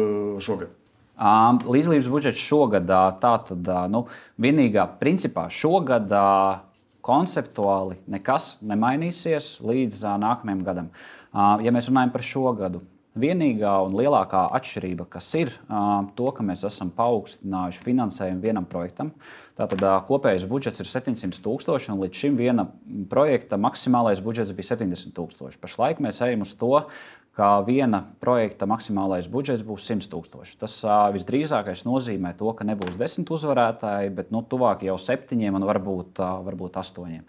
šogad. 0.43 0.73
Līdzdalības 1.13 2.07
budžets 2.09 2.41
šogad, 2.41 2.87
tā 3.21 3.33
tad, 3.47 3.67
nu, 3.93 4.07
vienīgā 4.41 4.87
principā 4.99 5.45
šogad 5.53 6.09
konceptuāli 7.03 7.99
nekas 8.11 8.57
nemainīsies 8.63 9.57
līdz 9.65 10.03
nākamajam 10.23 10.63
gadam. 10.67 10.89
Ja 11.33 11.73
mēs 11.73 11.89
runājam 11.91 12.13
par 12.13 12.25
šo 12.25 12.53
gadu, 12.57 12.83
vienīgā 13.19 13.73
un 13.85 13.95
lielākā 13.97 14.47
atšķirība, 14.57 15.07
kas 15.11 15.27
ir, 15.39 15.53
to, 16.17 16.29
ka 16.35 16.45
mēs 16.45 16.65
esam 16.67 16.91
paaugstinājuši 16.95 17.83
finansējumu 17.85 18.43
vienam 18.43 18.67
projektam. 18.69 19.13
Tātad 19.57 19.83
kopējais 20.07 20.47
budžets 20.49 20.81
ir 20.81 20.89
700 20.89 21.41
tūkstoši, 21.45 21.91
un 21.93 22.01
līdz 22.01 22.23
šim 22.23 22.39
viena 22.39 22.67
projekta 23.11 23.59
maksimālais 23.61 24.23
budžets 24.25 24.55
bija 24.57 24.73
70 24.73 25.13
tūkstoši. 25.17 25.61
Pašlaik 25.61 26.01
mēs 26.01 26.23
ejam 26.25 26.45
uz 26.45 26.55
to, 26.57 26.73
ka 27.37 27.49
viena 27.65 28.03
projekta 28.21 28.67
maksimālais 28.69 29.29
budžets 29.29 29.65
būs 29.65 29.87
100 29.89 30.09
tūkstoši. 30.11 30.57
Tas 30.61 30.77
visdrīzākais 31.15 31.85
nozīmē 31.87 32.35
to, 32.37 32.49
ka 32.57 32.65
nebūs 32.65 32.97
desmit 32.99 33.31
uzvarētāji, 33.33 34.13
bet 34.13 34.33
nu, 34.33 34.43
tuvāk 34.45 34.85
jau 34.85 34.97
septiņiem 35.01 35.57
un 35.57 35.65
varbūt, 35.69 36.21
varbūt 36.45 36.81
astoņiem. 36.81 37.25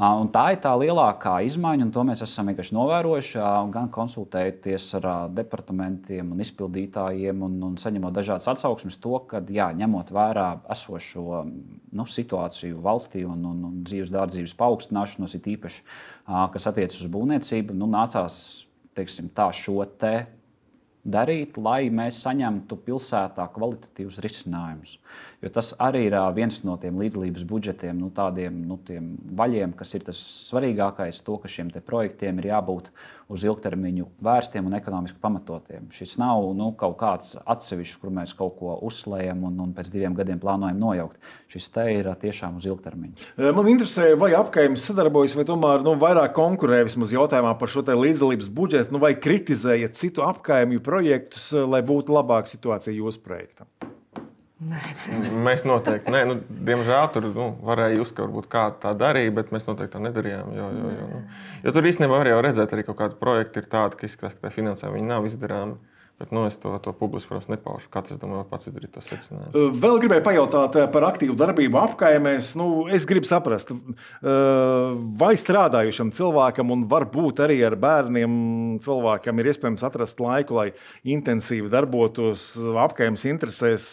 Uh, 0.00 0.14
un 0.16 0.30
tā 0.32 0.46
ir 0.54 0.62
tā 0.64 0.70
lielākā 0.80 1.34
izmaiņa, 1.44 1.84
un 1.84 1.90
to 1.92 2.02
mēs 2.08 2.22
esam 2.24 2.48
vienkārši 2.48 2.72
novērojuši. 2.72 3.34
Uh, 3.36 3.66
gan 3.74 3.90
konsultējoties 3.92 4.86
ar 4.96 5.08
uh, 5.10 5.18
departamentiem 5.36 6.30
un 6.32 6.40
izpildītājiem, 6.40 7.42
un, 7.44 7.58
un 7.66 7.74
saņemot 7.76 8.16
dažādas 8.16 8.48
atsauksmes, 8.48 8.96
to, 9.04 9.18
ka 9.28 9.42
jā, 9.52 9.66
ņemot 9.76 10.14
vērā 10.16 10.46
esošo 10.72 11.42
nu, 11.44 12.08
situāciju 12.08 12.80
valstī 12.80 13.26
un, 13.28 13.44
un, 13.52 13.60
un 13.68 13.76
dzīves 13.84 14.14
dārdzības 14.16 14.56
paaugstināšanos, 14.62 15.36
it 15.36 15.52
īpaši, 15.52 15.84
kas 16.56 16.72
attiecas 16.72 17.04
uz 17.04 17.12
būvniecību, 17.12 17.76
nu, 17.76 17.92
nācās 17.92 18.40
teiksim, 18.96 19.28
tā, 19.36 19.50
šo 19.52 19.84
te 20.00 20.14
darīt, 21.04 21.60
lai 21.60 21.90
mēs 21.92 22.22
saņemtu 22.24 22.80
pilsētā 22.88 23.46
kvalitatīvus 23.54 24.20
risinājumus. 24.24 24.96
Jo 25.40 25.48
tas 25.48 25.70
arī 25.80 26.02
ir 26.10 26.14
viens 26.36 26.58
no 26.68 26.74
tiem 26.76 26.98
līdzdalības 27.00 27.46
budžetiem, 27.48 27.96
nu, 27.96 28.10
tādiem 28.12 28.58
nu, 28.68 28.76
vaļiem, 29.40 29.72
kas 29.76 29.94
ir 29.96 30.04
tas 30.04 30.18
svarīgākais, 30.50 31.22
to, 31.24 31.38
ka 31.40 31.48
šiem 31.48 31.70
projektiem 31.80 32.42
ir 32.42 32.50
jābūt 32.50 32.90
uz 33.30 33.46
ilgtermiņu 33.46 34.04
vērstiem 34.20 34.66
un 34.68 34.76
ekonomiski 34.76 35.16
pamatotiem. 35.22 35.86
Šis 35.94 36.18
nav 36.20 36.50
nu, 36.58 36.68
kaut 36.76 36.98
kāds 37.00 37.38
atsevišķs, 37.40 37.96
kur 38.02 38.12
mēs 38.12 38.34
kaut 38.36 38.58
ko 38.58 38.74
uzslēdzam 38.84 39.46
un, 39.48 39.56
un 39.64 39.72
pēc 39.76 39.88
diviem 39.94 40.16
gadiem 40.18 40.42
plānojam 40.42 40.76
nojaukt. 40.82 41.16
Šis 41.48 41.70
te 41.72 41.86
ir 41.94 42.10
tiešām 42.20 42.58
uz 42.60 42.68
ilgtermiņu. 42.68 43.30
Man 43.56 43.70
interesē, 43.72 44.10
vai 44.20 44.34
apgājums 44.36 44.84
sadarbojas, 44.90 45.38
vai 45.38 45.46
tomēr 45.48 45.86
nu, 45.86 45.96
vairāk 46.00 46.34
konkurē 46.36 46.82
vismaz 46.84 47.14
jautājumā 47.16 47.54
par 47.56 47.72
šo 47.72 47.86
līdzdalības 47.88 48.52
budžetu, 48.52 48.92
nu, 48.92 49.00
vai 49.00 49.14
kritizējat 49.16 49.96
citu 49.96 50.26
apgājumu 50.26 50.82
projektus, 50.84 51.48
lai 51.64 51.80
būtu 51.86 52.12
labāka 52.18 52.52
situācija 52.52 52.98
jūsu 52.98 53.24
projektam. 53.24 53.70
Nē, 54.60 54.80
nē. 55.08 55.28
Mēs 55.40 55.62
noteikti, 55.64 56.12
nē, 56.12 56.18
nu, 56.28 56.34
diemžēl, 56.68 57.06
tur 57.14 57.30
nu, 57.32 57.46
varēja 57.64 57.96
just, 57.96 58.12
ka 58.12 58.26
varbūt 58.26 58.48
kāda 58.52 58.76
tā 58.82 58.90
darīja, 58.98 59.32
bet 59.38 59.54
mēs 59.54 59.64
noteikti 59.64 59.94
tā 59.94 60.02
nedarījām. 60.04 60.50
Jo, 60.52 60.66
jo, 60.76 60.90
jo, 60.98 61.06
nu, 61.14 61.20
jo 61.64 61.72
tur 61.76 61.88
īstenībā 61.88 62.18
var 62.20 62.28
jau 62.28 62.42
redzēt, 62.44 62.74
arī 62.76 62.84
kaut 62.84 62.98
kādi 62.98 63.16
projekti 63.22 63.62
ir 63.62 63.70
tādi, 63.72 63.96
ka 63.96 64.04
izskatās, 64.04 64.36
ka 64.36 64.44
tā 64.44 64.52
finansējuma 64.52 65.06
nav 65.08 65.28
izdarāma. 65.30 65.78
Bet 66.20 66.34
nu, 66.36 66.42
es 66.44 66.58
to, 66.60 66.74
to 66.84 66.92
publiski, 66.92 67.30
protams, 67.30 67.48
nepaužu. 67.48 67.86
Katrs 67.88 68.18
domā, 68.20 68.42
pats 68.44 68.68
izdarīt 68.68 68.90
to 68.92 69.00
secinājumu. 69.00 69.70
Vēl 69.80 70.00
gribēju 70.02 70.24
pajautāt 70.26 70.74
par 70.92 71.06
aktīvu 71.08 71.32
darbību 71.40 71.78
apkaimēs. 71.80 72.50
Nu, 72.60 72.66
es 72.92 73.06
gribu 73.08 73.24
saprast, 73.24 73.70
vai 75.22 75.30
strādājušam 75.40 76.10
cilvēkam, 76.12 76.74
un 76.74 76.82
varbūt 76.90 77.40
arī 77.46 77.56
ar 77.64 77.78
bērniem 77.80 78.34
cilvēkam, 78.84 79.40
ir 79.40 79.48
iespējams 79.48 79.84
atrast 79.88 80.20
laiku, 80.20 80.58
lai 80.58 80.66
intensīvi 81.08 81.72
darbotos 81.72 82.50
apkaimes 82.84 83.24
interesēs, 83.30 83.86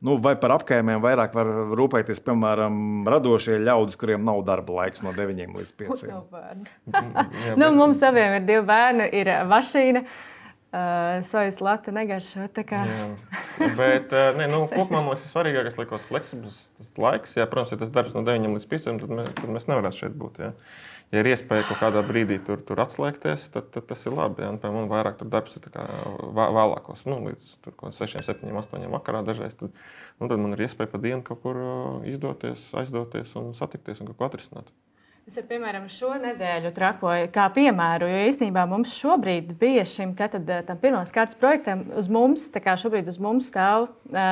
nu, 0.00 0.16
vai 0.24 0.32
par 0.40 0.54
apkaimēm 0.56 1.02
vairāk 1.04 1.36
var 1.36 1.50
rūpēties, 1.76 2.22
piemēram, 2.24 2.78
radošie 3.12 3.58
ļaudis, 3.66 4.00
kuriem 4.00 4.24
nav 4.24 4.40
darba 4.48 4.78
laiks 4.78 5.04
no 5.04 5.12
9 5.12 5.60
līdz 5.60 5.76
5. 5.84 6.06
nu, 7.60 7.70
mums 7.76 8.00
abiem 8.08 8.38
ir 8.38 8.48
divi 8.48 8.64
bērni, 8.72 9.10
ir 9.20 9.32
mašīna. 9.52 10.06
Uh, 10.76 11.24
sojas 11.24 11.60
lata 11.60 11.92
negaršo. 11.94 12.48
Bet 13.76 14.10
uh, 14.12 14.34
ne, 14.36 14.44
nu, 14.50 14.66
kopumā 14.74 14.98
man 14.98 15.14
liekas, 15.14 15.30
svarīgākais 15.32 15.78
ir 15.80 16.02
fleksibls 16.04 16.58
laiks. 17.00 17.32
Jā, 17.38 17.46
protams, 17.48 17.72
ja 17.72 17.78
tas 17.80 17.92
darbs 17.94 18.12
no 18.12 18.20
9 18.26 18.50
līdz 18.58 18.66
5, 18.68 18.88
tad 19.00 19.14
mēs, 19.14 19.30
tad 19.38 19.54
mēs 19.54 19.68
nevarētu 19.70 20.00
šeit 20.02 20.18
būt. 20.20 20.42
Jā. 20.44 20.50
Ja 21.14 21.22
ir 21.22 21.30
iespēja 21.30 21.64
kaut 21.68 21.80
kādā 21.80 22.02
brīdī 22.04 22.36
tur, 22.44 22.60
tur 22.66 22.82
atslēgties, 22.82 23.46
tad, 23.54 23.70
tad 23.72 23.86
tas 23.88 24.04
ir 24.04 24.18
labi. 24.18 24.44
Jā. 24.44 24.52
Man 24.66 24.90
vairāk 24.90 25.16
tur 25.22 25.30
darbs 25.32 25.56
ir 25.56 25.70
vēlākos, 26.36 27.06
nu, 27.08 27.22
līdz 27.30 27.54
6, 28.02 28.20
7, 28.26 28.52
8 28.60 28.84
vakarā 28.98 29.22
dažreiz. 29.24 29.56
Tad, 29.56 29.72
nu, 30.20 30.28
tad 30.28 30.36
man 30.42 30.58
ir 30.58 30.66
iespēja 30.66 30.92
pa 30.92 31.00
dienu 31.00 31.24
kaut 31.24 31.40
kur 31.46 31.62
izdoties, 32.10 32.68
aizdoties 32.76 33.32
un 33.40 33.54
satikties 33.56 34.04
un 34.04 34.12
kaut 34.12 34.20
ko 34.20 34.28
atrisināt. 34.28 34.76
Es 35.26 35.34
ar, 35.40 35.42
piemēram, 35.48 35.88
šo 35.90 36.12
nedēļu 36.22 36.70
trakoju 36.70 37.26
kā 37.34 37.48
piemēru, 37.50 38.06
jo 38.06 38.18
īstenībā 38.28 38.62
mums 38.70 38.92
šobrīd 38.94 39.56
bija 39.58 39.82
šim 39.90 40.12
tad, 40.14 40.36
tam 40.68 40.78
pirmās 40.78 41.10
kārtas 41.10 41.34
projektam 41.40 41.80
uz 41.98 42.06
mums, 42.06 42.44
tā 42.54 42.60
kā 42.62 42.76
šobrīd 42.78 43.08
uz 43.10 43.16
mums 43.18 43.48
stāv, 43.50 43.88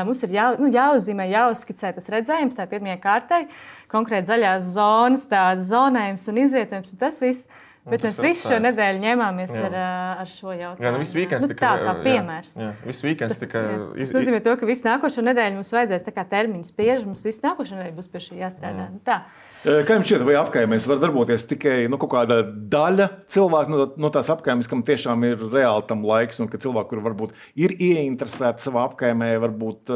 mums 0.06 0.22
ir 0.22 0.36
jā, 0.36 0.44
nu, 0.60 0.68
jāuzzīmē, 0.70 1.26
jāuzskicē 1.32 1.90
tas 1.96 2.06
redzējums, 2.14 2.54
tā 2.54 2.68
pirmie 2.70 2.94
kārtai, 3.02 3.48
konkrēti 3.90 4.30
zaļās 4.30 4.68
zonas, 4.76 5.24
tādas 5.32 5.66
zonējums 5.72 6.28
un 6.30 6.38
izvietojums 6.44 6.94
un 6.94 7.00
tas 7.00 7.18
viss. 7.24 7.48
Bet 7.90 8.06
mēs 8.06 8.20
visu 8.22 8.52
šo 8.52 8.60
nedēļu 8.62 9.02
ņēmāmies 9.02 9.50
jā. 9.50 9.64
ar, 9.66 9.74
ar 10.22 10.30
šo 10.30 10.54
jautājumu. 10.54 10.86
Jā, 10.86 10.92
nu, 10.94 11.00
viss 11.02 11.18
nu, 11.42 11.50
tika, 11.50 11.58
tā 11.58 11.72
kā 11.82 11.96
piemērs. 12.06 12.54
Jā, 12.56 12.70
jā, 12.86 13.16
tas, 13.26 13.42
tika. 13.42 13.64
Iz... 13.98 14.08
Tas 14.08 14.22
nozīmē, 14.22 14.40
to, 14.46 14.54
ka 14.56 14.70
visu 14.70 14.86
nākošo 14.86 15.26
nedēļu 15.26 15.58
mums 15.58 15.74
vajadzēs 15.74 16.06
termiņu 16.06 16.70
spiež, 16.70 17.04
mums 17.04 17.26
visu 17.26 17.44
nākošo 17.44 17.76
nedēļu 17.76 17.98
būs 17.98 18.08
pie 18.14 18.24
šī 18.24 18.40
jāstrādā. 18.40 18.86
Mm. 18.86 18.96
Nu, 18.96 19.04
tā. 19.04 19.18
Kā 19.64 19.96
jums 19.96 20.10
šķiet, 20.10 20.22
vai 20.28 20.34
apgājumēs 20.36 20.86
var 20.90 20.98
darboties 21.00 21.46
tikai 21.48 21.76
nu, 21.88 21.96
kāda 21.96 22.42
daļa 22.44 23.06
cilvēku 23.32 23.72
no, 23.72 23.86
no 23.96 24.10
tās 24.12 24.28
apgājumas, 24.34 24.68
kam 24.68 24.82
tiešām 24.84 25.24
ir 25.24 25.46
reāli 25.48 25.86
tam 25.88 26.04
laiks, 26.04 26.42
un 26.44 26.50
ka 26.52 26.60
cilvēki, 26.60 26.90
kuri 26.90 27.04
varbūt 27.06 27.32
ir 27.64 27.72
ieinteresēti 27.72 28.66
savā 28.66 28.84
apgājumā, 28.90 29.30
varbūt 29.46 29.94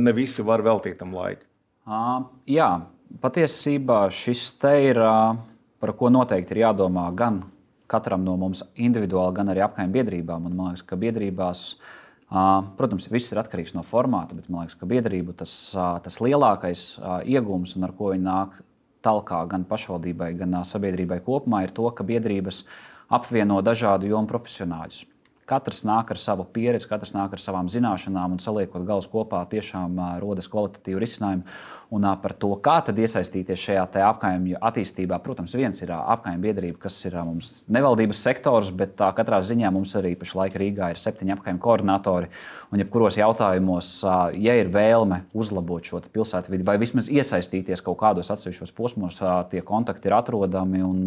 ne 0.00 0.16
visi 0.16 0.46
var 0.46 0.64
veltīt 0.64 0.96
tam 1.02 1.12
laiku? 1.16 1.44
Uh, 1.84 2.24
jā, 2.48 2.70
patiesībā 3.20 4.06
šis 4.14 4.48
te 4.62 4.72
ir. 4.88 5.02
Par 5.84 5.90
ko 5.98 6.08
noteikti 6.08 6.54
ir 6.54 6.62
jādomā 6.62 7.10
gan 7.12 7.42
katram 7.92 8.22
no 8.24 8.38
mums 8.40 8.62
individuāli, 8.80 9.34
gan 9.36 9.50
arī 9.52 9.60
apgājuma 9.66 9.92
biedrībām. 9.92 10.46
Man 10.46 10.70
liekas, 10.70 10.84
ka 10.88 10.96
biedrībās, 10.96 11.64
protams, 12.78 13.10
viss 13.12 13.34
ir 13.34 13.42
atkarīgs 13.42 13.74
no 13.76 13.84
formāta, 13.84 14.32
bet 14.32 14.48
man 14.48 14.64
liekas, 14.64 14.78
ka 14.80 14.88
biedrību 14.88 15.34
tas, 15.36 15.52
tas 15.74 16.16
lielākais 16.24 16.86
iegūms 17.28 17.76
un 17.76 17.84
ar 17.84 17.92
ko 17.98 18.14
viņi 18.14 18.24
nāk 18.24 18.62
talkā 19.04 19.42
gan 19.50 19.66
pašvaldībai, 19.68 20.32
gan 20.40 20.60
sabiedrībai 20.64 21.20
kopumā, 21.24 21.64
ir 21.66 21.74
to, 21.76 21.86
ka 21.94 22.06
biedrības 22.06 22.64
apvieno 23.12 23.60
dažādu 23.64 24.08
jomu 24.10 24.30
profesionāļus. 24.30 25.04
Katrs 25.44 25.82
nāk 25.84 26.08
ar 26.14 26.16
savu 26.16 26.46
pieredzi, 26.48 26.88
katrs 26.88 27.12
nāk 27.12 27.34
ar 27.36 27.40
savām 27.42 27.68
zināšanām, 27.68 28.32
un 28.32 28.40
saliekot 28.40 28.86
galus 28.88 29.08
kopā, 29.12 29.42
tiešām 29.50 29.98
rodas 30.22 30.48
kvalitatīvi 30.48 31.02
risinājumi. 31.04 31.44
Un 31.94 32.06
par 32.18 32.32
to, 32.34 32.50
kā 32.64 32.80
tad 32.82 32.98
iesaistīties 32.98 33.60
šajā 33.68 33.84
apgājuma 34.08 34.58
attīstībā, 34.66 35.20
protams, 35.22 35.54
viens 35.54 35.78
ir 35.84 35.92
apgājuma 35.94 36.42
biedrība, 36.42 36.80
kas 36.86 36.96
ir 37.06 37.14
mums 37.22 37.52
nevaldības 37.70 38.22
sektors, 38.26 38.72
bet 38.74 38.96
tā 38.98 39.12
katrā 39.14 39.38
ziņā 39.44 39.70
mums 39.74 39.94
arī 40.00 40.16
pašlaik 40.18 40.58
Rīgā 40.58 40.90
ir 40.90 41.00
septiņi 41.00 41.36
apgājuma 41.36 41.62
koordinatori. 41.62 42.32
Un, 42.74 42.80
jebkuros 42.82 43.14
jautājumos, 43.14 43.88
ja 44.34 44.56
ir 44.58 44.66
vēlme 44.74 45.20
uzlabot 45.36 45.86
šo 45.86 46.00
pilsētvidi 46.10 46.66
vai 46.66 46.74
vismaz 46.82 47.06
iesaistīties 47.06 47.84
kaut 47.84 48.00
kādos 48.00 48.32
atsevišķos 48.34 48.74
posmos, 48.74 49.20
tie 49.52 49.62
kontakti 49.62 50.10
ir 50.10 50.16
atrodami. 50.16 50.82
Un, 50.82 51.06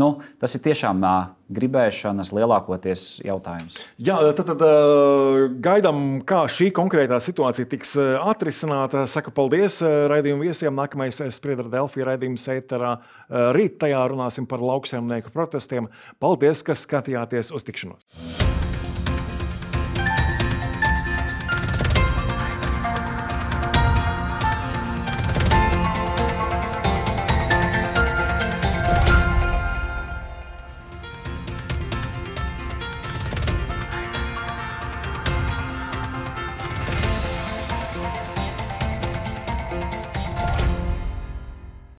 nu, 0.00 0.08
tas 0.40 0.56
ir 0.56 0.64
tiešām 0.64 1.04
gribēšanas 1.52 2.32
lielākoties 2.32 3.04
jautājums. 3.26 3.76
Jā, 4.00 4.16
tad, 4.38 4.54
tad 4.54 4.64
gaidām, 5.64 6.22
kā 6.24 6.46
šī 6.48 6.70
konkrētā 6.72 7.20
situācija 7.20 7.68
tiks 7.68 7.92
atrisināta. 8.00 9.04
Saku 9.10 9.34
paldies 9.36 9.82
raidījuma 10.22 10.46
viesiem. 10.46 10.78
Nākamais 10.78 11.18
spriedra 11.34 11.66
Delfija 11.72 12.12
raidījums 12.12 12.46
ēterā. 12.54 12.94
Rīt 13.56 13.80
tajā 13.82 14.02
runāsim 14.12 14.46
par 14.46 14.62
lauksaimnieku 14.62 15.34
protestiem. 15.34 15.90
Paldies, 16.22 16.62
ka 16.66 16.78
skatījāties 16.78 17.52
uz 17.54 17.66
tikšanos! 17.66 18.61